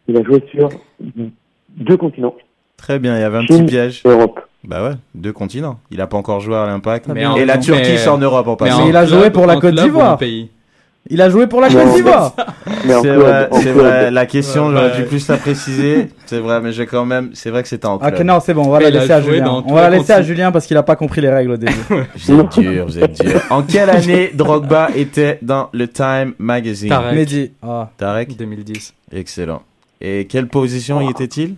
Il 0.07 0.17
a 0.17 0.23
joué 0.23 0.43
sur 0.51 0.69
deux 1.77 1.97
continents. 1.97 2.35
Très 2.77 2.99
bien, 2.99 3.17
il 3.17 3.21
y 3.21 3.23
avait 3.23 3.37
un 3.37 3.41
Chine 3.45 3.65
petit 3.65 3.71
piège. 3.71 4.01
et 4.05 4.09
Europe. 4.09 4.39
Bah 4.63 4.83
ouais, 4.83 4.95
deux 5.15 5.31
continents. 5.33 5.79
Il 5.91 6.01
a 6.01 6.07
pas 6.07 6.17
encore 6.17 6.39
joué 6.41 6.55
à 6.55 6.65
l'Impact. 6.65 7.07
Mais 7.13 7.23
Et 7.37 7.45
la 7.45 7.57
Turquie, 7.57 7.81
mais- 7.91 7.97
c'est 7.97 8.09
en 8.09 8.17
Europe 8.17 8.47
en 8.47 8.57
Mais 8.59 8.69
passant. 8.69 8.83
en 8.83 8.87
il 8.89 8.95
a 8.95 9.05
joué 9.05 9.29
pour 9.29 9.45
la 9.45 9.57
Côte 9.57 9.75
d'Ivoire. 9.75 10.17
Il 11.09 11.21
a 11.21 11.29
joué 11.29 11.47
pour 11.47 11.61
la 11.61 11.69
Côte 11.69 11.93
d'Ivoire. 11.95 12.33
Mais 12.85 12.93
C'est 13.01 13.13
vrai, 13.13 13.49
c'est. 13.61 14.11
La 14.11 14.25
question, 14.25 14.67
Ouais, 14.67 14.73
j'aurais 14.73 14.91
ouais. 14.91 14.97
dû 14.97 15.03
plus 15.05 15.25
la 15.29 15.37
préciser. 15.37 16.09
C'est 16.25 16.39
vrai, 16.39 16.59
mais 16.59 16.73
j'ai 16.73 16.85
quand 16.85 17.05
même. 17.05 17.29
C'est 17.33 17.49
vrai 17.49 17.63
que 17.63 17.69
c'était 17.69 17.85
en 17.85 17.97
club. 17.97 18.13
Ok, 18.13 18.19
non, 18.25 18.39
c'est 18.41 18.53
bon, 18.53 18.65
on 18.65 18.69
va 18.71 18.79
Mais 18.79 18.91
la 18.91 18.99
laisser 18.99 19.13
à 19.13 19.21
Julien. 19.21 19.63
On 19.65 19.73
va 19.73 19.81
la 19.83 19.89
laisser 19.97 20.11
à. 20.11 20.21
Julien 20.21 20.51
parce 20.51 20.65
qu'il 20.65 20.75
a 20.75 20.83
pas 20.83 20.97
compris 20.97 21.21
les 21.21 21.29
règles 21.29 21.51
au 21.51 21.57
début. 21.57 21.73
Vous 22.17 22.39
êtes 22.41 22.59
dur, 22.59 22.85
vous 22.87 22.99
êtes 22.99 23.21
dur. 23.21 23.39
En 23.49 23.61
quelle 23.61 23.89
année 23.89 24.31
Drogba 24.33 24.89
était 24.95 25.39
dans 25.41 25.69
le 25.71 25.87
Time 25.87 26.33
Magazine? 26.39 26.89
Tarek. 26.89 27.15
Mehdi. 27.15 27.51
Ah. 27.63 27.89
Tarek 27.97 28.35
2010. 28.35 28.93
Excellent. 29.13 29.61
Et 30.01 30.25
quelle 30.25 30.47
position 30.47 30.99
y 31.01 31.09
était-il? 31.09 31.55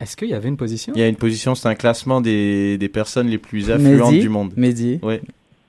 Est-ce 0.00 0.16
qu'il 0.16 0.28
y 0.28 0.34
avait 0.34 0.48
une 0.48 0.56
position? 0.58 0.92
Il 0.94 1.00
y 1.00 1.04
a 1.04 1.08
une 1.08 1.16
position, 1.16 1.54
c'est 1.54 1.68
un 1.68 1.74
classement 1.74 2.20
des, 2.20 2.76
des 2.78 2.88
personnes 2.88 3.28
les 3.28 3.38
plus 3.38 3.70
influentes 3.70 4.10
Mehdi. 4.12 4.20
du 4.20 4.28
monde. 4.28 4.52
Mehdi. 4.56 4.98
Oui, 5.02 5.20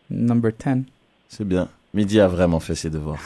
Number 0.10 0.52
10. 0.52 0.84
c'est 1.30 1.48
bien. 1.48 1.70
Mehdi 1.94 2.20
a 2.20 2.28
vraiment 2.28 2.60
fait 2.60 2.76
ses 2.76 2.90
devoirs. 2.90 3.20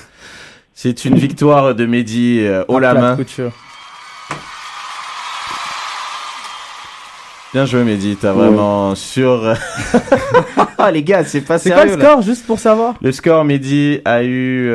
C'est 0.74 1.06
une 1.06 1.16
victoire 1.16 1.74
de 1.76 1.86
Mehdi 1.86 2.40
euh, 2.42 2.64
haut 2.68 2.80
la 2.80 2.94
main. 2.94 3.16
couture. 3.16 3.52
Bien 7.54 7.66
joué 7.66 7.84
Mehdi, 7.84 8.16
t'as 8.16 8.32
vraiment 8.32 8.96
sur... 8.96 9.54
Ah 10.78 10.90
les 10.90 11.04
gars, 11.04 11.24
c'est 11.26 11.42
pas 11.42 11.60
C'est 11.60 11.70
quoi 11.70 11.80
sérieux 11.82 11.96
le 11.98 12.02
là. 12.02 12.10
score, 12.12 12.22
juste 12.24 12.46
pour 12.48 12.58
savoir? 12.60 12.96
Le 13.02 13.12
score, 13.12 13.44
Mehdi 13.44 14.00
a 14.06 14.24
eu 14.24 14.72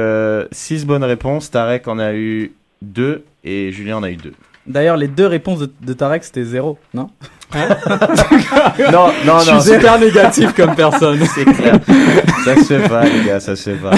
6 0.53 0.85
bonnes 0.87 1.03
réponses, 1.05 1.51
Tarek 1.51 1.89
en 1.89 1.99
a 1.99 2.13
eu 2.15 2.53
2 2.83 3.25
et 3.45 3.73
Julien 3.73 3.97
en 3.97 4.03
a 4.05 4.11
eu 4.11 4.17
2. 4.17 4.33
D'ailleurs, 4.67 4.97
les 4.97 5.09
deux 5.09 5.27
réponses 5.27 5.61
de, 5.61 5.71
de 5.83 5.93
Tarek, 5.93 6.25
c'était 6.25 6.45
zéro, 6.45 6.79
non 6.93 7.11
Non, 7.55 9.09
non, 9.25 9.39
Je 9.41 9.51
non, 9.53 9.61
suis 9.61 9.75
super 9.75 9.99
négatif 9.99 10.53
comme 10.55 10.75
personne. 10.75 11.19
c'est 11.35 11.45
clair. 11.45 11.79
ça 12.45 12.57
se 12.57 12.65
fait 12.65 12.89
pas, 12.89 13.05
les 13.05 13.25
gars, 13.25 13.41
ça 13.41 13.55
se 13.57 13.71
fait 13.71 13.77
pas. 13.77 13.95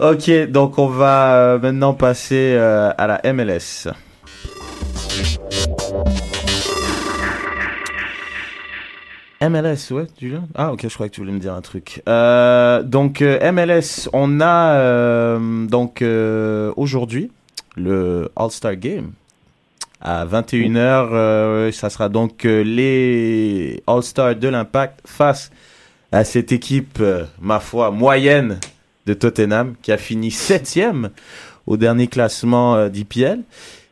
ok, 0.12 0.50
donc 0.50 0.78
on 0.78 0.88
va 0.88 1.34
euh, 1.34 1.58
maintenant 1.58 1.94
passer 1.94 2.54
euh, 2.56 2.90
à 2.98 3.06
la 3.06 3.32
MLS. 3.32 3.88
MLS, 9.42 9.90
ouais, 9.92 10.06
Julien 10.18 10.44
Ah, 10.54 10.72
ok, 10.72 10.80
je 10.88 10.94
croyais 10.94 11.10
que 11.10 11.14
tu 11.14 11.20
voulais 11.20 11.32
me 11.32 11.38
dire 11.38 11.52
un 11.54 11.60
truc. 11.60 12.02
Euh, 12.08 12.82
donc, 12.82 13.20
euh, 13.20 13.52
MLS, 13.52 14.08
on 14.12 14.40
a 14.40 14.74
euh, 14.76 15.66
donc 15.66 16.00
euh, 16.00 16.72
aujourd'hui 16.76 17.30
le 17.76 18.30
All-Star 18.34 18.76
Game 18.76 19.12
à 20.00 20.26
21h. 20.26 21.08
euh, 21.12 21.72
ça 21.72 21.90
sera 21.90 22.08
donc 22.08 22.44
euh, 22.44 22.62
les 22.62 23.82
All-Stars 23.86 24.36
de 24.36 24.48
l'Impact 24.48 25.00
face 25.04 25.50
à 26.12 26.24
cette 26.24 26.52
équipe, 26.52 26.98
euh, 27.00 27.24
ma 27.40 27.60
foi, 27.60 27.90
moyenne 27.90 28.58
de 29.06 29.14
Tottenham 29.14 29.74
qui 29.82 29.92
a 29.92 29.96
fini 29.96 30.30
septième 30.30 31.10
au 31.66 31.76
dernier 31.76 32.06
classement 32.06 32.88
d'IPL. 32.88 33.40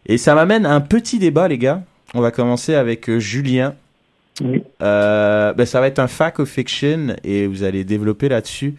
Et 0.07 0.19
ça 0.19 0.35
m'amène 0.35 0.67
à 0.67 0.75
un 0.75 0.81
petit 0.81 1.19
débat, 1.19 1.49
les 1.49 1.59
gars. 1.59 1.83
On 2.15 2.21
va 2.21 2.31
commencer 2.31 2.75
avec 2.75 3.11
Julien. 3.19 3.75
Oui. 4.41 4.63
Ben, 4.81 5.65
ça 5.65 5.81
va 5.81 5.89
être 5.89 5.99
un 5.99 6.07
fact 6.07 6.39
of 6.41 6.49
fiction 6.49 7.17
et 7.25 7.47
vous 7.47 7.63
allez 7.65 7.85
développer 7.85 8.29
là-dessus. 8.29 8.75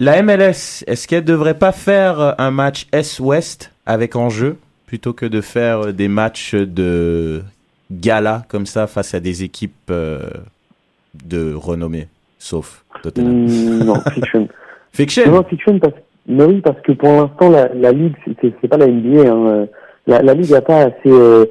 La 0.00 0.22
MLS, 0.22 0.84
est-ce 0.86 1.06
qu'elle 1.06 1.24
devrait 1.24 1.58
pas 1.58 1.72
faire 1.72 2.34
un 2.38 2.50
match 2.50 2.86
Est-Ouest 2.92 3.72
avec 3.86 4.16
enjeu? 4.16 4.56
Plutôt 4.88 5.12
que 5.12 5.26
de 5.26 5.40
faire 5.42 5.78
euh, 5.88 5.92
des 5.92 6.08
matchs 6.08 6.54
de 6.54 7.42
gala 7.92 8.44
comme 8.48 8.64
ça 8.66 8.86
face 8.86 9.14
à 9.14 9.20
des 9.20 9.44
équipes 9.44 9.90
euh, 9.90 10.18
de 11.24 11.54
renommée, 11.54 12.08
sauf 12.38 12.84
Tottenham. 13.02 13.46
Hmm, 13.46 13.84
non, 13.84 14.00
fiction. 14.14 14.48
Fiction 14.92 15.30
Non, 15.30 15.44
fiction 15.44 15.78
parce, 15.78 15.94
Mais 16.26 16.44
oui, 16.44 16.60
parce 16.62 16.80
que 16.80 16.92
pour 16.92 17.10
l'instant, 17.10 17.50
la, 17.50 17.68
la 17.74 17.92
Ligue, 17.92 18.14
c'est- 18.40 18.68
pas 18.68 18.78
la 18.78 18.86
NBA. 18.88 19.30
Hein. 19.30 19.66
La, 20.06 20.22
la 20.22 20.34
Ligue 20.34 20.50
n'a 20.50 20.62
pas 20.62 20.84
assez, 20.84 21.06
euh, 21.06 21.44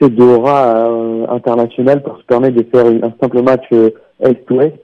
assez 0.00 0.10
d'aura 0.10 0.88
euh, 0.90 1.26
internationale 1.28 2.02
pour 2.02 2.16
se 2.18 2.24
permettre 2.24 2.56
de 2.56 2.66
faire 2.72 2.86
un 2.86 3.12
simple 3.20 3.42
match 3.42 3.64
euh, 3.72 3.90
Est-Ouest. 4.20 4.76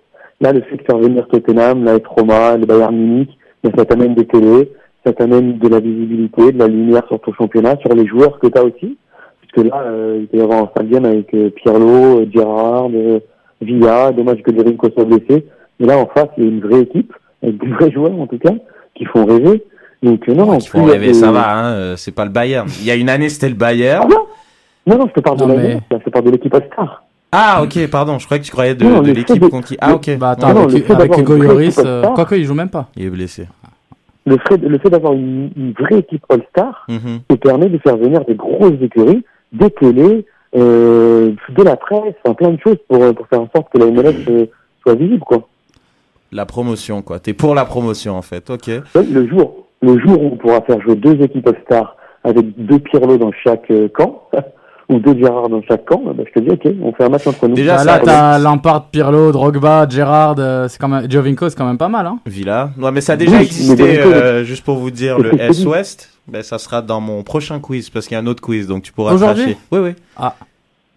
Là, 0.42 0.52
le 0.52 0.61
fait 0.62 0.76
de 0.76 0.82
faire 0.82 0.98
venir 0.98 1.26
Tottenham, 1.28 1.84
la 1.84 1.96
Roma, 2.05 2.57
le 2.59 2.66
Bayern 2.66 2.94
Munich, 2.94 3.30
ça 3.76 3.84
t'amène 3.86 4.14
des 4.14 4.26
télés, 4.26 4.70
ça 5.05 5.12
t'amène 5.12 5.59
de 5.59 5.68
la 5.68 5.80
visibilité, 5.80 6.52
de 6.52 6.59
la 6.59 6.66
lumière 6.68 7.02
sur 7.09 7.20
ton 7.20 7.32
championnat, 7.34 7.76
sur 7.80 7.94
les 7.94 8.07
joueurs 8.07 8.38
que 8.38 8.46
tu 8.46 8.59
as 8.59 8.64
aussi. 8.64 8.96
Puisque 9.40 9.68
là, 9.70 9.82
euh, 9.86 10.18
il 10.20 10.26
peut 10.28 10.38
y 10.38 10.40
avoir 10.40 10.64
un 10.64 10.68
stadium 10.68 11.05
avec 11.05 11.32
euh, 11.34 11.50
Pirlo, 11.50 12.20
euh, 12.20 12.26
Gerrard, 12.32 12.88
euh, 12.94 13.20
Villa, 13.61 14.12
dommage 14.12 14.42
que 14.42 14.55
Jerinko 14.55 14.88
soit 14.90 15.05
blessé. 15.05 15.46
Mais 15.78 15.86
là, 15.86 15.98
en 15.98 16.07
face, 16.07 16.28
il 16.38 16.44
y 16.44 16.46
a 16.46 16.50
une 16.50 16.61
vraie 16.61 16.80
équipe, 16.80 17.12
avec 17.42 17.59
des 17.59 17.68
vrais 17.68 17.90
joueurs 17.90 18.12
en 18.18 18.26
tout 18.26 18.38
cas, 18.38 18.55
qui 18.94 19.05
font 19.05 19.24
rêver. 19.26 19.62
Donc 20.02 20.28
euh, 20.28 20.34
non, 20.34 20.50
en 20.50 20.61
Faut 20.61 20.78
plus, 20.82 20.90
rêver, 20.90 21.14
ça 21.14 21.32
va, 21.32 21.57
hein, 21.57 21.72
euh, 21.72 21.96
c'est 21.96 22.12
pas 22.14 22.24
le 22.24 22.30
Bayern. 22.30 22.68
Il 22.80 22.84
y 22.86 22.90
a 22.90 22.94
une 22.94 23.09
année, 23.09 23.28
c'était 23.28 23.48
le 23.48 23.55
Bayern. 23.55 24.09
Non, 24.86 24.98
non, 24.98 25.07
je 25.09 25.12
te 25.14 25.20
parle 25.20 25.38
Non, 25.38 25.48
de 25.48 25.55
mais- 25.55 25.78
je 25.90 25.96
te 25.96 26.11
parle 26.11 26.26
de 26.26 26.30
l'équipe 26.32 26.55
All-Star. 26.55 27.05
Ah, 27.32 27.62
ok, 27.64 27.88
pardon, 27.90 28.18
je 28.18 28.26
croyais 28.26 28.40
que 28.40 28.46
tu 28.46 28.52
croyais 28.52 28.74
de, 28.74 28.84
de 28.84 29.12
l'équipe 29.12 29.40
de- 29.42 29.48
qu'on 29.48 29.61
qui. 29.61 29.76
Ah, 29.80 29.94
ok. 29.94 30.16
Bah 30.18 30.30
attends, 30.30 30.48
Non, 30.48 30.55
non, 30.55 30.68
avec, 30.68 30.88
avec 30.88 31.18
Hugo 31.18 31.36
Lloris, 31.36 31.80
euh, 31.84 32.02
quoique 32.14 32.34
il 32.36 32.44
joue 32.44 32.55
même 32.55 32.68
pas. 32.68 32.86
Il 32.96 33.07
est 33.07 33.11
blessé. 33.11 33.46
Le 34.27 34.37
fait, 34.49 34.57
le 34.57 34.79
fait 34.79 34.89
d'avoir 34.91 35.12
une, 35.12 35.51
une 35.57 35.72
vraie 35.72 35.99
équipe 35.99 36.25
All-Star 36.31 36.87
Mhm. 36.89 37.20
te 37.29 37.35
permet 37.35 37.68
de 37.68 37.79
faire 37.79 37.97
venir 37.97 38.25
des 38.25 38.35
grosses 38.35 38.81
écuries, 38.81 39.22
des 39.53 39.70
télés, 39.70 40.25
euh, 40.57 41.33
de 41.51 41.62
la 41.62 41.77
presse, 41.77 42.14
enfin, 42.25 42.35
plein 42.35 42.51
de 42.53 42.59
choses 42.61 42.79
pour, 42.89 43.03
euh, 43.03 43.12
pour 43.12 43.27
faire 43.29 43.43
en 43.43 43.49
sorte 43.55 43.70
que 43.72 43.79
la 43.79 43.87
MLS 43.91 44.14
euh, 44.29 44.47
soit 44.83 44.95
visible, 44.95 45.20
quoi. 45.25 45.47
La 46.33 46.47
promotion, 46.47 47.03
quoi. 47.03 47.18
T'es 47.20 47.35
pour 47.35 47.55
la 47.55 47.64
promotion, 47.64 48.14
en 48.16 48.22
fait. 48.22 48.49
Ok. 48.51 48.68
Le 48.95 49.29
jour, 49.29 49.66
le 49.83 49.99
jour 49.99 50.22
où 50.22 50.27
on 50.33 50.37
pourra 50.37 50.62
faire 50.62 50.81
jouer 50.81 50.97
deux 50.97 51.20
équipes 51.22 51.47
All-Star 51.47 51.97
avec 52.25 52.47
deux 52.57 52.79
Pirlo 52.79 53.18
dans 53.18 53.33
chaque 53.33 53.70
camp, 53.93 54.22
ou 54.89 54.99
deux 54.99 55.16
Gérard 55.18 55.49
dans 55.49 55.62
chaque 55.62 55.85
camp, 55.87 56.03
bah, 56.05 56.24
je 56.26 56.32
te 56.41 56.45
dis, 56.45 56.51
ok, 56.51 56.74
on 56.82 56.93
fait 56.93 57.05
un 57.05 57.09
match 57.09 57.26
entre 57.26 57.49
nous. 57.49 57.57
Bah, 57.57 57.85
là, 57.85 58.01
t'as 58.05 58.39
Lampard, 58.39 58.91
Pirlo, 58.91 59.32
Drogba, 59.32 59.87
Gerrard, 59.89 60.37
euh, 60.39 60.68
c'est 60.68 60.78
quand 60.78 60.89
même, 60.89 61.11
Jovinko, 61.11 61.49
c'est 61.49 61.57
quand 61.57 61.66
même 61.66 61.78
pas 61.78 61.89
mal, 61.89 62.07
hein. 62.07 62.18
Villa. 62.26 62.70
Ouais, 62.78 62.91
mais 62.93 63.01
ça 63.01 63.14
a 63.14 63.16
déjà 63.16 63.37
Oui, 63.39 63.45
existé, 63.45 64.01
euh, 64.01 64.45
juste 64.45 64.64
pour 64.64 64.76
vous 64.76 64.91
dire, 64.91 65.18
le. 65.18 65.41
S-Ouest. 65.41 66.11
Ben, 66.28 66.43
ça 66.43 66.59
sera 66.59 66.80
dans 66.82 67.01
mon 67.01 67.22
prochain 67.22 67.61
quiz, 67.61 67.91
parce 67.91 68.07
qu'il 68.07 68.14
y 68.14 68.18
a 68.18 68.22
un 68.22 68.26
autre 68.26 68.43
quiz, 68.43 68.66
donc 68.66 68.82
tu 68.82 68.93
pourras 68.93 69.12
Aujourd'hui. 69.14 69.57
Oui, 69.70 69.78
oui. 69.80 69.91
Ah. 70.16 70.35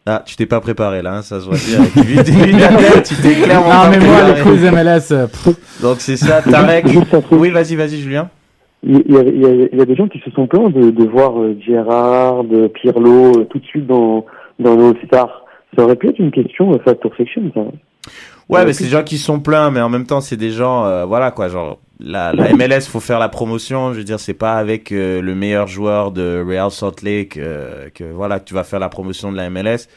Ah, 0.09 0.23
tu 0.25 0.37
t'es 0.37 0.45
pas 0.45 0.61
préparé, 0.61 1.01
là, 1.01 1.15
hein, 1.15 1.21
ça 1.21 1.41
se 1.41 1.45
voit. 1.45 1.55
Vu 1.55 2.15
tête, 2.15 3.03
tu 3.03 3.15
t'es 3.15 3.35
clairement 3.41 3.65
Non, 3.65 3.71
pas 3.71 3.89
mais 3.89 3.99
moi, 3.99 4.15
préparé. 4.21 4.41
quiz 4.41 4.61
MLS, 4.63 5.11
euh, 5.11 5.27
pff. 5.27 5.81
Donc 5.81 5.97
c'est 5.99 6.15
ça, 6.15 6.41
Tarek. 6.41 6.85
Oui, 7.31 7.49
vas-y, 7.49 7.75
vas-y, 7.75 7.99
Julien. 7.99 8.29
Il 8.83 8.91
y, 9.11 9.17
a, 9.17 9.21
il 9.23 9.41
y 9.41 9.45
a- 9.45 9.67
il 9.71 9.77
y 9.77 9.81
a 9.81 9.85
des 9.85 9.95
gens 9.95 10.07
qui 10.07 10.19
se 10.19 10.29
sont 10.31 10.47
plaints 10.47 10.69
de, 10.69 10.91
de 10.91 11.03
voir 11.05 11.39
euh, 11.41 11.57
Gérard, 11.65 12.43
de 12.43 12.67
Pirlo 12.67 13.39
euh, 13.39 13.43
tout 13.45 13.59
de 13.59 13.65
suite 13.65 13.87
dans, 13.87 14.25
dans 14.59 14.75
le 14.75 14.85
All-Star. 14.89 15.45
Ça 15.75 15.83
aurait 15.83 15.95
pu 15.95 16.09
être 16.09 16.19
une 16.19 16.31
question 16.31 16.73
euh, 16.73 16.77
Factor 16.85 17.13
Fiction, 17.15 17.41
ça. 17.53 17.61
Ouais, 18.49 18.63
mais 18.65 18.71
c'est 18.71 18.85
des 18.85 18.89
gens 18.91 19.03
qui 19.03 19.17
sont 19.17 19.39
pleins, 19.41 19.71
mais 19.71 19.81
en 19.81 19.89
même 19.89 20.05
temps, 20.05 20.21
c'est 20.21 20.37
des 20.37 20.51
gens, 20.51 20.85
euh, 20.85 21.03
voilà 21.05 21.31
quoi, 21.31 21.49
genre 21.49 21.79
la, 21.99 22.31
la 22.31 22.53
MLS, 22.53 22.81
faut 22.87 23.01
faire 23.01 23.19
la 23.19 23.27
promotion. 23.27 23.91
Je 23.91 23.97
veux 23.97 24.03
dire, 24.05 24.19
c'est 24.21 24.33
pas 24.35 24.53
avec 24.53 24.91
euh, 24.93 25.21
le 25.21 25.35
meilleur 25.35 25.67
joueur 25.67 26.11
de 26.11 26.41
Real 26.47 26.71
Salt 26.71 27.01
Lake 27.03 27.35
euh, 27.37 27.89
que 27.93 28.05
voilà 28.05 28.39
que 28.39 28.45
tu 28.45 28.53
vas 28.53 28.63
faire 28.63 28.79
la 28.79 28.87
promotion 28.89 29.31
de 29.33 29.37
la 29.37 29.49
MLS. 29.49 29.89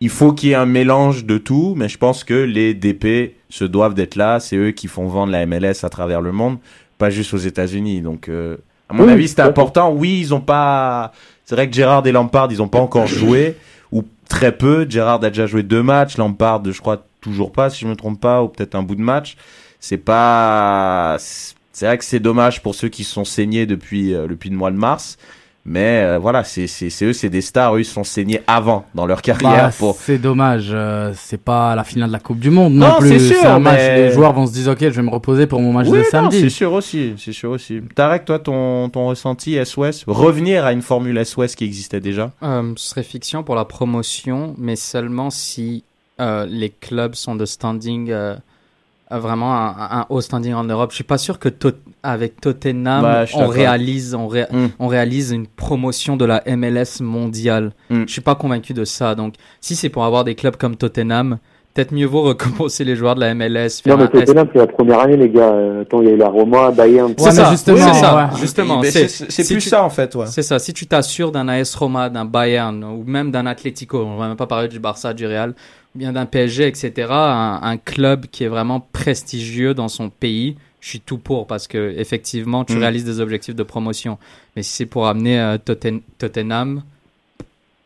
Il 0.00 0.10
faut 0.10 0.32
qu'il 0.32 0.50
y 0.50 0.52
ait 0.52 0.56
un 0.56 0.66
mélange 0.66 1.24
de 1.24 1.38
tout, 1.38 1.74
mais 1.78 1.88
je 1.88 1.96
pense 1.96 2.24
que 2.24 2.34
les 2.34 2.74
DP 2.74 3.36
se 3.48 3.64
doivent 3.64 3.94
d'être 3.94 4.16
là. 4.16 4.38
C'est 4.40 4.56
eux 4.56 4.72
qui 4.72 4.86
font 4.88 5.06
vendre 5.06 5.32
la 5.32 5.46
MLS 5.46 5.84
à 5.84 5.88
travers 5.88 6.20
le 6.20 6.32
monde, 6.32 6.58
pas 6.98 7.10
juste 7.10 7.34
aux 7.34 7.38
États-Unis. 7.38 8.00
Donc, 8.00 8.28
euh, 8.28 8.56
à 8.88 8.94
mon 8.94 9.04
Oui, 9.04 9.12
avis, 9.12 9.28
c'est 9.28 9.40
important. 9.40 9.92
Oui, 9.92 10.18
ils 10.20 10.34
ont 10.34 10.40
pas. 10.40 11.12
C'est 11.44 11.54
vrai 11.54 11.68
que 11.68 11.74
Gérard 11.74 12.06
et 12.06 12.12
Lampard, 12.12 12.48
ils 12.50 12.62
ont 12.62 12.68
pas 12.68 12.80
encore 12.80 13.06
joué 13.20 13.56
ou 13.92 14.02
très 14.28 14.52
peu. 14.56 14.86
Gérard 14.88 15.22
a 15.24 15.30
déjà 15.30 15.46
joué 15.46 15.62
deux 15.62 15.82
matchs, 15.82 16.16
Lampard, 16.16 16.62
je 16.64 16.80
crois 16.80 17.04
toujours 17.20 17.52
pas, 17.52 17.70
si 17.70 17.80
je 17.80 17.86
me 17.86 17.96
trompe 17.96 18.20
pas, 18.20 18.42
ou 18.42 18.48
peut-être 18.48 18.74
un 18.74 18.82
bout 18.82 18.96
de 18.96 19.02
match. 19.02 19.36
C'est 19.80 19.98
pas. 19.98 21.16
C'est 21.18 21.86
vrai 21.86 21.98
que 21.98 22.04
c'est 22.04 22.20
dommage 22.20 22.62
pour 22.62 22.74
ceux 22.74 22.88
qui 22.88 23.04
se 23.04 23.12
sont 23.12 23.24
saignés 23.24 23.66
depuis 23.66 24.14
euh, 24.14 24.26
depuis 24.28 24.48
le 24.50 24.56
mois 24.56 24.70
de 24.70 24.76
mars. 24.76 25.18
Mais 25.66 26.02
euh, 26.04 26.18
voilà, 26.18 26.44
c'est 26.44 26.66
c'est 26.66 26.90
c'est 26.90 27.06
eux, 27.06 27.12
c'est 27.14 27.30
des 27.30 27.40
stars. 27.40 27.74
Eux, 27.76 27.80
ils 27.80 27.84
se 27.86 27.94
sont 27.94 28.04
saignés 28.04 28.42
avant 28.46 28.84
dans 28.94 29.06
leur 29.06 29.22
carrière 29.22 29.68
Bah, 29.68 29.72
pour. 29.78 29.94
C'est 29.96 30.18
dommage, 30.18 30.68
euh, 30.70 31.12
c'est 31.16 31.40
pas 31.42 31.74
la 31.74 31.84
finale 31.84 32.08
de 32.08 32.12
la 32.12 32.18
Coupe 32.20 32.38
du 32.38 32.50
Monde 32.50 32.74
non, 32.74 32.88
Non, 32.88 32.98
plus. 32.98 33.18
c'est 33.18 33.34
sûr, 33.34 33.46
un 33.46 33.58
match, 33.60 33.78
les 33.80 34.12
joueurs 34.12 34.34
vont 34.34 34.46
se 34.46 34.52
dire 34.52 34.70
ok, 34.72 34.78
je 34.80 34.88
vais 34.90 35.00
me 35.02 35.08
reposer 35.10 35.46
pour 35.46 35.60
mon 35.60 35.72
match 35.72 35.86
Oui, 35.88 35.98
de 35.98 36.02
non, 36.04 36.10
samedi. 36.10 36.40
c'est 36.42 36.50
sûr 36.50 36.70
aussi, 36.74 37.14
c'est 37.16 37.32
sûr 37.32 37.50
aussi. 37.50 37.80
Tarek, 37.94 38.26
toi, 38.26 38.38
ton 38.38 38.90
ton 38.90 39.06
ressenti 39.08 39.54
S-Ouest, 39.54 40.04
revenir 40.06 40.66
à 40.66 40.72
une 40.72 40.82
formule 40.82 41.16
S-Ouest 41.16 41.56
qui 41.56 41.64
existait 41.64 42.00
déjà? 42.00 42.30
Euh, 42.42 42.74
ce 42.76 42.90
serait 42.90 43.02
fiction 43.02 43.42
pour 43.42 43.54
la 43.54 43.64
promotion, 43.64 44.54
mais 44.58 44.76
seulement 44.76 45.30
si 45.30 45.82
euh, 46.20 46.44
les 46.46 46.68
clubs 46.68 47.14
sont 47.14 47.36
de 47.36 47.46
standing, 47.46 48.10
euh, 48.10 48.36
vraiment 49.18 49.54
un, 49.54 49.74
un 49.78 50.06
haut 50.08 50.20
standing 50.20 50.54
en 50.54 50.64
Europe. 50.64 50.90
Je 50.90 50.96
suis 50.96 51.04
pas 51.04 51.18
sûr 51.18 51.38
que 51.38 51.48
Tot- 51.48 51.76
avec 52.02 52.40
Tottenham, 52.40 53.04
Ouais, 53.04 53.24
on 53.34 53.46
réalise, 53.48 54.14
on, 54.14 54.26
ré- 54.28 54.46
Mm. 54.50 54.66
on 54.78 54.86
réalise 54.88 55.30
une 55.32 55.46
promotion 55.46 56.16
de 56.16 56.24
la 56.24 56.42
MLS 56.46 57.00
mondiale. 57.00 57.72
Mm. 57.90 58.04
Je 58.06 58.12
suis 58.12 58.20
pas 58.20 58.34
convaincu 58.34 58.74
de 58.74 58.84
ça. 58.84 59.14
Donc, 59.14 59.34
si 59.60 59.76
c'est 59.76 59.88
pour 59.88 60.04
avoir 60.04 60.24
des 60.24 60.34
clubs 60.34 60.56
comme 60.56 60.76
Tottenham, 60.76 61.38
peut-être 61.74 61.92
mieux 61.92 62.06
vaut 62.06 62.22
recommencer 62.28 62.84
les 62.84 62.94
joueurs 62.96 63.14
de 63.16 63.20
la 63.20 63.34
MLS. 63.34 63.80
faire 63.82 63.96
Non, 63.96 64.04
mais 64.04 64.08
Tottenham, 64.24 64.48
c'est 64.52 64.58
la 64.58 64.66
première 64.66 65.00
année, 65.00 65.16
les 65.16 65.28
gars. 65.30 65.50
Euh, 65.52 65.82
Attends, 65.82 66.02
il 66.02 66.08
y 66.08 66.10
a 66.10 66.14
eu 66.14 66.16
la 66.16 66.28
Roma, 66.28 66.70
Bayern. 66.70 67.14
C'est 67.18 67.30
ça, 67.32 67.50
justement, 67.50 67.78
c'est 67.78 68.00
ça, 68.00 68.16
ouais. 68.16 68.40
justement. 68.40 68.82
C'est 68.84 69.08
c'est- 69.08 69.30
c'est 69.30 69.42
si 69.42 69.54
plus 69.54 69.62
tu- 69.62 69.68
ça, 69.70 69.82
en 69.84 69.90
fait, 69.90 70.14
ouais. 70.14 70.26
C'est 70.26 70.42
ça. 70.42 70.58
Si 70.58 70.72
tu 70.72 70.86
t'assures 70.86 71.32
d'un 71.32 71.48
AS 71.48 71.74
Roma, 71.74 72.08
d'un 72.10 72.24
Bayern 72.24 72.82
ou 72.84 73.02
même 73.04 73.30
d'un 73.30 73.46
Atlético, 73.46 73.98
on 74.04 74.16
va 74.16 74.28
même 74.28 74.36
pas 74.36 74.46
parler 74.46 74.68
du 74.68 74.78
Barça, 74.78 75.12
du 75.14 75.26
Real, 75.26 75.54
bien 75.94 76.12
d'un 76.12 76.26
PSG, 76.26 76.66
etc. 76.66 77.08
Un, 77.10 77.60
un 77.62 77.76
club 77.76 78.26
qui 78.26 78.44
est 78.44 78.48
vraiment 78.48 78.80
prestigieux 78.80 79.74
dans 79.74 79.88
son 79.88 80.10
pays. 80.10 80.56
Je 80.80 80.88
suis 80.90 81.00
tout 81.00 81.18
pour 81.18 81.46
parce 81.46 81.66
que 81.66 81.94
effectivement, 81.96 82.64
tu 82.64 82.74
Mm. 82.74 82.78
réalises 82.78 83.04
des 83.04 83.20
objectifs 83.20 83.54
de 83.54 83.62
promotion. 83.62 84.18
Mais 84.56 84.62
si 84.62 84.70
c'est 84.72 84.86
pour 84.86 85.06
amener 85.06 85.40
euh, 85.40 85.56
Totten- 85.58 86.02
Tottenham, 86.18 86.82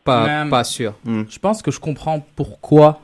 pas, 0.03 0.25
Même- 0.25 0.49
pas 0.49 0.63
sûr. 0.63 0.93
Je 1.05 1.39
pense 1.39 1.61
que 1.61 1.71
je 1.71 1.79
comprends 1.79 2.25
pourquoi 2.35 2.99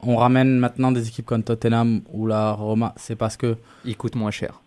on 0.00 0.16
ramène 0.16 0.58
maintenant 0.58 0.92
des 0.92 1.08
équipes 1.08 1.24
comme 1.26 1.42
Tottenham 1.42 2.02
ou 2.12 2.26
la 2.26 2.52
Roma. 2.52 2.92
C'est 2.96 3.16
parce 3.16 3.36
que 3.36 3.56
Il 3.84 3.96
coûte 3.96 4.14
moins 4.14 4.30
cher. 4.30 4.60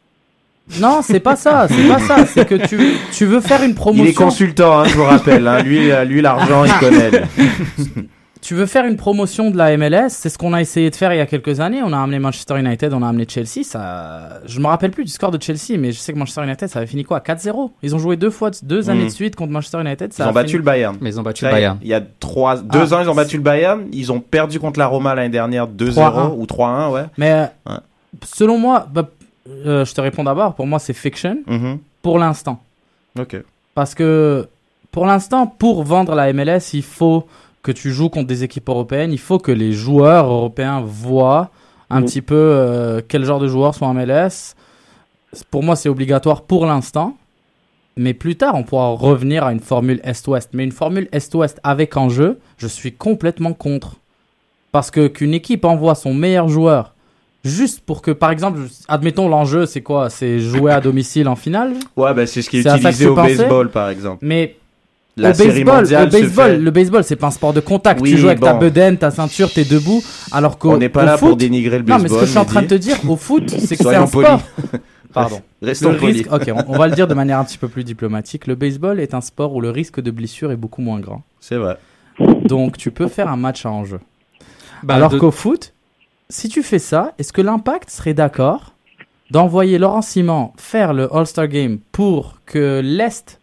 non, 0.82 1.01
c'est 1.01 1.19
pas 1.21 1.36
ça, 1.38 1.67
c'est 1.69 1.88
pas 1.88 1.99
ça. 1.99 2.25
C'est 2.25 2.45
que 2.47 2.55
tu 2.67 2.78
tu 3.13 3.25
veux 3.25 3.39
faire 3.39 3.63
une 3.63 3.75
promotion. 3.75 4.03
Il 4.05 4.09
est 4.09 4.13
consultant, 4.13 4.80
hein, 4.80 4.86
je 4.86 4.95
vous 4.95 5.03
rappelle. 5.03 5.47
Hein. 5.47 5.61
Lui, 5.61 5.91
euh, 5.91 6.03
lui 6.03 6.21
l'argent, 6.21 6.65
il 6.65 6.73
connaît. 6.80 7.11
Tu 8.41 8.53
veux 8.55 8.65
faire 8.65 8.85
une 8.85 8.97
promotion 8.97 9.49
de 9.51 9.57
la 9.57 9.75
MLS, 9.77 10.09
c'est 10.09 10.29
ce 10.29 10.38
qu'on 10.38 10.53
a 10.53 10.61
essayé 10.61 10.89
de 10.89 10.95
faire 10.95 11.11
il 11.13 11.17
y 11.17 11.21
a 11.21 11.25
quelques 11.25 11.59
années. 11.59 11.81
On 11.83 11.91
a 11.91 11.99
amené 11.99 12.19
Manchester 12.19 12.59
United, 12.59 12.93
on 12.93 13.01
a 13.01 13.07
amené 13.09 13.25
Chelsea. 13.27 13.63
Ça, 13.63 14.39
je 14.45 14.59
me 14.59 14.67
rappelle 14.67 14.91
plus 14.91 15.03
du 15.05 15.11
score 15.11 15.31
de 15.31 15.41
Chelsea, 15.41 15.77
mais 15.79 15.91
je 15.91 15.97
sais 15.97 16.13
que 16.13 16.17
Manchester 16.17 16.43
United, 16.43 16.67
ça 16.69 16.79
avait 16.79 16.88
fini 16.88 17.03
quoi? 17.03 17.19
4-0. 17.19 17.71
Ils 17.83 17.95
ont 17.95 17.99
joué 17.99 18.15
deux 18.15 18.29
fois, 18.29 18.51
deux 18.63 18.89
années 18.89 19.01
Mhm. 19.01 19.07
de 19.07 19.11
suite 19.11 19.35
contre 19.35 19.51
Manchester 19.51 19.81
United. 19.81 20.13
Ça 20.13 20.23
Ils 20.23 20.27
a 20.27 20.29
ont 20.29 20.33
battu 20.33 20.49
fini- 20.49 20.57
le 20.59 20.63
Bayern. 20.63 20.97
Mais 21.01 21.09
ils 21.09 21.19
ont 21.19 21.23
battu 21.23 21.41
Ça, 21.41 21.47
le 21.47 21.53
Bayern. 21.55 21.77
Il 21.81 21.88
y 21.88 21.93
a 21.93 22.01
trois, 22.19 22.57
deux 22.57 22.93
Ah. 22.93 22.97
ans, 22.97 23.01
ils 23.01 23.09
ont 23.09 23.15
battu 23.15 23.38
le 23.38 23.43
Bayern. 23.43 23.85
Ils 23.91 24.11
ont 24.11 24.19
perdu 24.19 24.59
contre 24.59 24.79
la 24.79 24.88
Roma 24.88 25.15
l'année 25.15 25.29
dernière 25.29 25.67
2-0 25.67 25.93
3-1. 26.11 26.33
ou 26.38 26.45
3-1, 26.45 26.89
ouais. 26.91 27.05
Mais 27.17 27.31
euh, 27.31 27.45
Ouais. 27.71 27.77
selon 28.23 28.57
moi, 28.57 28.88
bah, 28.93 29.09
euh, 29.49 29.83
je 29.83 29.93
te 29.93 30.01
réponds 30.01 30.23
d'abord. 30.23 30.53
Pour 30.53 30.67
moi, 30.67 30.79
c'est 30.79 30.93
fiction 30.93 31.38
Mhm. 31.47 31.79
pour 32.01 32.19
l'instant. 32.19 32.61
Ok. 33.19 33.35
Parce 33.73 33.95
que 33.95 34.47
pour 34.91 35.05
l'instant, 35.05 35.47
pour 35.47 35.83
vendre 35.83 36.13
la 36.15 36.29
MLS, 36.33 36.73
il 36.73 36.83
faut 36.83 37.25
que 37.68 37.74
tu 37.74 37.91
joues 37.91 38.07
contre 38.07 38.28
des 38.28 38.45
équipes 38.45 38.70
européennes. 38.70 39.11
Il 39.11 39.20
faut 39.20 39.39
que 39.39 39.51
les 39.51 39.74
joueurs 39.74 40.28
européens 40.28 40.82
voient 40.86 41.51
un 41.89 42.01
petit 42.01 42.22
peu 42.22 42.36
euh, 42.36 43.01
quel 43.05 43.26
genre 43.26 43.41
de 43.41 43.49
joueurs 43.49 43.76
sont 43.76 43.86
en 43.86 43.93
MLS. 43.93 44.55
Pour 45.51 45.63
moi, 45.63 45.76
c'est 45.76 45.89
obligatoire 45.89 46.43
pour 46.43 46.65
l'instant. 46.65 47.18
Mais 47.97 48.13
plus 48.13 48.38
tard, 48.38 48.55
on 48.55 48.63
pourra 48.63 48.88
revenir 48.91 49.43
à 49.43 49.51
une 49.51 49.59
formule 49.59 49.99
Est-Ouest. 50.05 50.51
Mais 50.53 50.63
une 50.63 50.72
formule 50.72 51.09
Est-Ouest 51.11 51.59
avec 51.63 51.97
enjeu, 51.97 52.39
je 52.57 52.68
suis 52.68 52.93
complètement 52.93 53.51
contre. 53.51 53.97
Parce 54.72 54.89
que 54.89 55.07
qu'une 55.07 55.34
équipe 55.34 55.65
envoie 55.65 55.95
son 55.95 56.13
meilleur 56.13 56.47
joueur 56.47 56.93
juste 57.43 57.82
pour 57.82 58.01
que, 58.01 58.11
par 58.11 58.32
exemple, 58.32 58.59
admettons 58.88 59.28
l'enjeu, 59.28 59.65
c'est 59.65 59.82
quoi? 59.82 60.09
C'est 60.09 60.39
jouer 60.39 60.72
à 60.72 60.80
domicile 60.80 61.28
en 61.28 61.36
finale? 61.36 61.74
Ouais, 61.97 62.13
bah, 62.13 62.26
c'est 62.28 62.41
ce 62.41 62.49
qui 62.49 62.59
est 62.59 62.63
que 62.63 62.78
utilisé 62.78 63.07
au 63.07 63.15
pensais? 63.15 63.36
baseball, 63.36 63.70
par 63.72 63.89
exemple. 63.89 64.20
Mais 64.22 64.55
La 65.22 65.34
série 65.34 65.63
baseball, 65.63 65.76
mondiale 65.82 66.11
se 66.11 66.18
baseball, 66.22 66.51
fait- 66.51 66.57
le 66.59 66.72
baseball, 66.72 67.03
c'est 67.03 67.15
pas 67.15 67.28
un 67.28 67.32
sport 67.32 67.53
de 67.53 67.59
contact. 67.59 68.01
Oui, 68.01 68.11
tu 68.11 68.18
joues 68.18 68.28
avec 68.28 68.39
ta 68.39 68.53
bedaine, 68.53 68.97
ta 68.97 69.11
ceinture, 69.11 69.51
t'es 69.51 69.63
debout. 69.65 70.01
Alors 70.32 70.57
qu'au 70.59 70.72
On 70.74 70.78
n'est 70.78 70.89
pas 70.89 71.05
là 71.05 71.18
pour 71.18 71.36
dénigrer 71.36 71.80
le 71.80 71.84
Non, 71.86 71.97
mais 71.97 72.07
ce 72.07 72.13
que 72.13 72.20
baseball, 72.20 72.26
je 72.26 72.30
suis 72.30 72.38
en 72.39 72.45
train 72.45 72.61
de 72.61 72.68
te 72.68 72.76
dire, 72.76 72.97
au 73.09 73.15
foot, 73.15 73.49
c'est 73.49 73.76
que 73.78 73.84
c'est 73.84 73.95
un 73.95 74.05
sport. 74.07 74.41
Pardon. 75.13 75.41
Restons 75.61 75.91
Le 75.93 75.97
polis. 75.97 76.18
risque, 76.18 76.32
ok, 76.32 76.51
on, 76.68 76.74
on 76.74 76.78
va 76.78 76.88
le 76.88 76.93
dire 76.93 77.07
de 77.07 77.13
manière 77.15 77.39
un 77.39 77.43
petit 77.43 77.57
peu 77.57 77.68
plus 77.68 77.84
diplomatique. 77.84 78.45
Le 78.45 78.53
baseball 78.55 78.99
est 78.99 79.13
un 79.15 79.22
sport 79.22 79.55
où 79.55 79.61
le 79.61 79.72
risque 79.72 79.99
de 79.99 80.11
blessure 80.11 80.51
est 80.51 80.55
beaucoup 80.57 80.82
moins 80.82 80.99
grand. 80.99 81.24
C'est 81.39 81.55
vrai. 81.55 81.78
Donc, 82.45 82.78
tu 82.78 82.91
peux 82.91 83.07
faire 83.07 83.28
un 83.30 83.38
match 83.38 83.65
à 83.65 83.72
enjeu. 83.72 83.99
Bah, 84.84 84.95
Alors 84.95 85.09
de- 85.11 85.18
qu'au 85.18 85.32
foot, 85.32 85.74
si 86.30 86.49
tu 86.49 86.61
fais 86.61 86.78
ça, 86.78 87.13
est-ce 87.18 87.34
que 87.34 87.41
l'impact 87.41 87.89
serait 87.89 88.13
d'accord 88.13 88.74
d'envoyer 89.32 89.78
Laurent 89.80 90.01
Simon 90.03 90.51
faire 90.57 90.93
le 90.93 91.11
All-Star 91.15 91.47
Game 91.47 91.80
pour 91.91 92.36
que 92.45 92.82
l'Est, 92.84 93.39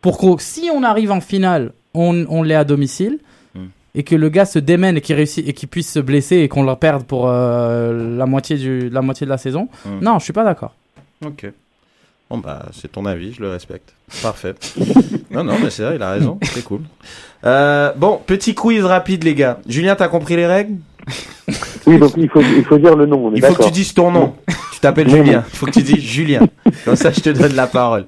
pour 0.00 0.18
que 0.18 0.42
si 0.42 0.70
on 0.72 0.82
arrive 0.82 1.10
en 1.10 1.20
finale, 1.20 1.72
on, 1.94 2.24
on 2.28 2.42
l'ait 2.42 2.54
à 2.54 2.64
domicile, 2.64 3.18
Hmm. 3.54 3.68
et 3.94 4.02
que 4.02 4.14
le 4.14 4.28
gars 4.28 4.44
se 4.44 4.58
démène 4.58 4.98
et 4.98 5.00
qu'il 5.00 5.16
réussit 5.16 5.48
et 5.48 5.54
qu'il 5.54 5.68
puisse 5.70 5.90
se 5.90 5.98
blesser 6.00 6.36
et 6.36 6.48
qu'on 6.48 6.62
le 6.62 6.74
perde 6.76 7.04
pour 7.04 7.28
euh, 7.30 8.16
la 8.18 8.26
moitié 8.26 8.56
du 8.58 8.90
la 8.90 9.00
moitié 9.00 9.24
de 9.24 9.30
la 9.30 9.38
saison. 9.38 9.68
Hmm. 9.86 10.00
Non, 10.02 10.18
je 10.18 10.24
suis 10.24 10.34
pas 10.34 10.44
d'accord. 10.44 10.74
Ok. 11.24 11.50
Bon, 12.28 12.36
bah, 12.36 12.66
c'est 12.72 12.92
ton 12.92 13.06
avis, 13.06 13.32
je 13.32 13.40
le 13.40 13.48
respecte. 13.50 13.94
Parfait. 14.22 14.54
non, 15.30 15.44
non, 15.44 15.54
mais 15.62 15.70
c'est 15.70 15.82
vrai, 15.82 15.96
il 15.96 16.02
a 16.02 16.10
raison. 16.10 16.38
C'est 16.42 16.62
cool. 16.62 16.82
Euh, 17.46 17.90
bon, 17.96 18.20
petit 18.26 18.54
quiz 18.54 18.84
rapide, 18.84 19.24
les 19.24 19.34
gars. 19.34 19.60
Julien, 19.66 19.96
t'as 19.96 20.08
compris 20.08 20.36
les 20.36 20.46
règles? 20.46 20.76
Oui, 21.86 21.98
donc 21.98 22.12
il 22.18 22.28
faut, 22.28 22.42
il 22.42 22.64
faut 22.66 22.76
dire 22.76 22.94
le 22.96 23.06
nom. 23.06 23.28
On 23.28 23.32
est 23.32 23.38
Il 23.38 23.42
faut 23.42 23.54
que 23.54 23.64
tu 23.64 23.70
dises 23.70 23.94
ton 23.94 24.10
nom. 24.10 24.34
Tu 24.74 24.80
t'appelles 24.80 25.08
Julien. 25.08 25.42
Il 25.50 25.56
faut 25.56 25.64
que 25.64 25.70
tu 25.70 25.82
dises 25.82 26.04
Julien. 26.04 26.46
Comme 26.84 26.96
ça, 26.96 27.10
je 27.12 27.20
te 27.20 27.30
donne 27.30 27.54
la 27.54 27.66
parole. 27.66 28.04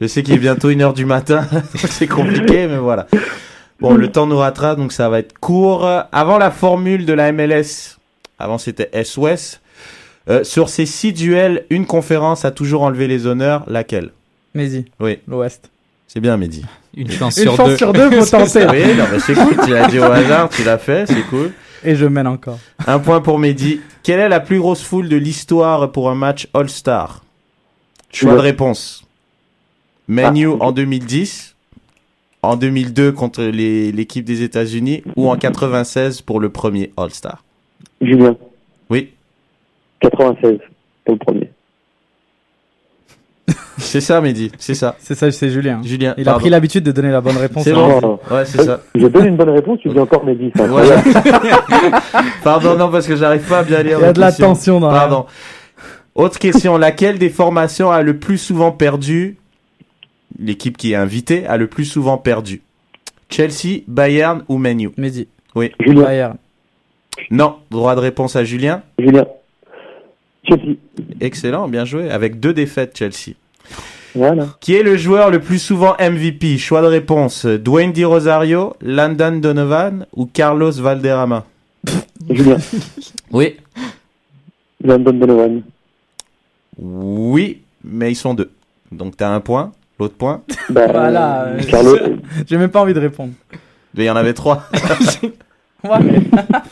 Je 0.00 0.06
sais 0.06 0.22
qu'il 0.22 0.34
est 0.34 0.38
bientôt 0.38 0.70
1h 0.70 0.94
du 0.94 1.04
matin. 1.04 1.46
c'est 1.74 2.06
compliqué, 2.08 2.66
mais 2.66 2.78
voilà. 2.78 3.06
Bon, 3.80 3.94
le 3.94 4.10
temps 4.10 4.26
nous 4.26 4.38
rattrape, 4.38 4.78
donc 4.78 4.92
ça 4.92 5.08
va 5.08 5.18
être 5.18 5.38
court. 5.38 5.88
Avant 6.12 6.38
la 6.38 6.50
formule 6.50 7.06
de 7.06 7.12
la 7.12 7.32
MLS, 7.32 7.96
avant 8.38 8.58
c'était 8.58 8.88
S-Ouest, 8.92 9.60
euh, 10.30 10.42
sur 10.42 10.68
ces 10.68 10.86
six 10.86 11.12
duels, 11.12 11.64
une 11.70 11.86
conférence 11.86 12.44
a 12.44 12.50
toujours 12.50 12.82
enlevé 12.82 13.06
les 13.08 13.26
honneurs. 13.26 13.64
Laquelle? 13.66 14.10
Mehdi, 14.54 14.86
Oui. 15.00 15.18
l'Ouest. 15.28 15.70
C'est 16.08 16.20
bien, 16.20 16.36
Mehdi. 16.36 16.64
Une 16.96 17.10
chance 17.10 17.36
Une 17.36 17.42
sur 17.44 17.56
chance 17.56 17.68
deux. 17.70 17.76
sur 17.76 17.92
deux, 17.92 18.10
faut 18.10 18.26
tenter. 18.38 18.66
Oui, 18.70 18.94
non, 18.96 19.04
mais 19.12 19.18
c'est 19.18 19.34
cool. 19.34 19.56
Tu 19.64 19.70
l'as 19.70 19.88
dit 19.88 19.98
au 19.98 20.04
hasard, 20.04 20.48
tu 20.48 20.64
l'as 20.64 20.78
fait, 20.78 21.06
c'est 21.06 21.22
cool. 21.28 21.52
Et 21.84 21.94
je 21.96 22.06
mène 22.06 22.26
encore. 22.26 22.58
Un 22.86 22.98
point 22.98 23.20
pour 23.20 23.38
Mehdi. 23.38 23.80
Quelle 24.02 24.20
est 24.20 24.28
la 24.28 24.40
plus 24.40 24.58
grosse 24.58 24.82
foule 24.82 25.08
de 25.08 25.16
l'histoire 25.16 25.92
pour 25.92 26.08
un 26.10 26.14
match 26.14 26.48
All-Star? 26.54 27.22
Choix 28.12 28.32
de 28.34 28.38
réponse. 28.38 29.03
Manu 30.08 30.46
Ah, 30.46 30.50
ok. 30.50 30.62
en 30.62 30.72
2010, 30.72 31.54
en 32.42 32.56
2002 32.56 33.12
contre 33.12 33.42
les- 33.42 33.90
l'équipe 33.92 34.24
des 34.24 34.42
États-Unis 34.42 35.02
ou 35.16 35.30
en 35.30 35.36
96 35.36 36.20
pour 36.20 36.40
le 36.40 36.48
premier 36.50 36.92
All-Star. 36.96 37.42
Julien, 38.00 38.36
Oui, 38.90 39.10
96 40.00 40.58
pour 41.04 41.14
le 41.14 41.18
premier. 41.18 41.50
c'est 43.78 44.00
ça, 44.00 44.20
Mehdi, 44.20 44.50
c'est 44.58 44.74
ça. 44.74 44.96
C'est 44.98 45.14
ça, 45.14 45.30
c'est 45.30 45.50
Julien. 45.50 45.80
Julien, 45.84 46.14
Il 46.16 46.28
a 46.28 46.34
pris 46.34 46.48
l'habitude 46.50 46.84
de 46.84 46.92
donner 46.92 47.10
la 47.10 47.20
bonne 47.20 47.36
réponse. 47.36 47.64
C'est 47.64 47.72
bon. 47.72 48.18
Ouais, 48.30 48.44
c'est 48.44 48.62
ça. 48.62 48.80
Je 48.94 49.06
donne 49.06 49.26
une 49.26 49.36
bonne 49.36 49.50
réponse, 49.50 49.80
tu 49.80 49.88
dis 49.88 49.98
encore 49.98 50.24
Mehdi. 50.24 50.50
c'est 50.56 50.66
Voilà. 50.66 51.02
Pardon, 52.44 52.76
non, 52.76 52.90
parce 52.90 53.06
que 53.06 53.16
j'arrive 53.16 53.46
pas 53.48 53.58
à 53.60 53.62
bien 53.64 53.82
lire. 53.82 53.98
Il 53.98 54.02
y 54.02 54.04
a 54.04 54.06
la 54.08 54.12
de 54.12 54.20
la 54.20 54.26
question. 54.28 54.48
tension 54.48 54.80
dans 54.80 54.90
la- 54.90 54.98
Pardon. 55.00 55.26
Autre 56.14 56.38
question. 56.38 56.76
Laquelle 56.78 57.18
des 57.18 57.28
formations 57.30 57.90
a 57.90 58.02
le 58.02 58.18
plus 58.18 58.38
souvent 58.38 58.70
perdu 58.70 59.36
L'équipe 60.38 60.76
qui 60.76 60.92
est 60.92 60.96
invitée 60.96 61.46
a 61.46 61.56
le 61.56 61.66
plus 61.66 61.84
souvent 61.84 62.18
perdu 62.18 62.62
Chelsea, 63.30 63.82
Bayern 63.86 64.44
ou 64.48 64.58
Menu 64.58 64.90
Mehdi. 64.96 65.28
Oui. 65.54 65.70
Julien, 65.80 66.02
Bayern. 66.02 66.36
Non. 67.30 67.56
Droit 67.70 67.94
de 67.94 68.00
réponse 68.00 68.36
à 68.36 68.44
Julien. 68.44 68.82
Julien. 68.98 69.26
Chelsea. 70.44 70.76
Excellent, 71.20 71.68
bien 71.68 71.84
joué. 71.84 72.10
Avec 72.10 72.40
deux 72.40 72.52
défaites, 72.52 72.96
Chelsea. 72.96 73.34
Voilà. 74.14 74.48
Qui 74.60 74.74
est 74.74 74.82
le 74.82 74.96
joueur 74.96 75.30
le 75.30 75.40
plus 75.40 75.58
souvent 75.58 75.96
MVP 75.98 76.58
Choix 76.58 76.82
de 76.82 76.86
réponse. 76.86 77.46
Dwayne 77.46 77.92
Di 77.92 78.04
Rosario, 78.04 78.74
Landon 78.80 79.38
Donovan 79.38 80.06
ou 80.12 80.26
Carlos 80.26 80.72
Valderrama? 80.72 81.44
Julien. 82.30 82.58
Oui. 83.32 83.56
Landon 84.82 85.12
Donovan. 85.12 85.62
Oui, 86.78 87.62
mais 87.82 88.12
ils 88.12 88.16
sont 88.16 88.34
deux. 88.34 88.50
Donc 88.92 89.16
t'as 89.16 89.30
un 89.30 89.40
point. 89.40 89.72
L'autre 89.98 90.14
point 90.16 90.42
Bah, 90.70 90.86
Voilà. 90.90 91.44
euh, 91.44 91.58
euh, 91.60 91.62
Carlo. 91.70 91.98
J'ai 92.46 92.56
même 92.56 92.70
pas 92.70 92.80
envie 92.80 92.94
de 92.94 93.00
répondre. 93.00 93.32
Mais 93.94 94.04
il 94.04 94.06
y 94.06 94.10
en 94.10 94.16
avait 94.16 94.34
trois. 94.34 94.64
Ouais. 95.84 95.98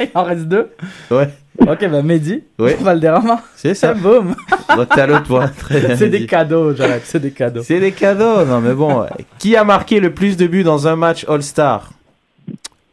Il 0.01 0.09
en 0.15 0.23
reste 0.25 0.45
deux. 0.49 0.71
Ouais. 1.11 1.29
Ok, 1.61 1.87
bah 1.91 2.01
Mehdi. 2.03 2.45
Oui. 2.59 2.71
Valderrama. 2.81 3.43
C'est 3.57 3.75
ça. 3.75 3.93
Boum. 3.93 4.35
Donc 4.75 4.89
t'as 4.89 5.07
l'autre 5.07 5.25
point. 5.25 5.51
C'est 5.99 6.09
des 6.09 6.25
cadeaux, 6.25 6.75
j'arrête. 6.75 7.03
C'est 7.05 7.21
des 7.21 7.31
cadeaux. 7.31 7.61
C'est 7.63 7.79
des 7.79 7.93
cadeaux. 7.93 8.47
Non 8.47 8.63
mais 8.63 8.73
bon. 8.73 9.05
Qui 9.39 9.55
a 9.55 9.65
marqué 9.65 10.01
le 10.01 10.15
plus 10.15 10.39
de 10.39 10.47
buts 10.47 10.65
dans 10.65 10.89
un 10.89 10.97
match 10.97 11.27
All-Star? 11.29 11.91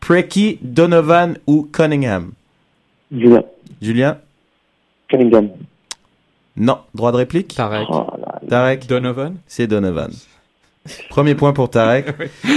Preki, 0.01 0.59
Donovan 0.61 1.37
ou 1.47 1.69
Cunningham? 1.71 2.31
Julien. 3.15 3.43
Julien? 3.81 4.17
Cunningham. 5.07 5.47
Non. 6.57 6.79
Droit 6.93 7.13
de 7.13 7.17
réplique? 7.17 7.55
Tarek. 7.55 7.87
Oh. 7.89 8.07
Tarek 8.49 8.87
Donovan? 8.87 9.35
C'est 9.45 9.67
Donovan. 9.67 10.11
Premier 11.09 11.35
point 11.35 11.53
pour 11.53 11.69
Tarek. 11.69 12.07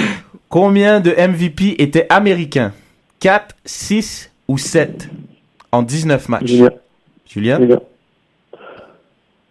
Combien 0.49 1.01
de 1.01 1.11
MVP 1.11 1.83
étaient 1.83 2.07
américains? 2.09 2.73
4, 3.21 3.55
6 3.65 4.31
ou 4.49 4.57
7 4.57 5.11
en 5.71 5.83
19 5.83 6.29
matchs? 6.31 6.47
Julien. 6.47 6.71
Julien? 7.29 7.59
Julien. 7.59 7.81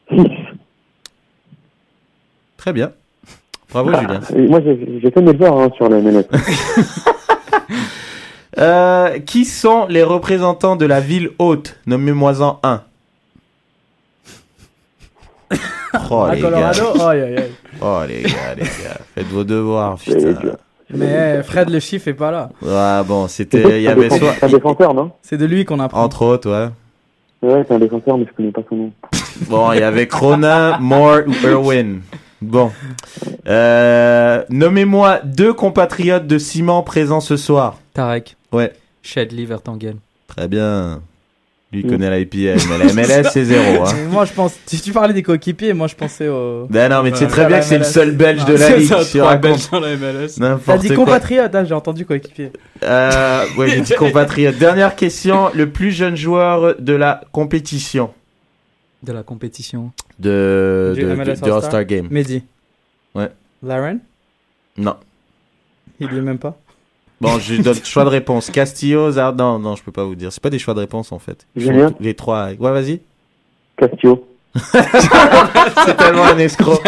6. 0.09 0.17
Très 2.57 2.73
bien. 2.73 2.91
Bravo 3.69 3.93
Julien. 3.93 4.21
Et 4.35 4.47
Moi, 4.47 4.61
fait 4.61 5.21
mes 5.21 5.33
devoirs 5.33 5.59
hein, 5.59 5.69
sur 5.77 5.89
la 5.89 5.99
MLS. 5.99 6.25
Euh, 8.57 9.19
qui 9.19 9.45
sont 9.45 9.87
les 9.87 10.03
représentants 10.03 10.75
de 10.75 10.85
la 10.85 10.99
ville 10.99 11.29
haute 11.39 11.79
Nommez-moi-en 11.85 12.59
un. 12.63 12.83
Oh 16.09 16.21
à 16.23 16.35
les 16.35 16.41
gars. 16.41 16.49
Colorado? 16.49 17.01
Aïe, 17.07 17.21
aïe, 17.21 17.37
aïe. 17.37 17.51
Oh 17.81 17.99
les 18.07 18.21
gars, 18.23 18.55
les 18.55 18.63
gars. 18.63 18.97
Faites 19.15 19.27
vos 19.27 19.43
devoirs, 19.43 19.95
putain. 19.95 20.35
Mais 20.93 21.37
eh, 21.39 21.43
Fred 21.43 21.69
le 21.69 21.79
chiffre 21.79 22.07
est 22.09 22.13
pas 22.13 22.31
là. 22.31 22.49
Ah 22.67 23.03
bon, 23.07 23.27
c'était. 23.27 23.79
Il 23.79 23.81
y 23.81 23.85
C'est 23.85 23.87
un 23.87 23.91
avait 23.91 24.01
défenseur- 24.09 24.19
soit. 24.19 24.33
c'est 24.39 24.45
un 24.45 24.49
défenseur, 24.57 24.93
non? 24.93 25.11
C'est 25.21 25.37
de 25.37 25.45
lui 25.45 25.63
qu'on 25.65 25.79
apprend. 25.79 26.03
Entre 26.03 26.23
autres, 26.25 26.49
ouais. 26.51 26.69
Ouais, 27.49 27.63
c'est 27.67 27.73
un 27.75 27.79
défenseur, 27.79 28.17
mais 28.17 28.25
je 28.29 28.33
connais 28.35 28.51
pas 28.51 28.61
son 28.69 28.75
nom. 28.75 28.91
Bon, 29.49 29.71
il 29.71 29.79
y 29.79 29.83
avait 29.83 30.07
Cronin, 30.07 30.77
Moore 30.79 31.21
ou 31.27 31.47
Irwin. 31.47 32.01
Bon. 32.41 32.71
Euh, 33.47 34.43
Nommez-moi 34.49 35.19
deux 35.23 35.53
compatriotes 35.53 36.27
de 36.27 36.37
Simon 36.37 36.83
présents 36.83 37.21
ce 37.21 37.37
soir. 37.37 37.77
Tarek. 37.93 38.35
Ouais. 38.51 38.73
Shedley 39.01 39.45
Vertonghen. 39.45 39.95
Très 40.27 40.47
bien. 40.47 41.01
Lui 41.73 41.85
Mm. 41.85 41.89
connaît 41.89 42.09
la 42.09 42.19
IPL, 42.19 42.57
mais 42.69 42.77
la 42.77 42.93
MLS 42.93 43.29
c'est 43.31 43.45
zéro. 43.45 43.85
Hein. 43.85 43.93
Moi, 44.09 44.25
je 44.25 44.33
pense. 44.33 44.53
Si 44.65 44.81
tu 44.81 44.91
parlais 44.91 45.13
des 45.13 45.23
coéquipiers, 45.23 45.73
moi, 45.73 45.87
je 45.87 45.95
pensais 45.95 46.27
au. 46.27 46.67
Ben 46.69 46.89
non, 46.91 47.01
mais 47.01 47.11
tu 47.11 47.19
sais 47.19 47.23
Ouais. 47.25 47.29
très 47.31 47.45
bien 47.45 47.59
que 47.59 47.65
c'est 47.65 47.77
le 47.77 47.85
seul 47.85 48.11
Belge 48.11 48.43
de 48.43 48.55
la 48.55 48.75
ligue. 48.75 48.87
ça, 48.89 49.05
tu 49.05 49.19
trois 49.19 49.37
Belges 49.37 49.69
dans 49.71 49.79
la 49.79 49.95
MLS. 49.95 50.35
T'as 50.65 50.77
dit 50.77 50.87
quoi. 50.89 50.97
compatriote, 50.97 51.55
hein, 51.55 51.63
j'ai 51.63 51.73
entendu 51.73 52.05
coéquipier. 52.05 52.51
Euh, 52.83 53.45
ouais, 53.57 53.69
j'ai 53.69 53.81
dit 53.81 53.93
compatriote. 53.93 54.57
Dernière 54.57 54.95
question. 54.97 55.49
Le 55.55 55.69
plus 55.69 55.91
jeune 55.91 56.17
joueur 56.17 56.75
de 56.77 56.93
la 56.93 57.21
compétition 57.31 58.11
De 59.03 59.13
la 59.13 59.23
compétition. 59.23 59.91
de, 60.19 60.91
Du 60.95 61.03
de- 61.03 61.07
MLS 61.15 61.35
du- 61.35 61.41
du 61.43 61.51
All-Star 61.51 61.85
Game. 61.85 62.07
Mehdi. 62.11 62.43
Ouais. 63.15 63.29
Laren 63.63 63.99
Non. 64.77 64.95
Il 66.01 66.11
y 66.11 66.17
est 66.17 66.21
même 66.21 66.37
pas. 66.37 66.57
Bon, 67.21 67.39
je 67.39 67.61
donne 67.61 67.75
choix 67.85 68.03
de 68.03 68.09
réponse. 68.09 68.49
Castillo, 68.49 69.11
Zard... 69.11 69.35
Non, 69.35 69.59
non, 69.59 69.75
je 69.75 69.83
peux 69.83 69.91
pas 69.91 70.03
vous 70.03 70.15
dire. 70.15 70.33
C'est 70.33 70.41
pas 70.41 70.49
des 70.49 70.59
choix 70.59 70.73
de 70.73 70.79
réponse 70.79 71.11
en 71.11 71.19
fait. 71.19 71.47
Julien 71.55 71.93
Les 71.99 72.15
trois. 72.15 72.49
Ouais, 72.49 72.71
vas-y. 72.71 72.99
Castillo. 73.77 74.27
C'est 75.85 75.95
tellement 75.97 76.25
un 76.25 76.37
escroc. 76.37 76.79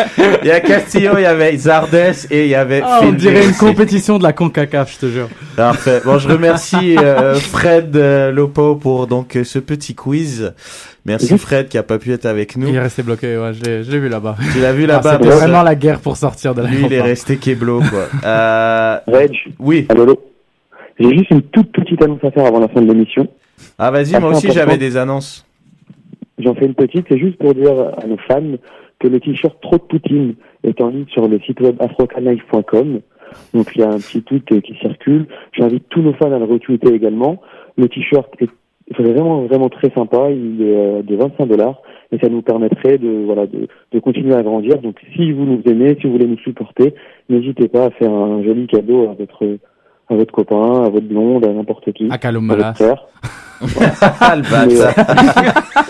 Il 0.42 0.48
y 0.48 0.52
a 0.52 0.60
Castillo, 0.60 1.14
il 1.18 1.22
y 1.22 1.26
avait 1.26 1.56
Zardes 1.56 1.94
et 2.30 2.44
il 2.44 2.50
y 2.50 2.56
avait 2.56 2.82
Ah, 2.84 3.00
on 3.04 3.12
dirait 3.14 3.46
une 3.46 3.54
compétition 3.56 4.18
de 4.18 4.24
la 4.24 4.34
CONCACAF, 4.34 4.94
je 4.94 4.98
te 5.00 5.06
jure. 5.12 5.30
Parfait. 5.56 6.02
Bon, 6.04 6.18
je 6.18 6.28
remercie 6.28 6.98
euh, 6.98 7.36
Fred 7.36 7.96
euh, 7.96 8.32
Lopo 8.32 8.76
pour 8.76 9.08
donc 9.08 9.36
euh, 9.38 9.44
ce 9.44 9.60
petit 9.60 9.96
quiz. 9.96 10.54
Merci 11.06 11.38
Fred 11.38 11.68
qui 11.68 11.78
a 11.78 11.84
pas 11.84 11.98
pu 12.00 12.12
être 12.14 12.26
avec 12.26 12.56
nous. 12.58 12.68
Il 12.68 12.76
est 12.76 12.80
resté 12.80 13.04
bloqué, 13.04 13.38
ouais, 13.38 13.52
je 13.54 13.64
l'ai- 13.64 14.00
vu 14.00 14.10
là-bas. 14.10 14.36
Tu 14.54 14.60
l'as 14.60 14.74
vu 14.74 14.84
Ah, 14.86 14.88
là-bas 14.94 15.12
C'était 15.14 15.30
parce- 15.30 15.40
vraiment 15.42 15.64
la 15.64 15.76
guerre 15.76 16.00
pour 16.00 16.18
sortir 16.18 16.54
de 16.56 16.62
la 16.62 16.70
Lui, 16.70 16.84
il 16.86 16.94
est 16.94 17.02
resté 17.02 17.38
kéblo, 17.38 17.80
quoi. 17.80 18.08
Euh... 18.26 18.98
Reg. 19.08 19.32
Oui. 19.60 19.88
J'ai 21.00 21.18
juste 21.18 21.30
une 21.32 21.42
toute 21.44 21.72
petite 21.72 22.02
annonce 22.02 22.24
à 22.24 22.32
faire 22.32 22.46
avant 22.46 22.60
la 22.60 22.68
fin 22.68 22.82
de 22.82 22.88
l'émission. 22.88 23.28
Ah, 23.80 23.90
vas-y, 23.92 24.20
moi 24.20 24.32
aussi 24.32 24.52
j'avais 24.52 24.78
des 24.78 24.98
annonces. 24.98 25.46
J'en 26.40 26.56
fais 26.56 26.66
une 26.66 26.74
petite, 26.74 27.06
c'est 27.10 27.20
juste 27.20 27.38
pour 27.38 27.54
dire 27.54 27.92
à 27.98 28.08
nos 28.08 28.18
fans 28.18 28.58
que 29.00 29.08
le 29.08 29.20
t-shirt 29.20 29.60
Trop 29.62 29.78
de 29.78 29.84
Poutine 29.84 30.36
est 30.64 30.82
en 30.82 30.90
ligne 30.90 31.06
sur 31.08 31.28
le 31.28 31.40
site 31.42 31.60
web 31.62 31.76
afrocanlife.com. 31.80 33.02
Donc 33.54 33.76
il 33.76 33.82
y 33.82 33.84
a 33.84 33.90
un 33.90 33.98
petit 33.98 34.22
tweet 34.22 34.62
qui 34.62 34.76
circule. 34.76 35.28
J'invite 35.52 35.90
tous 35.90 36.02
nos 36.02 36.14
fans 36.14 36.32
à 36.32 36.40
le 36.40 36.46
retweeter 36.46 36.94
également. 36.94 37.42
Le 37.78 37.88
t-shirt 37.88 38.30
est 38.40 38.50
vraiment 38.98 39.44
vraiment 39.44 39.70
très 39.70 39.90
sympa. 39.92 40.30
Il 40.32 40.62
est 40.62 40.76
euh, 40.76 41.02
de 41.02 41.16
25 41.16 41.46
dollars 41.46 41.82
et 42.12 42.20
ça 42.20 42.30
nous 42.30 42.42
permettrait 42.42 42.98
de 42.98 43.24
voilà 43.26 43.48
de, 43.48 43.68
de 43.92 44.00
continuer 44.00 44.36
à 44.36 44.44
grandir. 44.44 44.80
Donc 44.80 44.98
si 45.16 45.32
vous 45.32 45.46
nous 45.46 45.62
aimez, 45.66 45.98
si 46.00 46.08
vous 46.08 46.14
voulez 46.14 46.28
nous 46.28 46.40
supporter, 46.40 46.94
n'hésitez 47.30 47.68
pas 47.68 47.86
à 47.86 47.92
faire 47.92 48.12
un 48.12 48.44
joli 48.44 48.68
cadeau 48.68 49.10
à 49.10 49.14
votre 49.14 49.58
à 50.14 50.16
à 50.16 50.18
votre 50.20 50.32
copain, 50.32 50.84
à 50.86 50.90
votre 50.90 51.08
blonde, 51.08 51.46
à 51.46 51.50
n'importe 51.50 51.92
qui. 51.94 52.08
À 52.10 52.18
à 52.52 52.56
votre 52.56 52.76
frère. 52.76 53.06
Ah, 54.20 54.36
le 54.36 54.42
bâtard. 54.42 54.94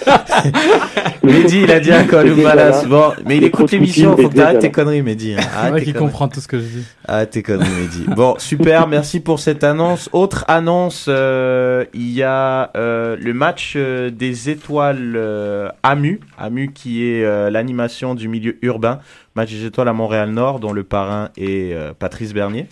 Mehdi, 1.23 1.61
il 1.63 1.71
a 1.71 1.79
dit 1.79 1.91
ou 2.31 2.41
Malas. 2.41 2.85
Bon, 2.87 3.11
mais 3.25 3.37
il 3.37 3.43
écoute 3.45 3.71
l'émission, 3.71 4.15
faut 4.17 4.29
que 4.29 4.35
t'arrêtes 4.35 4.59
tes 4.59 4.71
conneries, 4.71 5.01
Mehdi. 5.01 5.33
hein. 5.33 5.37
C'est 5.39 5.57
Arrête 5.57 5.83
conneries. 5.93 5.93
comprend 5.93 6.27
tout 6.27 6.39
ce 6.39 6.47
que 6.47 6.59
je 6.59 6.65
dis. 6.65 6.83
Ah, 7.07 7.25
tes 7.25 7.41
conneries, 7.41 7.69
Mehdi. 7.69 8.05
Bon, 8.15 8.35
super, 8.37 8.87
merci 8.89 9.19
pour 9.21 9.39
cette 9.39 9.63
annonce. 9.63 10.09
Autre 10.13 10.45
annonce, 10.47 11.05
euh, 11.07 11.85
il 11.93 12.11
y 12.11 12.23
a 12.23 12.71
euh, 12.75 13.15
le 13.19 13.33
match 13.33 13.73
euh, 13.75 14.09
des 14.09 14.49
étoiles 14.49 15.13
euh, 15.15 15.69
AMU, 15.81 16.19
AMU 16.37 16.71
qui 16.73 17.05
est 17.05 17.23
euh, 17.23 17.49
l'animation 17.49 18.13
du 18.15 18.27
milieu 18.27 18.57
urbain, 18.61 18.99
match 19.35 19.51
des 19.51 19.65
étoiles 19.65 19.87
à 19.87 19.93
Montréal-Nord, 19.93 20.59
dont 20.59 20.73
le 20.73 20.83
parrain 20.83 21.29
est 21.37 21.73
euh, 21.73 21.93
Patrice 21.97 22.33
Bernier. 22.33 22.67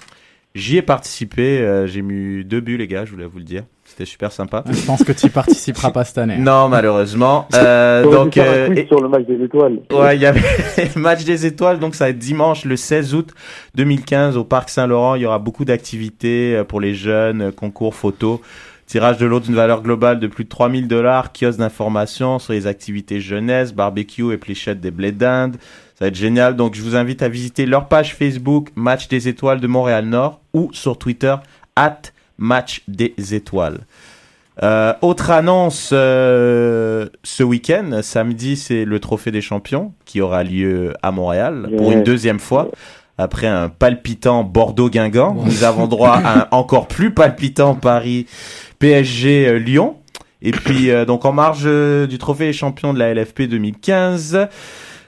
J'y 0.54 0.76
ai 0.78 0.82
participé, 0.82 1.60
euh, 1.60 1.88
j'ai 1.88 2.02
mis 2.02 2.44
deux 2.44 2.60
buts, 2.60 2.76
les 2.78 2.88
gars, 2.88 3.06
je 3.06 3.12
voulais 3.12 3.26
vous 3.26 3.38
le 3.38 3.46
dire. 3.46 3.64
C'était 3.86 4.06
super 4.06 4.32
sympa. 4.34 4.64
Je 4.70 4.86
pense 4.86 5.02
que 5.04 5.14
tu 5.14 5.28
y 5.28 5.30
participeras 5.30 5.92
pas 5.94 6.04
cette 6.04 6.18
année. 6.18 6.38
Non, 6.38 6.68
malheureusement. 6.68 7.48
Euh, 7.56 8.04
donc, 8.10 8.38
euh, 8.38 8.74
et- 8.76 8.88
sur 8.88 9.02
le 9.02 9.08
match 9.08 9.26
des 9.28 9.42
étoiles. 9.44 9.80
Ouais, 9.94 10.16
il 10.18 10.22
y 10.22 10.26
avait 10.26 10.42
match 10.96 11.24
des 11.24 11.46
étoiles, 11.46 11.80
donc 11.80 11.96
ça 11.96 12.06
va 12.06 12.10
être 12.10 12.18
dimanche 12.18 12.66
le 12.66 12.76
16 12.76 13.14
août 13.14 13.34
2015 13.76 14.36
au 14.38 14.44
Parc 14.44 14.70
Saint-Laurent. 14.70 15.16
Il 15.16 15.22
y 15.22 15.26
aura 15.26 15.40
beaucoup 15.40 15.64
d'activités 15.64 16.56
euh, 16.56 16.64
pour 16.64 16.82
les 16.82 16.96
jeunes, 16.96 17.42
euh, 17.44 17.52
concours 17.52 17.96
photos, 17.96 18.40
tirage 18.88 19.18
de 19.20 19.26
l'eau 19.26 19.40
d'une 19.40 19.56
valeur 19.56 19.82
globale 19.82 20.20
de 20.20 20.28
plus 20.28 20.44
de 20.46 20.50
3000 20.50 20.88
dollars, 20.88 21.32
kiosque 21.34 21.60
d'information 21.60 22.40
sur 22.40 22.54
les 22.54 22.68
activités 22.68 23.20
jeunesse, 23.22 23.74
barbecue 23.74 24.34
et 24.34 24.38
pléchette 24.38 24.80
des 24.82 24.92
blés 24.92 25.12
d'Inde. 25.14 25.56
Ça 26.02 26.06
va 26.06 26.08
être 26.08 26.16
génial. 26.16 26.56
Donc, 26.56 26.74
je 26.74 26.82
vous 26.82 26.96
invite 26.96 27.22
à 27.22 27.30
visiter 27.30 27.68
leur 27.68 27.88
page 27.88 28.16
Facebook, 28.16 28.70
Match 28.74 29.08
des 29.08 29.28
étoiles 29.28 29.60
de 29.60 29.68
Montréal-Nord, 29.68 30.42
ou 30.52 30.72
sur 30.74 30.98
Twitter, 30.98 31.36
at 31.76 32.02
Match 32.40 32.82
des 32.88 33.14
étoiles. 33.36 33.82
Euh, 34.64 34.96
autre 35.04 35.30
annonce 35.30 35.92
euh, 35.94 37.08
ce 37.22 37.44
week-end, 37.44 38.00
samedi, 38.02 38.56
c'est 38.56 38.84
le 38.84 39.00
Trophée 39.00 39.30
des 39.30 39.42
Champions 39.42 39.94
qui 40.06 40.22
aura 40.22 40.44
lieu 40.44 40.96
à 41.04 41.12
Montréal 41.12 41.70
pour 41.78 41.92
une 41.92 42.02
deuxième 42.02 42.40
fois. 42.40 42.70
Après 43.20 43.46
un 43.46 43.70
palpitant 43.70 44.44
Bordeaux-Guingamp, 44.44 45.36
nous 45.46 45.64
avons 45.64 45.86
droit 45.86 46.16
à 46.16 46.40
un 46.40 46.48
encore 46.50 46.88
plus 46.88 47.14
palpitant 47.14 47.76
Paris 47.76 48.26
PSG-Lyon. 48.80 49.98
Et 50.42 50.52
puis, 50.52 50.90
euh, 50.90 51.06
donc 51.06 51.26
en 51.26 51.32
marge 51.32 51.64
euh, 51.66 52.08
du 52.08 52.18
Trophée 52.18 52.48
des 52.48 52.54
Champions 52.54 52.94
de 52.94 53.00
la 53.00 53.14
LFP 53.14 53.44
2015, 53.44 54.48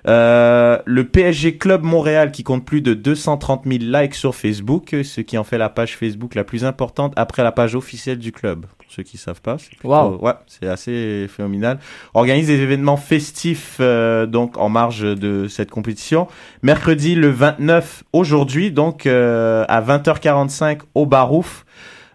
euh, 0.07 0.77
le 0.85 1.05
PSG 1.05 1.57
Club 1.57 1.83
Montréal 1.83 2.31
qui 2.31 2.43
compte 2.43 2.65
plus 2.65 2.81
de 2.81 2.93
230 2.93 3.63
000 3.65 3.77
likes 3.83 4.15
sur 4.15 4.35
Facebook, 4.35 4.95
ce 5.03 5.21
qui 5.21 5.37
en 5.37 5.43
fait 5.43 5.57
la 5.57 5.69
page 5.69 5.95
Facebook 5.97 6.35
la 6.35 6.43
plus 6.43 6.65
importante 6.65 7.13
après 7.15 7.43
la 7.43 7.51
page 7.51 7.75
officielle 7.75 8.17
du 8.19 8.31
club. 8.31 8.65
Pour 8.77 8.91
ceux 8.91 9.03
qui 9.03 9.17
savent 9.17 9.41
pas, 9.41 9.57
c'est 9.57 9.69
plutôt- 9.69 9.87
Wow. 9.89 10.17
ouais, 10.21 10.33
c'est 10.47 10.67
assez 10.67 11.27
phénoménal. 11.29 11.79
Organise 12.13 12.47
des 12.47 12.59
événements 12.59 12.97
festifs 12.97 13.77
euh, 13.79 14.25
donc 14.25 14.57
en 14.57 14.69
marge 14.69 15.01
de 15.01 15.47
cette 15.47 15.71
compétition. 15.71 16.27
Mercredi 16.61 17.15
le 17.15 17.29
29 17.29 18.03
aujourd'hui 18.13 18.71
donc 18.71 19.05
euh, 19.05 19.65
à 19.67 19.81
20h45 19.81 20.79
au 20.95 21.05
Barouf. 21.05 21.65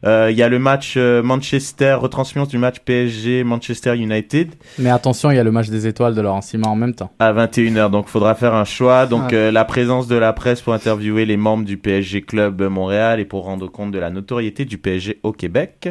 Euh, 0.05 0.29
Il 0.31 0.37
y 0.37 0.43
a 0.43 0.49
le 0.49 0.59
match 0.59 0.95
euh, 0.97 1.23
Manchester, 1.23 1.95
retransmission 2.01 2.45
du 2.47 2.59
match 2.59 2.77
PSG 2.85 3.45
Manchester 3.45 3.97
United 3.97 4.55
Mais 4.79 4.91
attention, 4.91 5.31
il 5.31 5.37
y 5.37 5.39
a 5.39 5.45
le 5.45 5.51
match 5.51 5.69
des 5.69 5.87
étoiles 5.87 6.15
de 6.15 6.21
Laurent 6.21 6.41
Simon 6.41 6.69
en 6.69 6.77
même 6.77 6.95
temps. 6.95 7.11
à 7.19 7.33
21h. 7.33 7.91
Donc, 7.91 8.09
faudra 8.09 8.35
faire 8.35 8.55
un 8.55 8.65
choix. 8.65 9.07
Donc, 9.07 9.33
Ah. 9.33 9.35
euh, 9.35 9.51
la 9.51 9.65
présence 9.65 10.07
de 10.09 10.17
la 10.17 10.33
presse 10.33 10.61
pour 10.61 10.73
interviewer 10.75 11.25
les 11.27 11.37
membres 11.37 11.65
du 11.65 11.77
PSG 11.77 12.23
Club 12.23 12.63
Montréal 12.63 13.21
et 13.21 13.25
pour 13.25 13.45
rendre 13.45 13.67
compte 13.69 13.91
de 13.91 13.99
la 13.99 14.11
notoriété 14.11 14.65
du 14.65 14.79
PSG 14.79 15.19
au 15.23 15.33
Québec. 15.33 15.89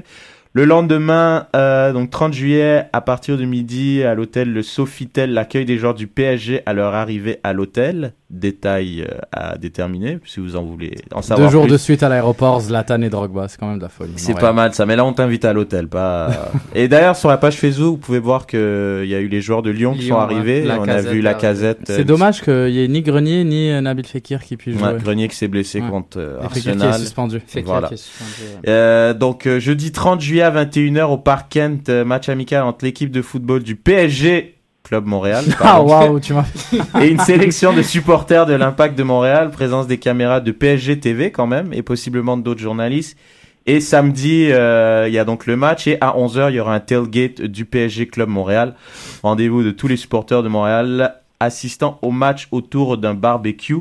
Le 0.58 0.66
lendemain, 0.66 1.45
euh, 1.55 1.93
donc 1.93 2.10
30 2.10 2.34
juillet, 2.34 2.86
à 2.91 3.01
partir 3.01 3.38
de 3.38 3.45
midi, 3.45 4.01
à 4.01 4.16
l'hôtel 4.16 4.51
Le 4.51 4.64
Sofitel, 4.64 5.32
l'accueil 5.32 5.66
des 5.66 5.78
joueurs 5.78 5.93
du 5.93 6.08
PSG 6.08 6.64
à 6.66 6.74
leur 6.74 6.95
arrivée 6.95 7.39
à 7.43 7.53
l'hôtel. 7.53 8.14
Détail 8.30 9.03
euh, 9.10 9.20
à 9.32 9.58
déterminer, 9.58 10.20
si 10.26 10.41
vous 10.41 10.58
en 10.58 10.64
voulez 10.66 10.95
en 11.14 11.22
savoir 11.22 11.47
Deux 11.47 11.51
jours 11.53 11.64
plus. 11.64 11.72
de 11.72 11.78
suite 11.78 12.03
à 12.03 12.10
l'aéroport, 12.10 12.60
Zlatan 12.60 13.01
et 13.01 13.10
Drogba, 13.10 13.47
c'est 13.47 13.58
quand 13.58 13.68
même 13.70 13.78
de 13.78 13.84
la 13.84 13.88
folie. 13.88 14.12
C'est 14.18 14.38
pas 14.38 14.51
mal 14.51 14.74
ça, 14.74 14.86
mais 14.86 14.97
là 14.97 15.05
on 15.05 15.14
t'invite 15.14 15.45
à 15.45 15.53
l'hôtel, 15.53 15.88
pas. 15.88 16.51
et 16.76 16.89
d'ailleurs 16.89 17.16
sur 17.16 17.30
la 17.30 17.38
page 17.38 17.55
Facebook, 17.55 17.91
vous 17.91 17.97
pouvez 18.05 18.20
voir 18.20 18.45
que 18.45 18.99
il 19.05 19.10
y 19.10 19.16
a 19.16 19.20
eu 19.22 19.30
les 19.30 19.39
joueurs 19.39 19.62
de 19.62 19.70
Lyon, 19.70 19.93
qui 19.93 20.08
sont 20.08 20.18
arrivés. 20.18 20.62
La 20.64 20.78
on 20.78 20.88
a 20.89 20.99
vu 20.99 21.22
la 21.22 21.30
arrive. 21.30 21.41
casette. 21.41 21.80
C'est 21.86 22.03
dommage 22.03 22.41
qu'il 22.41 22.70
y 22.72 22.84
ait 22.84 22.88
ni 22.89 23.01
Grenier 23.01 23.45
ni 23.45 23.72
euh, 23.72 23.80
Nabil 23.80 24.05
Fekir 24.05 24.43
qui 24.43 24.58
puissent 24.58 24.76
Ouais, 24.76 24.89
jouer. 24.89 24.99
Grenier 24.99 25.30
qui 25.30 25.36
s'est 25.38 25.47
blessé 25.47 25.80
Ouais. 25.80 25.89
contre 25.89 26.20
euh, 26.20 26.41
Fekir 26.49 26.62
qui 26.64 26.70
Arsenal. 26.72 26.89
est 26.95 26.99
suspendu. 26.99 27.41
Fekir 27.47 27.64
Voilà. 27.72 27.88
qui 27.88 27.93
est 27.93 27.97
suspendu. 27.97 28.32
Euh, 28.68 29.14
donc 29.14 29.47
euh, 29.47 29.62
jeudi 29.62 29.93
30 29.93 30.20
juillet 30.20 30.41
à 30.48 30.66
21h 30.66 31.12
au 31.12 31.18
Parc 31.18 31.52
Kent, 31.52 31.89
euh, 31.89 32.06
match 32.06 32.30
amical 32.30 32.64
entre 32.64 32.86
l'équipe 32.86 33.12
de 33.12 33.22
football 33.22 33.64
du 33.64 33.76
PSG 33.76 34.56
Club 34.84 35.06
Montréal 35.06 35.43
Ah 35.60 35.64
pardon, 35.64 35.89
waouh, 35.89 36.20
tu 36.20 36.34
m'as. 36.34 36.45
et 37.02 37.10
une 37.10 37.20
sélection 37.20 37.74
de 37.74 37.82
supporters 37.82 38.45
de 38.45 38.54
l'Impact 38.54 38.98
de 38.98 39.04
Montréal, 39.04 39.52
présence 39.52 39.88
des 39.88 39.98
caméras 39.98 40.39
de 40.39 40.52
PSG 40.52 41.00
TV 41.00 41.32
quand 41.32 41.48
même 41.48 41.74
et 41.74 41.82
possiblement 41.82 42.38
d'autres 42.38 42.62
journalistes. 42.62 43.18
Et 43.66 43.82
samedi, 43.82 44.48
euh, 44.50 45.06
il 45.10 45.14
y 45.14 45.20
a 45.20 45.26
donc 45.26 45.45
le 45.45 45.58
match 45.58 45.88
et 45.88 45.98
à 46.00 46.14
11h, 46.14 46.52
il 46.52 46.56
y 46.56 46.60
aura 46.62 46.74
un 46.74 46.80
tailgate 46.80 47.41
du 47.41 47.66
PSG 47.66 48.08
Club 48.08 48.30
Montréal. 48.30 48.76
Rendez-vous 49.24 49.62
de 49.62 49.72
tous 49.72 49.89
les 49.89 49.98
supporters 49.98 50.41
de 50.41 50.48
Montréal 50.48 51.16
assistant 51.41 52.00
au 52.02 52.12
match 52.12 52.48
autour 52.52 52.98
d'un 52.98 53.14
barbecue. 53.14 53.76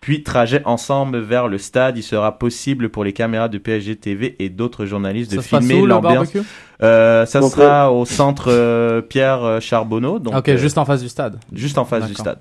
Puis 0.00 0.22
trajet 0.22 0.62
ensemble 0.64 1.18
vers 1.18 1.46
le 1.46 1.58
stade. 1.58 1.98
Il 1.98 2.02
sera 2.02 2.38
possible 2.38 2.88
pour 2.88 3.04
les 3.04 3.12
caméras 3.12 3.48
de 3.48 3.58
PSG 3.58 3.96
TV 3.96 4.34
et 4.38 4.48
d'autres 4.48 4.86
journalistes 4.86 5.34
de 5.34 5.40
Ça 5.42 5.60
filmer 5.60 5.86
l'ambiance. 5.86 6.32
Euh, 6.82 7.26
ça 7.26 7.40
Donc, 7.40 7.52
sera 7.52 7.92
au 7.92 8.06
centre 8.06 8.46
euh, 8.50 9.02
Pierre 9.02 9.44
euh, 9.44 9.60
Charbonneau. 9.60 10.18
Donc, 10.18 10.34
Ok, 10.34 10.48
euh, 10.48 10.56
juste 10.56 10.78
en 10.78 10.86
face 10.86 11.02
du 11.02 11.08
stade. 11.10 11.38
juste 11.52 11.76
en 11.76 11.84
face 11.84 12.06
du 12.06 12.14
stade. 12.14 12.38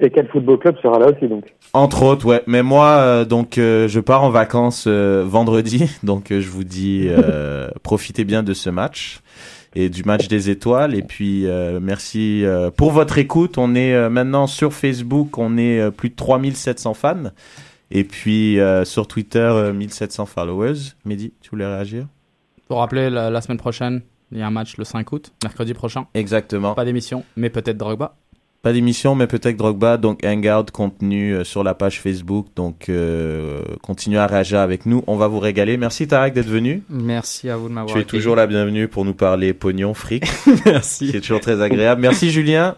Et 0.00 0.10
quel 0.10 0.28
football 0.28 0.58
club 0.60 0.76
sera 0.80 1.00
là 1.00 1.08
aussi, 1.08 1.26
donc? 1.26 1.44
Entre 1.72 2.04
autres, 2.04 2.24
ouais. 2.26 2.42
Mais 2.46 2.62
moi, 2.62 2.86
euh, 2.90 3.24
donc, 3.24 3.58
euh, 3.58 3.88
je 3.88 3.98
pars 3.98 4.22
en 4.22 4.30
vacances 4.30 4.84
euh, 4.86 5.24
vendredi, 5.26 5.90
donc 6.04 6.30
euh, 6.30 6.40
je 6.40 6.48
vous 6.48 6.62
dis, 6.62 7.08
euh, 7.08 7.68
profitez 7.82 8.22
bien 8.22 8.44
de 8.44 8.54
ce 8.54 8.70
match 8.70 9.18
et 9.74 9.88
du 9.88 10.04
match 10.04 10.28
des 10.28 10.50
étoiles. 10.50 10.94
Et 10.94 11.02
puis, 11.02 11.46
euh, 11.46 11.80
merci 11.80 12.44
euh, 12.44 12.70
pour 12.70 12.92
votre 12.92 13.18
écoute. 13.18 13.58
On 13.58 13.74
est 13.74 13.94
euh, 13.94 14.10
maintenant 14.10 14.46
sur 14.46 14.72
Facebook, 14.72 15.38
on 15.38 15.56
est 15.56 15.90
plus 15.90 16.10
de 16.10 16.16
3700 16.16 16.94
fans. 16.94 17.30
Et 17.90 18.04
puis 18.04 18.58
sur 18.84 19.06
Twitter, 19.06 19.38
euh, 19.38 19.72
1700 19.72 20.26
followers. 20.26 20.94
Mehdi, 21.04 21.34
tu 21.40 21.50
voulais 21.50 21.66
réagir? 21.66 22.06
Pour 22.66 22.78
rappeler, 22.78 23.10
la, 23.10 23.28
la 23.28 23.40
semaine 23.42 23.58
prochaine, 23.58 24.00
il 24.30 24.38
y 24.38 24.42
a 24.42 24.46
un 24.46 24.50
match 24.50 24.78
le 24.78 24.84
5 24.84 25.12
août, 25.12 25.32
mercredi 25.42 25.74
prochain. 25.74 26.06
Exactement. 26.14 26.74
Pas 26.74 26.86
d'émission, 26.86 27.24
mais 27.36 27.50
peut-être 27.50 27.76
Drogba. 27.76 28.16
Pas 28.62 28.72
d'émission, 28.72 29.16
mais 29.16 29.26
peut-être 29.26 29.56
Drogba. 29.56 29.96
Donc, 29.96 30.24
Hangout, 30.24 30.70
contenu 30.72 31.32
euh, 31.34 31.42
sur 31.44 31.64
la 31.64 31.74
page 31.74 32.00
Facebook. 32.00 32.46
Donc, 32.54 32.88
euh, 32.88 33.60
continuez 33.82 34.18
à 34.18 34.28
réagir 34.28 34.60
avec 34.60 34.86
nous. 34.86 35.02
On 35.08 35.16
va 35.16 35.26
vous 35.26 35.40
régaler. 35.40 35.76
Merci 35.76 36.06
Tarek 36.06 36.32
d'être 36.32 36.46
venu. 36.46 36.84
Merci 36.88 37.50
à 37.50 37.56
vous 37.56 37.68
de 37.68 37.74
m'avoir 37.74 37.92
Tu 37.92 37.98
es 37.98 38.02
accueilli. 38.02 38.20
toujours 38.20 38.36
la 38.36 38.46
bienvenue 38.46 38.86
pour 38.86 39.04
nous 39.04 39.14
parler 39.14 39.52
pognon, 39.52 39.94
fric. 39.94 40.24
Merci. 40.64 41.10
C'est 41.10 41.20
toujours 41.20 41.40
très 41.40 41.60
agréable. 41.60 42.00
Merci 42.00 42.30
Julien. 42.30 42.76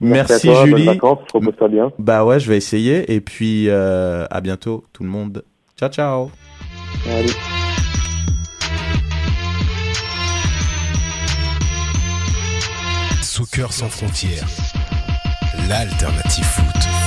Merci 0.00 0.32
Merci, 0.32 0.48
à 0.48 0.52
toi, 0.52 0.66
Julie. 0.66 0.86
vacances, 0.86 1.18
repose-toi 1.32 1.68
bien. 1.68 1.92
Bah 2.00 2.24
ouais, 2.24 2.40
je 2.40 2.48
vais 2.48 2.56
essayer. 2.56 3.12
Et 3.14 3.20
puis, 3.20 3.66
euh, 3.68 4.26
à 4.28 4.40
bientôt 4.40 4.82
tout 4.92 5.04
le 5.04 5.08
monde. 5.08 5.44
Ciao, 5.78 5.88
ciao. 5.88 6.30
Allez. 7.08 7.30
Soccer 13.22 13.72
sans 13.72 13.88
frontières, 13.88 14.46
l'alternative 15.68 16.44
foot. 16.44 17.01